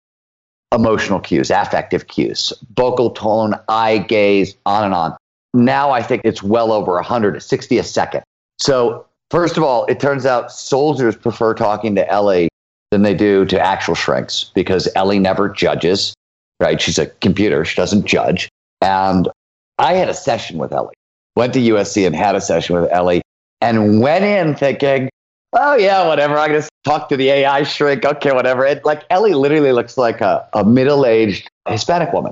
emotional 0.73 1.19
cues, 1.19 1.49
affective 1.49 2.07
cues, 2.07 2.51
vocal 2.75 3.11
tone, 3.11 3.55
eye 3.69 3.99
gaze, 3.99 4.55
on 4.65 4.83
and 4.83 4.93
on. 4.93 5.15
Now 5.53 5.91
I 5.91 6.01
think 6.01 6.21
it's 6.25 6.43
well 6.43 6.71
over 6.71 6.93
100, 6.93 7.41
60 7.41 7.77
a 7.77 7.83
second. 7.83 8.23
So, 8.59 9.05
first 9.31 9.57
of 9.57 9.63
all, 9.63 9.85
it 9.85 9.99
turns 9.99 10.25
out 10.25 10.51
soldiers 10.51 11.15
prefer 11.15 11.53
talking 11.53 11.95
to 11.95 12.09
Ellie 12.11 12.49
than 12.91 13.03
they 13.03 13.13
do 13.13 13.45
to 13.45 13.59
actual 13.59 13.95
shrinks 13.95 14.51
because 14.55 14.87
Ellie 14.95 15.19
never 15.19 15.49
judges, 15.49 16.13
right? 16.59 16.81
She's 16.81 16.97
a 16.97 17.07
computer, 17.07 17.63
she 17.65 17.75
doesn't 17.75 18.05
judge. 18.05 18.49
And 18.81 19.29
I 19.77 19.93
had 19.93 20.09
a 20.09 20.13
session 20.13 20.57
with 20.57 20.73
Ellie, 20.73 20.95
went 21.35 21.53
to 21.53 21.59
USC 21.59 22.05
and 22.05 22.15
had 22.15 22.35
a 22.35 22.41
session 22.41 22.79
with 22.79 22.91
Ellie, 22.91 23.21
and 23.61 24.01
went 24.01 24.25
in 24.25 24.55
thinking, 24.55 25.09
oh 25.53 25.75
yeah, 25.75 26.07
whatever. 26.07 26.37
I'm 26.37 26.49
gonna 26.49 26.67
talk 26.83 27.09
to 27.09 27.17
the 27.17 27.29
AI 27.29 27.63
shrink. 27.63 28.05
Okay, 28.05 28.31
whatever. 28.31 28.65
It, 28.65 28.85
like 28.85 29.03
Ellie 29.09 29.33
literally 29.33 29.71
looks 29.71 29.97
like 29.97 30.21
a, 30.21 30.47
a 30.53 30.63
middle-aged 30.63 31.49
Hispanic 31.67 32.13
woman. 32.13 32.31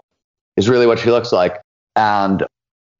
Is 0.57 0.69
really 0.69 0.87
what 0.87 0.99
she 0.99 1.11
looks 1.11 1.31
like, 1.31 1.59
and 1.95 2.45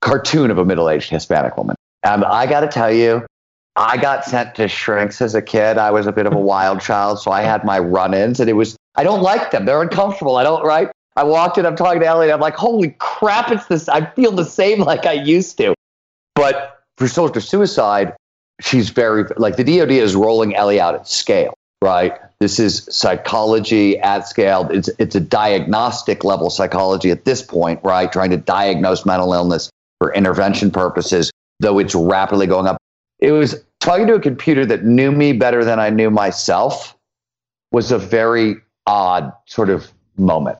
cartoon 0.01 0.51
of 0.51 0.57
a 0.57 0.66
middle-aged 0.66 1.09
Hispanic 1.09 1.55
woman. 1.57 1.76
And 2.03 2.26
I 2.26 2.45
got 2.45 2.59
to 2.61 2.68
tell 2.68 2.91
you, 2.91 3.26
I 3.76 3.97
got 3.97 4.26
sent 4.26 4.55
to 4.55 4.68
shrinks 4.68 5.22
as 5.22 5.36
a 5.36 5.41
kid. 5.41 5.78
I 5.78 5.91
was 5.91 6.05
a 6.05 6.11
bit 6.11 6.26
of 6.26 6.34
a 6.34 6.39
wild 6.39 6.82
child, 6.82 7.20
so 7.20 7.32
I 7.32 7.41
had 7.41 7.63
my 7.63 7.80
run-ins, 7.80 8.39
and 8.39 8.49
it 8.49 8.53
was 8.53 8.76
I 8.95 9.03
don't 9.03 9.22
like 9.22 9.51
them. 9.51 9.66
They're 9.66 9.82
uncomfortable. 9.82 10.38
I 10.38 10.43
don't 10.43 10.63
right. 10.63 10.89
I 11.18 11.24
walked 11.24 11.57
in. 11.57 11.66
I'm 11.66 11.76
talking 11.76 12.01
to 12.01 12.05
Ellie. 12.05 12.28
And 12.28 12.34
I'm 12.34 12.41
like, 12.41 12.55
holy 12.55 12.95
crap! 12.99 13.51
It's 13.51 13.66
this. 13.68 13.89
I 13.89 14.05
feel 14.11 14.32
the 14.32 14.45
same 14.45 14.80
like 14.80 15.05
I 15.05 15.13
used 15.13 15.57
to. 15.57 15.74
But 16.36 16.82
for 16.97 17.07
soldier 17.07 17.41
suicide, 17.41 18.13
she's 18.62 18.89
very 18.89 19.26
like 19.38 19.58
the 19.58 19.64
DoD 19.64 19.91
is 19.91 20.16
rolling 20.16 20.56
Ellie 20.56 20.80
out 20.80 20.95
at 20.95 21.08
scale, 21.08 21.53
right? 21.82 22.14
This 22.39 22.60
is 22.60 22.88
psychology 22.91 23.97
at 23.99 24.28
scale. 24.28 24.68
It's 24.72 24.89
it's 24.99 25.16
a 25.16 25.20
diagnostic 25.20 26.24
level 26.24 26.49
psychology 26.49 27.12
at 27.12 27.26
this 27.26 27.41
point, 27.41 27.80
right? 27.84 28.12
Trying 28.12 28.32
to 28.32 28.38
diagnose 28.38 29.06
mental 29.06 29.34
illness 29.34 29.70
for 29.99 30.14
intervention 30.14 30.72
purposes, 30.72 31.32
though 31.60 31.80
it's 31.80 31.95
rapidly 31.95 32.47
going 32.47 32.68
up. 32.68 32.78
It 33.20 33.32
was 33.32 33.64
talking 33.80 34.08
to 34.08 34.16
a 34.16 34.20
computer 34.20 34.66
that 34.66 34.84
knew 34.84 35.12
me 35.12 35.34
better 35.34 35.64
than 35.64 35.80
I 35.80 35.89
knew 35.89 36.10
myself 36.10 36.95
was 37.72 37.91
a 37.91 37.97
very 37.97 38.56
odd 38.86 39.32
sort 39.45 39.70
of 39.70 39.91
moment. 40.18 40.58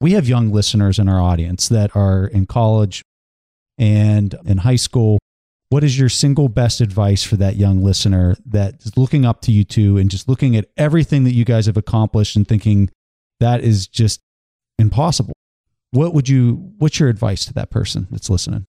We 0.00 0.12
have 0.12 0.28
young 0.28 0.50
listeners 0.50 0.98
in 0.98 1.08
our 1.08 1.20
audience 1.20 1.68
that 1.68 1.94
are 1.94 2.26
in 2.26 2.46
college 2.46 3.02
and 3.78 4.34
in 4.44 4.58
high 4.58 4.76
school 4.76 5.18
what 5.72 5.82
is 5.82 5.98
your 5.98 6.10
single 6.10 6.50
best 6.50 6.82
advice 6.82 7.24
for 7.24 7.36
that 7.36 7.56
young 7.56 7.82
listener 7.82 8.36
that 8.44 8.74
is 8.84 8.94
looking 8.98 9.24
up 9.24 9.40
to 9.40 9.50
you 9.50 9.64
two 9.64 9.96
and 9.96 10.10
just 10.10 10.28
looking 10.28 10.54
at 10.54 10.66
everything 10.76 11.24
that 11.24 11.32
you 11.32 11.46
guys 11.46 11.64
have 11.64 11.78
accomplished 11.78 12.36
and 12.36 12.46
thinking 12.46 12.90
that 13.40 13.62
is 13.62 13.86
just 13.86 14.20
impossible? 14.78 15.32
What 15.92 16.12
would 16.12 16.28
you 16.28 16.72
what's 16.76 17.00
your 17.00 17.08
advice 17.08 17.46
to 17.46 17.54
that 17.54 17.70
person 17.70 18.06
that's 18.10 18.28
listening? 18.28 18.66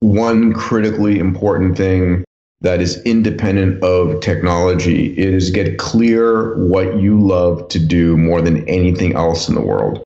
One 0.00 0.52
critically 0.52 1.18
important 1.18 1.78
thing 1.78 2.26
that 2.60 2.82
is 2.82 3.02
independent 3.04 3.82
of 3.82 4.20
technology 4.20 5.16
is 5.18 5.50
get 5.50 5.78
clear 5.78 6.58
what 6.58 7.00
you 7.00 7.18
love 7.18 7.68
to 7.68 7.78
do 7.78 8.18
more 8.18 8.42
than 8.42 8.68
anything 8.68 9.14
else 9.14 9.48
in 9.48 9.54
the 9.54 9.62
world. 9.62 10.02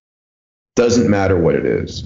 Doesn't 0.77 1.11
matter 1.11 1.37
what 1.37 1.57
it 1.57 1.67
is 1.67 2.05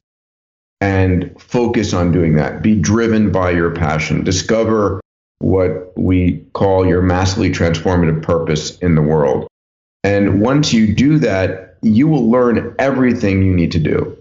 and 0.84 1.34
focus 1.40 1.94
on 1.94 2.12
doing 2.12 2.34
that. 2.34 2.60
Be 2.60 2.74
driven 2.74 3.32
by 3.32 3.52
your 3.52 3.70
passion. 3.70 4.22
Discover 4.22 5.00
what 5.38 5.96
we 5.96 6.44
call 6.52 6.86
your 6.86 7.00
massively 7.00 7.50
transformative 7.50 8.22
purpose 8.22 8.76
in 8.80 8.94
the 8.94 9.00
world. 9.00 9.48
And 10.02 10.42
once 10.42 10.74
you 10.74 10.94
do 10.94 11.18
that, 11.20 11.78
you 11.80 12.06
will 12.06 12.30
learn 12.30 12.74
everything 12.78 13.42
you 13.42 13.54
need 13.54 13.72
to 13.72 13.78
do 13.78 14.18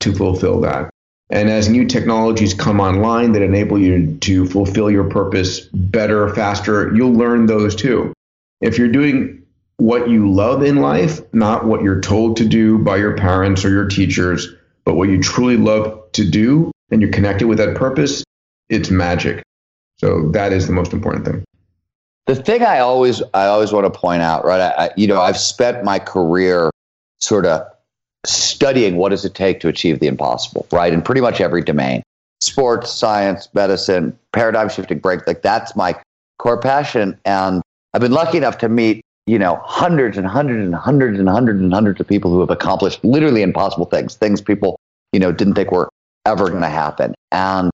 to 0.00 0.14
fulfill 0.14 0.62
that. 0.62 0.88
And 1.28 1.50
as 1.50 1.68
new 1.68 1.84
technologies 1.84 2.54
come 2.54 2.80
online 2.80 3.32
that 3.32 3.42
enable 3.42 3.78
you 3.78 4.16
to 4.20 4.46
fulfill 4.46 4.90
your 4.90 5.10
purpose 5.10 5.68
better, 5.74 6.34
faster, 6.34 6.94
you'll 6.94 7.12
learn 7.12 7.44
those 7.44 7.76
too. 7.76 8.14
If 8.62 8.78
you're 8.78 8.88
doing 8.88 9.42
what 9.76 10.08
you 10.08 10.32
love 10.32 10.62
in 10.62 10.76
life, 10.76 11.20
not 11.34 11.66
what 11.66 11.82
you're 11.82 12.00
told 12.00 12.38
to 12.38 12.46
do 12.46 12.78
by 12.78 12.96
your 12.96 13.16
parents 13.18 13.66
or 13.66 13.68
your 13.68 13.88
teachers, 13.88 14.55
but 14.86 14.94
what 14.94 15.10
you 15.10 15.20
truly 15.20 15.58
love 15.58 16.00
to 16.12 16.24
do 16.24 16.70
and 16.90 17.02
you're 17.02 17.10
connected 17.10 17.48
with 17.48 17.58
that 17.58 17.76
purpose, 17.76 18.24
it's 18.70 18.88
magic. 18.90 19.42
So 19.98 20.30
that 20.30 20.52
is 20.52 20.66
the 20.66 20.72
most 20.72 20.92
important 20.92 21.26
thing. 21.26 21.44
The 22.26 22.36
thing 22.36 22.62
I 22.62 22.78
always 22.78 23.22
I 23.34 23.46
always 23.46 23.72
want 23.72 23.92
to 23.92 23.98
point 23.98 24.22
out, 24.22 24.44
right? 24.44 24.60
I, 24.60 24.90
you 24.96 25.06
know, 25.06 25.20
I've 25.20 25.38
spent 25.38 25.84
my 25.84 25.98
career 25.98 26.70
sort 27.20 27.46
of 27.46 27.66
studying 28.24 28.96
what 28.96 29.10
does 29.10 29.24
it 29.24 29.34
take 29.34 29.60
to 29.60 29.68
achieve 29.68 30.00
the 30.00 30.06
impossible, 30.06 30.66
right? 30.72 30.92
In 30.92 31.02
pretty 31.02 31.20
much 31.20 31.40
every 31.40 31.62
domain. 31.62 32.02
Sports, 32.40 32.92
science, 32.92 33.48
medicine, 33.54 34.16
paradigm 34.32 34.68
shifting 34.68 34.98
break, 34.98 35.26
like 35.26 35.42
that's 35.42 35.74
my 35.74 35.96
core 36.38 36.60
passion. 36.60 37.18
And 37.24 37.62
I've 37.94 38.00
been 38.00 38.12
lucky 38.12 38.38
enough 38.38 38.58
to 38.58 38.68
meet 38.68 39.02
you 39.26 39.38
know, 39.38 39.60
hundreds 39.64 40.16
and 40.16 40.26
hundreds 40.26 40.64
and 40.64 40.74
hundreds 40.74 41.18
and 41.18 41.28
hundreds 41.28 41.60
and 41.60 41.72
hundreds 41.72 42.00
of 42.00 42.06
people 42.06 42.30
who 42.30 42.40
have 42.40 42.50
accomplished 42.50 43.04
literally 43.04 43.42
impossible 43.42 43.86
things, 43.86 44.14
things 44.14 44.40
people, 44.40 44.75
you 45.16 45.20
know, 45.20 45.32
didn't 45.32 45.54
think 45.54 45.72
were 45.72 45.88
ever 46.26 46.50
going 46.50 46.60
to 46.60 46.68
happen. 46.68 47.14
And 47.32 47.70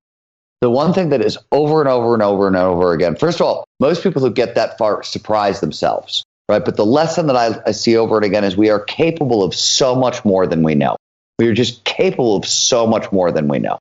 the 0.60 0.70
one 0.70 0.92
thing 0.92 1.08
that 1.08 1.20
is 1.20 1.36
over 1.50 1.80
and 1.80 1.88
over 1.88 2.14
and 2.14 2.22
over 2.22 2.46
and 2.46 2.54
over 2.54 2.92
again, 2.92 3.16
first 3.16 3.40
of 3.40 3.46
all, 3.46 3.64
most 3.80 4.04
people 4.04 4.22
who 4.22 4.30
get 4.30 4.54
that 4.54 4.78
far 4.78 5.02
surprise 5.02 5.58
themselves, 5.58 6.22
right? 6.48 6.64
But 6.64 6.76
the 6.76 6.86
lesson 6.86 7.26
that 7.26 7.34
I, 7.34 7.60
I 7.66 7.72
see 7.72 7.96
over 7.96 8.14
and 8.14 8.24
again 8.24 8.44
is 8.44 8.56
we 8.56 8.70
are 8.70 8.78
capable 8.78 9.42
of 9.42 9.56
so 9.56 9.96
much 9.96 10.24
more 10.24 10.46
than 10.46 10.62
we 10.62 10.76
know. 10.76 10.94
We 11.40 11.48
are 11.48 11.52
just 11.52 11.82
capable 11.82 12.36
of 12.36 12.46
so 12.46 12.86
much 12.86 13.10
more 13.10 13.32
than 13.32 13.48
we 13.48 13.58
know. 13.58 13.80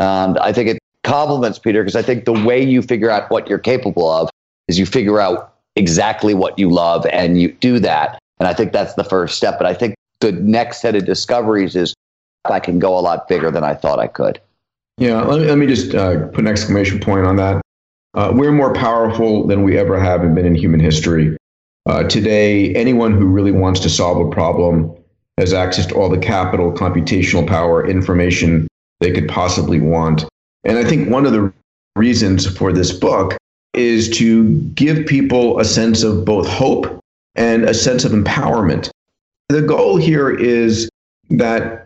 And 0.00 0.36
I 0.40 0.52
think 0.52 0.68
it 0.68 0.78
compliments 1.04 1.60
Peter 1.60 1.84
because 1.84 1.94
I 1.94 2.02
think 2.02 2.24
the 2.24 2.32
way 2.32 2.60
you 2.60 2.82
figure 2.82 3.08
out 3.08 3.30
what 3.30 3.48
you're 3.48 3.60
capable 3.60 4.10
of 4.10 4.30
is 4.66 4.80
you 4.80 4.86
figure 4.86 5.20
out 5.20 5.54
exactly 5.76 6.34
what 6.34 6.58
you 6.58 6.70
love 6.70 7.06
and 7.06 7.40
you 7.40 7.52
do 7.52 7.78
that. 7.78 8.18
And 8.40 8.48
I 8.48 8.52
think 8.52 8.72
that's 8.72 8.94
the 8.94 9.04
first 9.04 9.36
step. 9.36 9.58
But 9.58 9.68
I 9.68 9.74
think 9.74 9.94
the 10.18 10.32
next 10.32 10.80
set 10.80 10.96
of 10.96 11.06
discoveries 11.06 11.76
is 11.76 11.94
I 12.50 12.60
can 12.60 12.78
go 12.78 12.98
a 12.98 13.00
lot 13.00 13.28
bigger 13.28 13.50
than 13.50 13.64
I 13.64 13.74
thought 13.74 13.98
I 13.98 14.06
could. 14.06 14.40
Yeah, 14.98 15.22
let 15.22 15.40
me, 15.40 15.46
let 15.46 15.58
me 15.58 15.66
just 15.66 15.94
uh, 15.94 16.26
put 16.28 16.40
an 16.40 16.48
exclamation 16.48 17.00
point 17.00 17.26
on 17.26 17.36
that. 17.36 17.60
Uh, 18.14 18.32
we're 18.34 18.52
more 18.52 18.72
powerful 18.72 19.46
than 19.46 19.62
we 19.62 19.76
ever 19.76 20.00
have 20.00 20.22
been 20.34 20.46
in 20.46 20.54
human 20.54 20.80
history. 20.80 21.36
Uh, 21.84 22.02
today, 22.04 22.74
anyone 22.74 23.12
who 23.12 23.26
really 23.26 23.52
wants 23.52 23.80
to 23.80 23.90
solve 23.90 24.26
a 24.26 24.30
problem 24.30 24.92
has 25.38 25.52
access 25.52 25.86
to 25.86 25.94
all 25.94 26.08
the 26.08 26.18
capital, 26.18 26.72
computational 26.72 27.46
power, 27.46 27.86
information 27.86 28.66
they 29.00 29.12
could 29.12 29.28
possibly 29.28 29.80
want. 29.80 30.24
And 30.64 30.78
I 30.78 30.84
think 30.84 31.10
one 31.10 31.26
of 31.26 31.32
the 31.32 31.52
reasons 31.94 32.46
for 32.46 32.72
this 32.72 32.90
book 32.90 33.36
is 33.74 34.08
to 34.18 34.58
give 34.74 35.06
people 35.06 35.60
a 35.60 35.64
sense 35.64 36.02
of 36.02 36.24
both 36.24 36.48
hope 36.48 37.00
and 37.34 37.64
a 37.64 37.74
sense 37.74 38.04
of 38.04 38.12
empowerment. 38.12 38.90
The 39.50 39.62
goal 39.62 39.96
here 39.98 40.30
is 40.30 40.88
that 41.30 41.85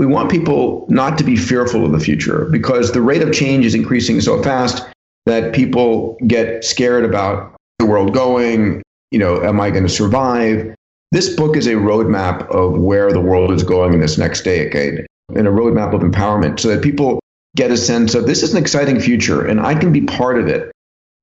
we 0.00 0.06
want 0.06 0.30
people 0.30 0.86
not 0.88 1.18
to 1.18 1.24
be 1.24 1.36
fearful 1.36 1.84
of 1.84 1.92
the 1.92 2.00
future 2.00 2.46
because 2.46 2.92
the 2.92 3.02
rate 3.02 3.20
of 3.20 3.34
change 3.34 3.66
is 3.66 3.74
increasing 3.74 4.18
so 4.22 4.42
fast 4.42 4.82
that 5.26 5.52
people 5.52 6.16
get 6.26 6.64
scared 6.64 7.04
about 7.04 7.54
the 7.78 7.84
world 7.84 8.14
going. 8.14 8.82
You 9.10 9.18
know, 9.18 9.42
am 9.42 9.60
I 9.60 9.68
going 9.68 9.82
to 9.82 9.90
survive? 9.90 10.74
This 11.12 11.36
book 11.36 11.54
is 11.54 11.66
a 11.66 11.74
roadmap 11.74 12.48
of 12.48 12.80
where 12.80 13.12
the 13.12 13.20
world 13.20 13.52
is 13.52 13.62
going 13.62 13.92
in 13.92 14.00
this 14.00 14.16
next 14.16 14.40
decade 14.40 15.04
and 15.36 15.46
a 15.46 15.50
roadmap 15.50 15.92
of 15.92 16.00
empowerment 16.00 16.60
so 16.60 16.68
that 16.68 16.82
people 16.82 17.20
get 17.54 17.70
a 17.70 17.76
sense 17.76 18.14
of 18.14 18.26
this 18.26 18.42
is 18.42 18.54
an 18.54 18.58
exciting 18.62 19.00
future 19.00 19.46
and 19.46 19.60
I 19.60 19.74
can 19.74 19.92
be 19.92 20.00
part 20.00 20.38
of 20.38 20.46
it. 20.46 20.72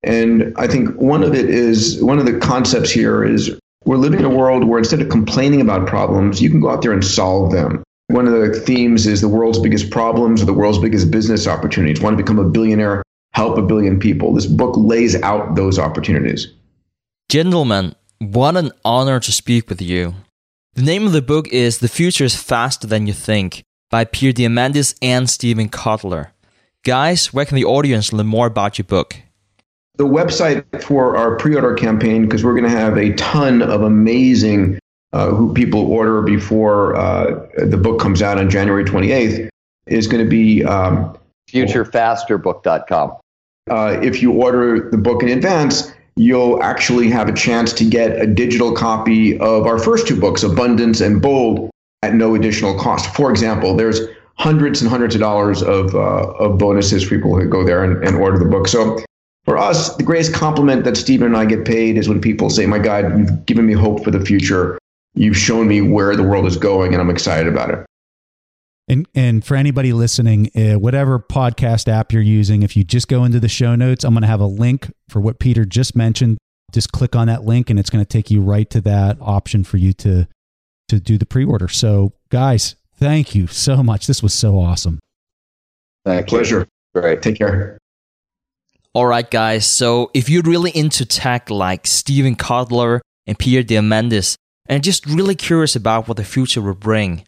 And 0.04 0.54
I 0.56 0.68
think 0.68 0.90
one 0.98 1.24
of 1.24 1.34
it 1.34 1.50
is 1.50 2.00
one 2.00 2.20
of 2.20 2.28
the 2.28 2.38
concepts 2.38 2.92
here 2.92 3.24
is 3.24 3.60
we're 3.86 3.98
living 3.98 4.20
in 4.20 4.26
a 4.26 4.30
world 4.30 4.66
where 4.66 4.78
instead 4.78 5.02
of 5.02 5.10
complaining 5.10 5.62
about 5.62 5.88
problems, 5.88 6.44
you 6.44 6.52
can 6.52 6.60
go 6.60 6.70
out 6.70 6.84
there 6.84 6.92
and 6.92 7.04
solve 7.04 7.52
them. 7.52 7.84
One 8.08 8.26
of 8.26 8.34
the 8.34 8.58
themes 8.58 9.06
is 9.06 9.20
the 9.20 9.28
world's 9.28 9.60
biggest 9.60 9.92
problems 9.92 10.42
or 10.42 10.46
the 10.46 10.54
world's 10.54 10.80
biggest 10.80 11.12
business 11.12 11.46
opportunities. 11.46 12.00
Want 12.00 12.18
to 12.18 12.24
become 12.24 12.40
a 12.40 12.48
billionaire, 12.48 13.04
help 13.34 13.58
a 13.58 13.62
billion 13.62 14.00
people. 14.00 14.34
This 14.34 14.46
book 14.46 14.76
lays 14.78 15.22
out 15.22 15.56
those 15.56 15.78
opportunities. 15.78 16.48
Gentlemen, 17.30 17.96
what 18.20 18.56
an 18.56 18.72
honor 18.86 19.20
to 19.20 19.32
speak 19.34 19.68
with 19.68 19.82
you. 19.82 20.16
The 20.76 20.84
name 20.84 21.06
of 21.06 21.12
the 21.12 21.22
book 21.22 21.50
is 21.50 21.80
The 21.80 21.90
Future 21.90 22.24
is 22.24 22.36
Faster 22.36 22.88
Than 22.88 23.08
You 23.08 23.14
Think 23.14 23.64
by 23.92 24.06
Peter 24.06 24.42
Diamandis 24.42 24.96
and 25.02 25.30
Steven 25.30 25.68
Kotler. 25.68 26.30
Guys, 26.86 27.34
where 27.34 27.44
can 27.46 27.56
the 27.56 27.66
audience 27.66 28.14
learn 28.14 28.28
more 28.28 28.48
about 28.48 28.78
your 28.78 28.86
book? 28.86 29.18
The 29.96 30.06
website 30.06 30.64
for 30.82 31.18
our 31.18 31.36
pre 31.36 31.56
order 31.56 31.74
campaign, 31.74 32.22
because 32.22 32.46
we're 32.46 32.54
going 32.54 32.64
to 32.64 32.70
have 32.70 32.98
a 32.98 33.12
ton 33.14 33.62
of 33.62 33.82
amazing 33.82 34.80
uh, 35.14 35.30
who 35.30 35.54
people 35.54 35.92
order 35.92 36.22
before 36.22 36.96
uh, 36.96 37.48
the 37.58 37.78
book 37.78 38.00
comes 38.00 38.22
out 38.22 38.38
on 38.38 38.50
January 38.50 38.84
28th, 38.84 39.50
is 39.88 40.08
going 40.08 40.24
to 40.24 40.30
be 40.30 40.64
um, 40.64 41.18
futurefasterbook.com. 41.50 43.18
Uh, 43.70 44.00
if 44.02 44.22
you 44.22 44.32
order 44.32 44.90
the 44.90 44.98
book 44.98 45.24
in 45.24 45.30
advance, 45.30 45.92
you'll 46.16 46.62
actually 46.64 47.10
have 47.10 47.30
a 47.30 47.34
chance 47.34 47.74
to 47.74 47.86
get 47.86 48.20
a 48.20 48.26
digital 48.26 48.74
copy 48.74 49.38
of 49.40 49.66
our 49.66 49.78
first 49.78 50.08
two 50.08 50.20
books, 50.20 50.44
Abundance 50.44 51.02
and 51.02 51.22
Bold, 51.22 51.70
at 52.02 52.14
no 52.14 52.36
additional 52.36 52.78
cost. 52.80 53.14
For 53.16 53.30
example, 53.30 53.76
there's 53.76 54.00
hundreds 54.36 54.82
and 54.82 54.90
hundreds 54.90 55.16
of 55.16 55.22
dollars 55.22 55.64
of, 55.64 55.96
uh, 55.96 56.32
of 56.34 56.58
bonuses 56.58 57.04
for 57.04 57.16
people 57.16 57.40
who 57.40 57.48
go 57.48 57.64
there 57.64 57.84
and, 57.84 58.04
and 58.04 58.16
order 58.18 58.38
the 58.38 58.46
book. 58.46 58.68
So 58.68 59.00
for 59.46 59.58
us, 59.58 59.96
the 59.96 60.04
greatest 60.04 60.34
compliment 60.34 60.84
that 60.84 60.98
Steven 60.98 61.28
and 61.28 61.38
I 61.38 61.46
get 61.46 61.66
paid 61.66 61.98
is 61.98 62.08
when 62.08 62.22
people 62.22 62.50
say, 62.50 62.66
My 62.66 62.80
God, 62.80 63.18
you've 63.18 63.46
given 63.46 63.66
me 63.66 63.74
hope 63.74 64.04
for 64.04 64.12
the 64.12 64.20
future. 64.20 64.78
You've 65.18 65.38
shown 65.38 65.68
me 65.68 65.82
where 65.82 66.16
the 66.16 66.24
world 66.24 66.46
is 66.46 66.58
going, 66.58 66.94
and 66.94 67.02
I'm 67.02 67.10
excited 67.10 67.52
about 67.52 67.72
it. 67.72 67.86
And 68.88 69.08
and 69.16 69.44
for 69.44 69.56
anybody 69.56 69.92
listening, 69.92 70.50
uh, 70.56 70.80
whatever 70.80 71.20
podcast 71.20 71.88
app 71.88 72.14
you're 72.14 72.22
using, 72.22 72.64
if 72.64 72.78
you 72.78 72.84
just 72.84 73.08
go 73.08 73.26
into 73.26 73.40
the 73.40 73.50
show 73.50 73.76
notes, 73.76 74.04
I'm 74.04 74.14
going 74.14 74.22
to 74.22 74.28
have 74.28 74.40
a 74.40 74.46
link 74.46 74.92
for 75.10 75.20
what 75.20 75.40
Peter 75.40 75.66
just 75.66 75.96
mentioned. 75.96 76.38
Just 76.72 76.92
click 76.92 77.16
on 77.16 77.28
that 77.28 77.44
link, 77.44 77.70
and 77.70 77.80
it's 77.80 77.90
going 77.90 78.04
to 78.04 78.08
take 78.08 78.30
you 78.30 78.42
right 78.42 78.70
to 78.70 78.80
that 78.82 79.18
option 79.20 79.64
for 79.64 79.78
you 79.78 79.92
to 79.94 80.28
to 80.90 81.00
do 81.00 81.18
the 81.18 81.26
pre-order. 81.26 81.68
So, 81.68 82.14
guys, 82.30 82.76
thank 82.96 83.36
you 83.36 83.48
so 83.48 83.84
much. 83.84 84.08
This 84.08 84.24
was 84.24 84.34
so 84.34 84.58
awesome. 84.60 85.00
Thank 86.06 86.28
Pleasure. 86.28 86.68
You. 86.96 87.02
Great. 87.02 87.22
Take 87.22 87.38
care. 87.38 87.78
All 88.94 89.06
right, 89.06 89.30
guys. 89.30 89.66
So, 89.68 90.12
if 90.14 90.30
you're 90.30 90.44
really 90.44 90.72
into 90.72 91.06
tech 91.06 91.50
like 91.50 91.88
Steven 91.88 92.36
Kotler 92.36 93.02
and 93.26 93.38
Peter 93.38 93.64
Diamandis, 93.64 94.36
and 94.68 94.84
just 94.84 95.06
really 95.06 95.36
curious 95.36 95.76
about 95.76 96.08
what 96.08 96.18
the 96.18 96.24
future 96.24 96.62
will 96.62 96.74
bring, 96.74 97.24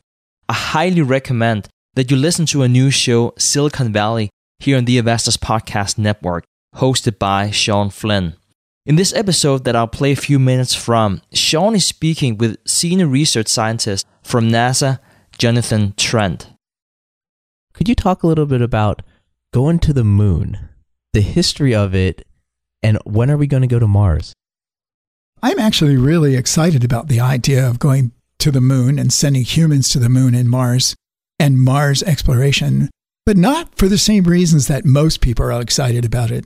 I 0.48 0.54
highly 0.54 1.02
recommend 1.02 1.68
that 1.96 2.12
you 2.12 2.18
listen 2.18 2.46
to 2.48 2.64
a 2.64 2.68
new 2.68 2.92
show, 2.92 3.34
Silicon 3.38 3.92
Valley, 3.92 4.30
here 4.60 4.78
on 4.78 4.86
the 4.86 4.98
Investors 4.98 5.38
Podcast 5.38 5.98
Network, 5.98 6.44
hosted 6.76 7.18
by 7.18 7.52
Shawn 7.52 7.90
Flynn. 7.90 8.36
In 8.86 8.96
this 8.96 9.14
episode 9.14 9.66
that 9.66 9.76
I'll 9.76 9.88
play 9.88 10.12
a 10.12 10.18
few 10.18 10.40
minutes 10.40 10.74
from, 10.74 11.22
Shawn 11.34 11.76
is 11.76 11.86
speaking 11.86 12.38
with 12.38 12.58
senior 12.66 13.08
research 13.08 13.48
scientist 13.48 14.06
from 14.24 14.50
NASA, 14.50 15.00
Jonathan 15.38 15.94
Trent. 15.96 16.48
Could 17.74 17.88
you 17.88 17.96
talk 17.96 18.24
a 18.24 18.28
little 18.28 18.46
bit 18.46 18.62
about 18.62 19.02
going 19.54 19.80
to 19.80 19.94
the 19.94 20.04
moon, 20.04 20.70
the 21.14 21.22
history 21.22 21.74
of 21.74 21.96
it, 21.96 22.26
and 22.82 22.98
when 23.06 23.30
are 23.32 23.38
we 23.38 23.48
going 23.48 23.62
to 23.62 23.68
go 23.68 23.80
to 23.80 23.88
Mars? 23.88 24.34
I'm 25.42 25.60
actually 25.60 25.98
really 25.98 26.36
excited 26.36 26.84
about 26.84 27.08
the 27.08 27.20
idea 27.20 27.68
of 27.68 27.80
going 27.80 28.12
to 28.40 28.52
the 28.52 28.62
moon 28.62 29.00
and 29.00 29.12
sending 29.12 29.44
humans 29.44 29.90
to 29.90 30.00
the 30.00 30.10
moon 30.10 30.36
and 30.36 30.50
Mars 30.50 30.96
and 31.40 31.62
Mars 31.62 32.04
exploration, 32.04 32.90
but 33.26 33.38
not 33.38 33.76
for 33.76 33.88
the 33.88 33.98
same 33.98 34.24
reasons 34.24 34.68
that 34.68 34.86
most 34.86 35.22
people 35.22 35.46
are 35.46 35.62
excited 35.62 36.06
about 36.06 36.32
it. 36.32 36.46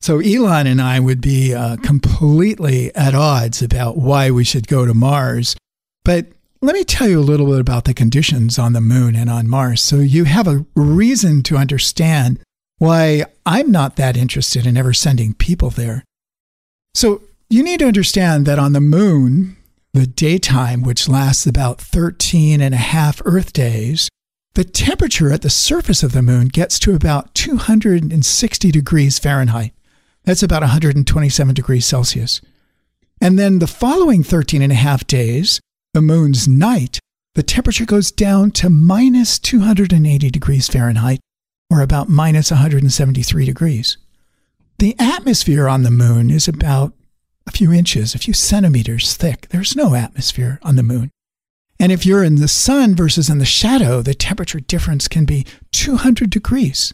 So 0.00 0.18
Elon 0.18 0.66
and 0.66 0.82
I 0.82 1.00
would 1.00 1.20
be 1.20 1.54
uh, 1.54 1.76
completely 1.76 2.94
at 2.94 3.14
odds 3.14 3.62
about 3.62 3.96
why 3.96 4.30
we 4.30 4.44
should 4.44 4.68
go 4.68 4.84
to 4.84 4.92
Mars. 4.92 5.56
But 6.04 6.26
let 6.60 6.74
me 6.74 6.84
tell 6.84 7.08
you 7.08 7.20
a 7.20 7.22
little 7.22 7.46
bit 7.46 7.60
about 7.60 7.84
the 7.84 7.94
conditions 7.94 8.58
on 8.58 8.74
the 8.74 8.80
moon 8.80 9.16
and 9.16 9.30
on 9.30 9.48
Mars 9.48 9.82
so 9.82 9.96
you 9.96 10.24
have 10.24 10.48
a 10.48 10.64
reason 10.74 11.42
to 11.44 11.56
understand 11.56 12.40
why 12.78 13.24
I'm 13.46 13.70
not 13.70 13.96
that 13.96 14.16
interested 14.16 14.66
in 14.66 14.76
ever 14.76 14.92
sending 14.92 15.34
people 15.34 15.70
there. 15.70 16.04
So 16.94 17.22
you 17.54 17.62
need 17.62 17.78
to 17.78 17.86
understand 17.86 18.46
that 18.46 18.58
on 18.58 18.72
the 18.72 18.80
moon, 18.80 19.56
the 19.92 20.08
daytime, 20.08 20.82
which 20.82 21.08
lasts 21.08 21.46
about 21.46 21.80
13 21.80 22.60
and 22.60 22.74
a 22.74 22.78
half 22.78 23.22
Earth 23.24 23.52
days, 23.52 24.08
the 24.54 24.64
temperature 24.64 25.30
at 25.30 25.42
the 25.42 25.50
surface 25.50 26.02
of 26.02 26.10
the 26.10 26.22
moon 26.22 26.48
gets 26.48 26.80
to 26.80 26.96
about 26.96 27.32
260 27.36 28.72
degrees 28.72 29.20
Fahrenheit. 29.20 29.72
That's 30.24 30.42
about 30.42 30.62
127 30.62 31.54
degrees 31.54 31.86
Celsius. 31.86 32.40
And 33.20 33.38
then 33.38 33.60
the 33.60 33.68
following 33.68 34.24
13 34.24 34.60
and 34.60 34.72
a 34.72 34.76
half 34.76 35.06
days, 35.06 35.60
the 35.92 36.02
moon's 36.02 36.48
night, 36.48 36.98
the 37.36 37.44
temperature 37.44 37.86
goes 37.86 38.10
down 38.10 38.50
to 38.52 38.68
minus 38.68 39.38
280 39.38 40.28
degrees 40.28 40.66
Fahrenheit, 40.66 41.20
or 41.70 41.82
about 41.82 42.08
minus 42.08 42.50
173 42.50 43.44
degrees. 43.44 43.96
The 44.80 44.96
atmosphere 44.98 45.68
on 45.68 45.84
the 45.84 45.92
moon 45.92 46.32
is 46.32 46.48
about 46.48 46.94
a 47.46 47.52
few 47.52 47.72
inches, 47.72 48.14
a 48.14 48.18
few 48.18 48.34
centimeters 48.34 49.14
thick. 49.14 49.48
There's 49.50 49.76
no 49.76 49.94
atmosphere 49.94 50.58
on 50.62 50.76
the 50.76 50.82
moon. 50.82 51.10
And 51.78 51.90
if 51.90 52.06
you're 52.06 52.22
in 52.22 52.36
the 52.36 52.48
sun 52.48 52.94
versus 52.94 53.28
in 53.28 53.38
the 53.38 53.44
shadow, 53.44 54.00
the 54.00 54.14
temperature 54.14 54.60
difference 54.60 55.08
can 55.08 55.24
be 55.24 55.46
200 55.72 56.30
degrees. 56.30 56.92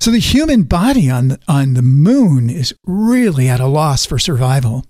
So 0.00 0.10
the 0.10 0.18
human 0.18 0.64
body 0.64 1.10
on 1.10 1.28
the, 1.28 1.38
on 1.46 1.74
the 1.74 1.82
moon 1.82 2.50
is 2.50 2.74
really 2.84 3.48
at 3.48 3.60
a 3.60 3.66
loss 3.66 4.06
for 4.06 4.18
survival. 4.18 4.84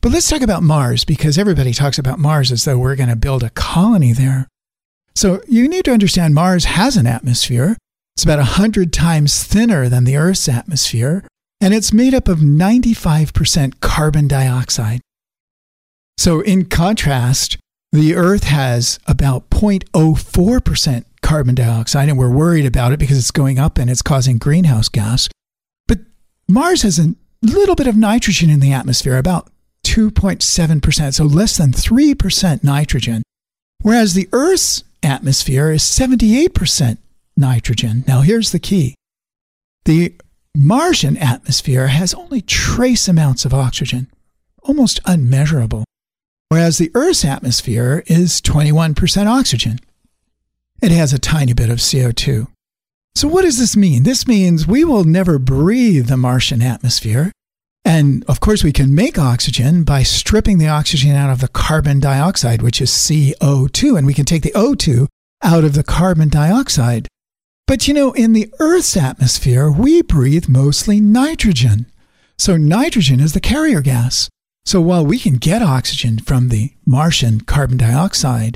But 0.00 0.12
let's 0.12 0.28
talk 0.28 0.42
about 0.42 0.62
Mars 0.62 1.04
because 1.04 1.38
everybody 1.38 1.72
talks 1.72 1.98
about 1.98 2.18
Mars 2.18 2.52
as 2.52 2.64
though 2.64 2.78
we're 2.78 2.96
going 2.96 3.08
to 3.08 3.16
build 3.16 3.42
a 3.42 3.50
colony 3.50 4.12
there. 4.12 4.46
So 5.14 5.40
you 5.48 5.68
need 5.68 5.84
to 5.86 5.92
understand 5.92 6.34
Mars 6.34 6.66
has 6.66 6.96
an 6.96 7.06
atmosphere. 7.06 7.76
It's 8.14 8.24
about 8.24 8.38
100 8.38 8.92
times 8.92 9.42
thinner 9.42 9.88
than 9.88 10.04
the 10.04 10.16
Earth's 10.16 10.48
atmosphere, 10.48 11.24
and 11.60 11.72
it's 11.74 11.92
made 11.92 12.14
up 12.14 12.28
of 12.28 12.38
95% 12.38 13.80
carbon 13.80 14.28
dioxide. 14.28 15.00
So, 16.18 16.40
in 16.40 16.66
contrast, 16.66 17.58
the 17.92 18.14
Earth 18.14 18.44
has 18.44 18.98
about 19.06 19.48
0.04% 19.50 21.04
carbon 21.22 21.54
dioxide, 21.54 22.08
and 22.08 22.18
we're 22.18 22.30
worried 22.30 22.66
about 22.66 22.92
it 22.92 22.98
because 22.98 23.18
it's 23.18 23.30
going 23.30 23.58
up 23.58 23.78
and 23.78 23.90
it's 23.90 24.02
causing 24.02 24.38
greenhouse 24.38 24.88
gas. 24.88 25.28
But 25.88 25.98
Mars 26.48 26.82
has 26.82 26.98
a 26.98 27.14
little 27.42 27.74
bit 27.74 27.86
of 27.86 27.96
nitrogen 27.96 28.50
in 28.50 28.60
the 28.60 28.72
atmosphere, 28.72 29.16
about 29.16 29.50
2.7%, 29.84 31.14
so 31.14 31.24
less 31.24 31.56
than 31.56 31.72
3% 31.72 32.64
nitrogen, 32.64 33.22
whereas 33.82 34.14
the 34.14 34.28
Earth's 34.32 34.84
atmosphere 35.02 35.70
is 35.70 35.82
78% 35.82 36.98
nitrogen. 37.36 38.04
Now, 38.06 38.20
here's 38.22 38.52
the 38.52 38.58
key 38.58 38.94
the 39.84 40.14
Martian 40.56 41.16
atmosphere 41.16 41.88
has 41.88 42.14
only 42.14 42.40
trace 42.40 43.08
amounts 43.08 43.44
of 43.44 43.54
oxygen, 43.54 44.08
almost 44.62 45.00
unmeasurable, 45.04 45.84
whereas 46.48 46.78
the 46.78 46.90
Earth's 46.94 47.24
atmosphere 47.24 48.02
is 48.06 48.40
21% 48.40 49.26
oxygen 49.26 49.78
it 50.82 50.90
has 50.90 51.12
a 51.12 51.18
tiny 51.18 51.52
bit 51.52 51.70
of 51.70 51.78
CO2. 51.78 52.48
So, 53.14 53.28
what 53.28 53.42
does 53.42 53.58
this 53.58 53.76
mean? 53.76 54.02
This 54.02 54.26
means 54.26 54.66
we 54.66 54.84
will 54.84 55.04
never 55.04 55.38
breathe 55.38 56.06
the 56.06 56.16
Martian 56.16 56.62
atmosphere, 56.62 57.32
And 57.84 58.24
of 58.24 58.40
course, 58.40 58.64
we 58.64 58.72
can 58.72 58.94
make 58.94 59.16
oxygen 59.16 59.84
by 59.84 60.02
stripping 60.02 60.58
the 60.58 60.68
oxygen 60.68 61.12
out 61.12 61.30
of 61.30 61.40
the 61.40 61.48
carbon 61.48 62.00
dioxide, 62.00 62.60
which 62.60 62.80
is 62.80 62.90
CO2, 62.90 63.96
and 63.96 64.06
we 64.06 64.12
can 64.12 64.24
take 64.24 64.42
the 64.42 64.52
O2 64.56 65.06
out 65.42 65.62
of 65.64 65.74
the 65.74 65.84
carbon 65.84 66.28
dioxide. 66.28 67.06
But 67.66 67.88
you 67.88 67.94
know, 67.94 68.12
in 68.12 68.32
the 68.32 68.52
Earth's 68.60 68.96
atmosphere, 68.96 69.70
we 69.70 70.02
breathe 70.02 70.48
mostly 70.48 71.00
nitrogen. 71.00 71.86
So 72.38 72.56
nitrogen 72.56 73.18
is 73.18 73.32
the 73.32 73.40
carrier 73.40 73.80
gas. 73.80 74.28
So 74.64 74.80
while 74.80 75.04
we 75.04 75.18
can 75.18 75.36
get 75.36 75.62
oxygen 75.62 76.18
from 76.18 76.48
the 76.48 76.74
Martian 76.84 77.40
carbon 77.40 77.76
dioxide, 77.76 78.54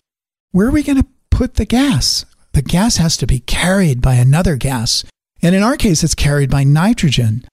where 0.53 0.69
are 0.69 0.73
we 0.73 0.83
going 0.83 1.01
to 1.01 1.09
put 1.31 1.55
the 1.55 1.65
gas? 1.65 2.25
The 2.53 2.63
gas 2.63 2.97
has 2.97 3.17
to 3.19 3.27
be 3.27 3.41
carried 3.41 4.01
by 4.01 4.15
another 4.15 4.57
gas. 4.57 5.05
And 5.43 5.55
in 5.55 5.63
our 5.63 5.77
case, 5.77 6.03
it's 6.05 6.15
carried 6.15 6.51
by 6.51 6.65
nitrogen. 6.65 7.47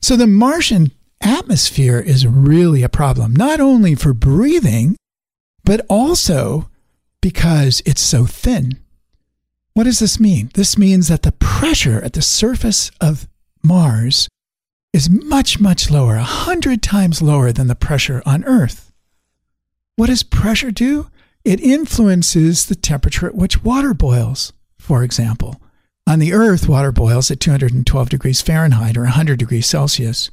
So 0.00 0.16
the 0.16 0.26
Martian 0.26 0.92
atmosphere 1.20 1.98
is 1.98 2.26
really 2.26 2.82
a 2.82 2.88
problem, 2.88 3.34
not 3.34 3.60
only 3.60 3.94
for 3.94 4.12
breathing, 4.12 4.96
but 5.64 5.84
also 5.88 6.68
because 7.20 7.82
it's 7.86 8.02
so 8.02 8.26
thin. 8.26 8.81
What 9.74 9.84
does 9.84 10.00
this 10.00 10.20
mean? 10.20 10.50
This 10.54 10.76
means 10.76 11.08
that 11.08 11.22
the 11.22 11.32
pressure 11.32 12.02
at 12.02 12.12
the 12.12 12.22
surface 12.22 12.90
of 13.00 13.26
Mars 13.62 14.28
is 14.92 15.08
much, 15.08 15.58
much 15.58 15.90
lower, 15.90 16.16
a 16.16 16.22
hundred 16.22 16.82
times 16.82 17.22
lower 17.22 17.52
than 17.52 17.68
the 17.68 17.74
pressure 17.74 18.22
on 18.26 18.44
Earth. 18.44 18.92
What 19.96 20.08
does 20.08 20.22
pressure 20.22 20.70
do? 20.70 21.08
It 21.44 21.60
influences 21.60 22.66
the 22.66 22.74
temperature 22.74 23.26
at 23.26 23.34
which 23.34 23.64
water 23.64 23.94
boils, 23.94 24.52
for 24.78 25.02
example. 25.02 25.60
On 26.06 26.18
the 26.18 26.34
Earth, 26.34 26.68
water 26.68 26.92
boils 26.92 27.30
at 27.30 27.40
212 27.40 28.10
degrees 28.10 28.42
Fahrenheit 28.42 28.96
or 28.96 29.02
100 29.02 29.38
degrees 29.38 29.66
Celsius. 29.66 30.30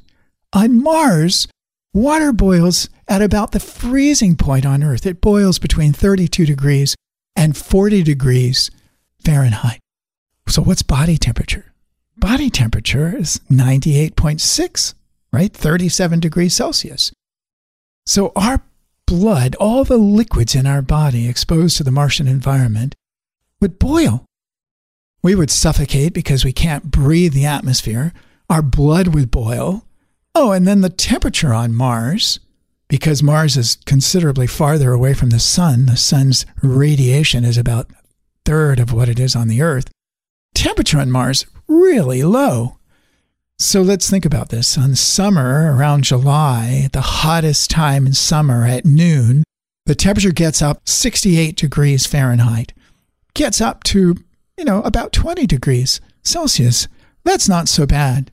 On 0.52 0.82
Mars, 0.82 1.48
water 1.94 2.32
boils 2.32 2.90
at 3.08 3.22
about 3.22 3.52
the 3.52 3.60
freezing 3.60 4.36
point 4.36 4.66
on 4.66 4.82
Earth. 4.82 5.06
It 5.06 5.22
boils 5.22 5.58
between 5.58 5.92
32 5.92 6.44
degrees 6.44 6.94
and 7.34 7.56
40 7.56 8.02
degrees 8.02 8.70
Fahrenheit. 9.24 9.80
So, 10.48 10.62
what's 10.62 10.82
body 10.82 11.16
temperature? 11.16 11.72
Body 12.16 12.50
temperature 12.50 13.16
is 13.16 13.40
98.6, 13.50 14.94
right? 15.32 15.52
37 15.52 16.20
degrees 16.20 16.54
Celsius. 16.54 17.12
So, 18.06 18.32
our 18.34 18.62
blood, 19.06 19.54
all 19.56 19.84
the 19.84 19.96
liquids 19.96 20.54
in 20.54 20.66
our 20.66 20.82
body 20.82 21.28
exposed 21.28 21.76
to 21.76 21.84
the 21.84 21.90
Martian 21.90 22.28
environment, 22.28 22.94
would 23.60 23.78
boil. 23.78 24.24
We 25.22 25.34
would 25.34 25.50
suffocate 25.50 26.12
because 26.12 26.44
we 26.44 26.52
can't 26.52 26.90
breathe 26.90 27.34
the 27.34 27.46
atmosphere. 27.46 28.12
Our 28.48 28.62
blood 28.62 29.08
would 29.08 29.30
boil. 29.30 29.84
Oh, 30.34 30.52
and 30.52 30.66
then 30.66 30.80
the 30.80 30.90
temperature 30.90 31.52
on 31.52 31.74
Mars, 31.74 32.40
because 32.88 33.22
Mars 33.22 33.56
is 33.56 33.76
considerably 33.84 34.46
farther 34.46 34.92
away 34.92 35.14
from 35.14 35.30
the 35.30 35.38
sun, 35.38 35.86
the 35.86 35.96
sun's 35.96 36.46
radiation 36.62 37.44
is 37.44 37.58
about 37.58 37.90
third 38.44 38.78
of 38.80 38.92
what 38.92 39.08
it 39.08 39.18
is 39.18 39.36
on 39.36 39.48
the 39.48 39.62
Earth. 39.62 39.90
Temperature 40.54 40.98
on 40.98 41.10
Mars 41.10 41.46
really 41.68 42.22
low. 42.22 42.78
So 43.58 43.82
let's 43.82 44.08
think 44.08 44.24
about 44.24 44.48
this. 44.48 44.78
On 44.78 44.94
summer, 44.94 45.74
around 45.76 46.04
July, 46.04 46.88
the 46.92 47.02
hottest 47.02 47.70
time 47.70 48.06
in 48.06 48.14
summer 48.14 48.64
at 48.64 48.86
noon, 48.86 49.44
the 49.86 49.94
temperature 49.94 50.32
gets 50.32 50.62
up 50.62 50.88
68 50.88 51.56
degrees 51.56 52.06
Fahrenheit, 52.06 52.72
gets 53.34 53.60
up 53.60 53.84
to, 53.84 54.16
you 54.56 54.64
know, 54.64 54.82
about 54.82 55.12
20 55.12 55.46
degrees 55.46 56.00
Celsius. 56.22 56.88
That's 57.24 57.48
not 57.48 57.68
so 57.68 57.86
bad. 57.86 58.30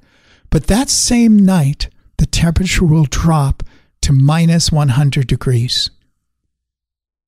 But 0.50 0.68
that 0.68 0.90
same 0.90 1.38
night, 1.38 1.90
the 2.18 2.26
temperature 2.26 2.86
will 2.86 3.06
drop 3.06 3.64
to 4.02 4.14
minus 4.14 4.72
100 4.72 5.28
degrees. 5.28 5.90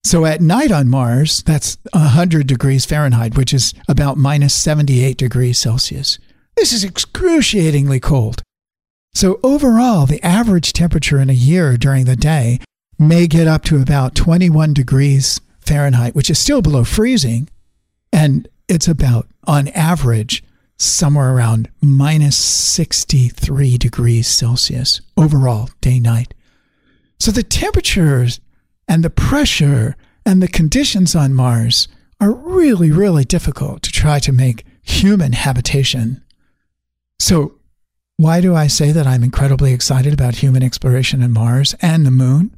So 0.02 0.24
at 0.24 0.40
night 0.40 0.72
on 0.72 0.88
Mars, 0.88 1.42
that's 1.42 1.76
100 1.92 2.46
degrees 2.46 2.86
Fahrenheit, 2.86 3.36
which 3.36 3.52
is 3.52 3.74
about 3.88 4.16
minus 4.16 4.54
78 4.54 5.16
degrees 5.16 5.58
Celsius. 5.58 6.18
This 6.56 6.72
is 6.72 6.84
excruciatingly 6.84 8.00
cold. 8.00 8.42
So 9.14 9.40
overall, 9.42 10.06
the 10.06 10.24
average 10.24 10.72
temperature 10.72 11.18
in 11.20 11.30
a 11.30 11.34
year 11.34 11.76
during 11.76 12.04
the 12.04 12.16
day 12.16 12.60
may 12.98 13.26
get 13.26 13.46
up 13.46 13.62
to 13.64 13.80
about 13.80 14.14
21 14.14 14.72
degrees 14.72 15.40
Fahrenheit, 15.60 16.14
which 16.14 16.30
is 16.30 16.38
still 16.38 16.62
below 16.62 16.84
freezing. 16.84 17.48
And 18.12 18.48
it's 18.68 18.88
about, 18.88 19.28
on 19.46 19.68
average, 19.68 20.42
somewhere 20.78 21.34
around 21.34 21.68
minus 21.82 22.36
63 22.36 23.76
degrees 23.78 24.26
Celsius 24.26 25.00
overall, 25.16 25.68
day 25.80 25.98
night. 25.98 26.34
So 27.18 27.30
the 27.30 27.42
temperatures 27.42 28.40
and 28.90 29.04
the 29.04 29.08
pressure 29.08 29.96
and 30.26 30.42
the 30.42 30.48
conditions 30.48 31.14
on 31.14 31.32
Mars 31.32 31.86
are 32.20 32.32
really, 32.32 32.90
really 32.90 33.24
difficult 33.24 33.82
to 33.84 33.92
try 33.92 34.18
to 34.18 34.32
make 34.32 34.66
human 34.82 35.32
habitation. 35.32 36.22
So, 37.20 37.54
why 38.16 38.40
do 38.40 38.54
I 38.54 38.66
say 38.66 38.90
that 38.90 39.06
I'm 39.06 39.22
incredibly 39.22 39.72
excited 39.72 40.12
about 40.12 40.34
human 40.34 40.62
exploration 40.62 41.22
in 41.22 41.32
Mars 41.32 41.74
and 41.80 42.04
the 42.04 42.10
moon? 42.10 42.54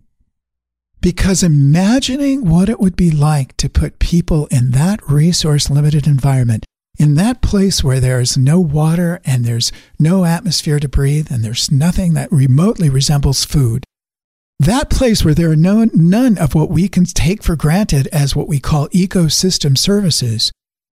Because 1.02 1.42
imagining 1.42 2.48
what 2.48 2.70
it 2.70 2.80
would 2.80 2.96
be 2.96 3.10
like 3.10 3.54
to 3.58 3.68
put 3.68 3.98
people 3.98 4.46
in 4.46 4.70
that 4.70 5.06
resource 5.08 5.68
limited 5.68 6.06
environment 6.06 6.64
in 6.98 7.14
that 7.14 7.42
place 7.42 7.84
where 7.84 8.00
there's 8.00 8.38
no 8.38 8.58
water 8.58 9.20
and 9.24 9.44
there's 9.44 9.70
no 9.98 10.24
atmosphere 10.24 10.78
to 10.80 10.88
breathe 10.88 11.30
and 11.30 11.44
there's 11.44 11.70
nothing 11.70 12.14
that 12.14 12.32
remotely 12.32 12.88
resembles 12.88 13.44
food, 13.44 13.84
that 14.64 14.90
place 14.90 15.24
where 15.24 15.34
there 15.34 15.50
are 15.50 15.56
no, 15.56 15.88
none 15.94 16.38
of 16.38 16.54
what 16.54 16.70
we 16.70 16.88
can 16.88 17.04
take 17.04 17.42
for 17.42 17.56
granted 17.56 18.06
as 18.08 18.36
what 18.36 18.48
we 18.48 18.60
call 18.60 18.88
ecosystem 18.88 19.76
services, 19.76 20.52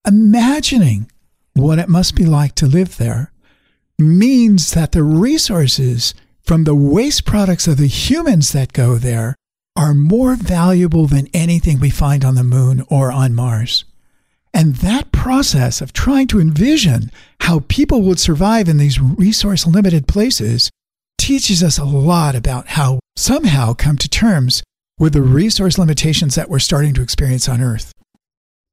imagining 0.07 1.11
what 1.55 1.79
it 1.79 1.89
must 1.89 2.15
be 2.15 2.25
like 2.25 2.55
to 2.57 2.67
live 2.67 2.97
there 2.97 3.33
means 3.99 4.73
that 4.73 4.93
the 4.93 5.03
resources 5.03 6.15
from 6.43 6.65
the 6.65 6.75
waste 6.75 7.25
products 7.25 7.67
of 7.67 7.77
the 7.77 7.87
humans 7.87 8.53
that 8.53 8.73
go 8.73 8.97
there 8.97 9.35
are 9.77 9.95
more 9.95 10.35
valuable 10.35 11.07
than 11.07 11.29
anything 11.33 11.81
we 11.81 11.91
find 11.91 12.25
on 12.25 12.35
the 12.35 12.45
moon 12.45 12.85
or 12.89 13.11
on 13.11 13.35
Mars. 13.35 13.85
And 14.53 14.77
that 14.77 15.11
process 15.11 15.81
of 15.81 15.93
trying 15.93 16.29
to 16.29 16.41
envision 16.41 17.11
how 17.41 17.65
people 17.69 18.03
would 18.03 18.21
survive 18.21 18.69
in 18.69 18.77
these 18.77 19.01
resource 19.01 19.67
limited 19.67 20.07
places 20.07 20.71
teaches 21.25 21.63
us 21.63 21.79
a 21.79 21.85
lot 21.85 22.35
about 22.35 22.69
how 22.69 23.01
somehow 23.17 23.73
come 23.73 23.97
to 23.97 24.09
terms 24.09 24.63
with 24.99 25.15
the 25.15 25.23
resource 25.23 25.79
limitations 25.79 26.35
that 26.35 26.51
we're 26.51 26.59
starting 26.59 26.93
to 26.95 27.03
experience 27.03 27.49
on 27.49 27.61
Earth. 27.61 27.93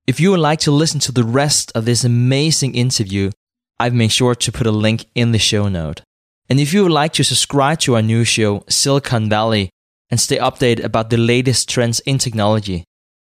If 0.06 0.20
you 0.20 0.32
would 0.32 0.40
like 0.40 0.60
to 0.62 0.72
listen 0.72 1.00
to 1.02 1.12
the 1.12 1.24
rest 1.24 1.72
of 1.74 1.86
this 1.86 2.04
amazing 2.04 2.76
interview, 2.76 3.32
I've 3.80 3.94
made 3.94 4.12
sure 4.12 4.36
to 4.36 4.52
put 4.52 4.68
a 4.68 4.72
link 4.72 5.06
in 5.16 5.32
the 5.32 5.40
show 5.40 5.70
note. 5.70 6.02
And 6.50 6.60
if 6.60 6.74
you 6.74 6.84
would 6.84 6.92
like 6.92 7.14
to 7.14 7.24
subscribe 7.24 7.80
to 7.80 7.96
our 7.96 8.02
new 8.02 8.26
show, 8.26 8.66
Silicon 8.68 9.30
Valley, 9.30 9.70
and 10.10 10.20
stay 10.20 10.38
updated 10.38 10.84
about 10.84 11.10
the 11.10 11.18
latest 11.18 11.70
trends 11.70 12.02
in 12.02 12.18
technology, 12.18 12.84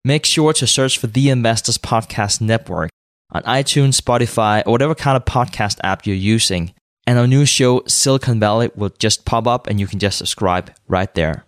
Make 0.02 0.24
sure 0.24 0.54
to 0.54 0.66
search 0.66 0.96
for 0.96 1.08
the 1.08 1.28
Investors 1.28 1.76
Podcast 1.76 2.40
Network 2.40 2.88
on 3.32 3.42
iTunes, 3.42 4.00
Spotify, 4.00 4.62
or 4.64 4.72
whatever 4.72 4.94
kind 4.94 5.14
of 5.14 5.26
podcast 5.26 5.78
app 5.84 6.06
you're 6.06 6.16
using. 6.16 6.72
And 7.10 7.18
our 7.18 7.26
new 7.26 7.44
show, 7.44 7.82
Silicon 7.88 8.38
Valley, 8.38 8.70
will 8.76 8.94
just 9.00 9.24
pop 9.24 9.48
up 9.48 9.66
and 9.66 9.80
you 9.80 9.88
can 9.88 9.98
just 9.98 10.16
subscribe 10.16 10.72
right 10.86 11.12
there. 11.14 11.44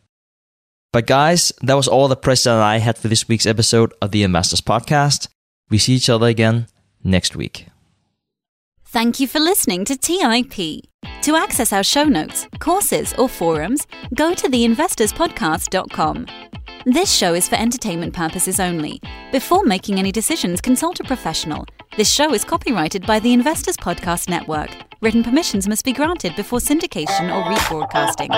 But 0.92 1.06
guys, 1.06 1.52
that 1.62 1.74
was 1.74 1.86
all 1.86 2.08
the 2.08 2.16
press 2.16 2.42
that 2.42 2.56
I 2.58 2.78
had 2.78 2.98
for 2.98 3.06
this 3.06 3.28
week's 3.28 3.46
episode 3.46 3.94
of 4.02 4.10
the 4.10 4.24
Investors 4.24 4.60
Podcast. 4.60 5.28
We 5.70 5.78
see 5.78 5.92
each 5.92 6.10
other 6.10 6.26
again 6.26 6.66
next 7.04 7.36
week. 7.36 7.68
Thank 8.86 9.20
you 9.20 9.28
for 9.28 9.38
listening 9.38 9.84
to 9.84 9.96
TIP. 9.96 10.82
To 11.22 11.36
access 11.36 11.72
our 11.72 11.84
show 11.84 12.06
notes, 12.06 12.48
courses, 12.58 13.14
or 13.16 13.28
forums, 13.28 13.86
go 14.14 14.34
to 14.34 14.48
theinvestorspodcast.com. 14.48 16.26
This 16.86 17.14
show 17.14 17.34
is 17.34 17.48
for 17.48 17.54
entertainment 17.54 18.14
purposes 18.14 18.58
only. 18.58 19.00
Before 19.30 19.62
making 19.62 20.00
any 20.00 20.10
decisions, 20.10 20.60
consult 20.60 20.98
a 20.98 21.04
professional. 21.04 21.64
This 21.94 22.10
show 22.10 22.32
is 22.32 22.42
copyrighted 22.42 23.06
by 23.06 23.20
the 23.20 23.34
Investors 23.34 23.76
Podcast 23.76 24.26
Network. 24.26 24.70
Written 25.02 25.22
permissions 25.22 25.68
must 25.68 25.84
be 25.84 25.92
granted 25.92 26.34
before 26.36 26.58
syndication 26.58 27.28
or 27.30 27.42
rebroadcasting. 27.52 28.30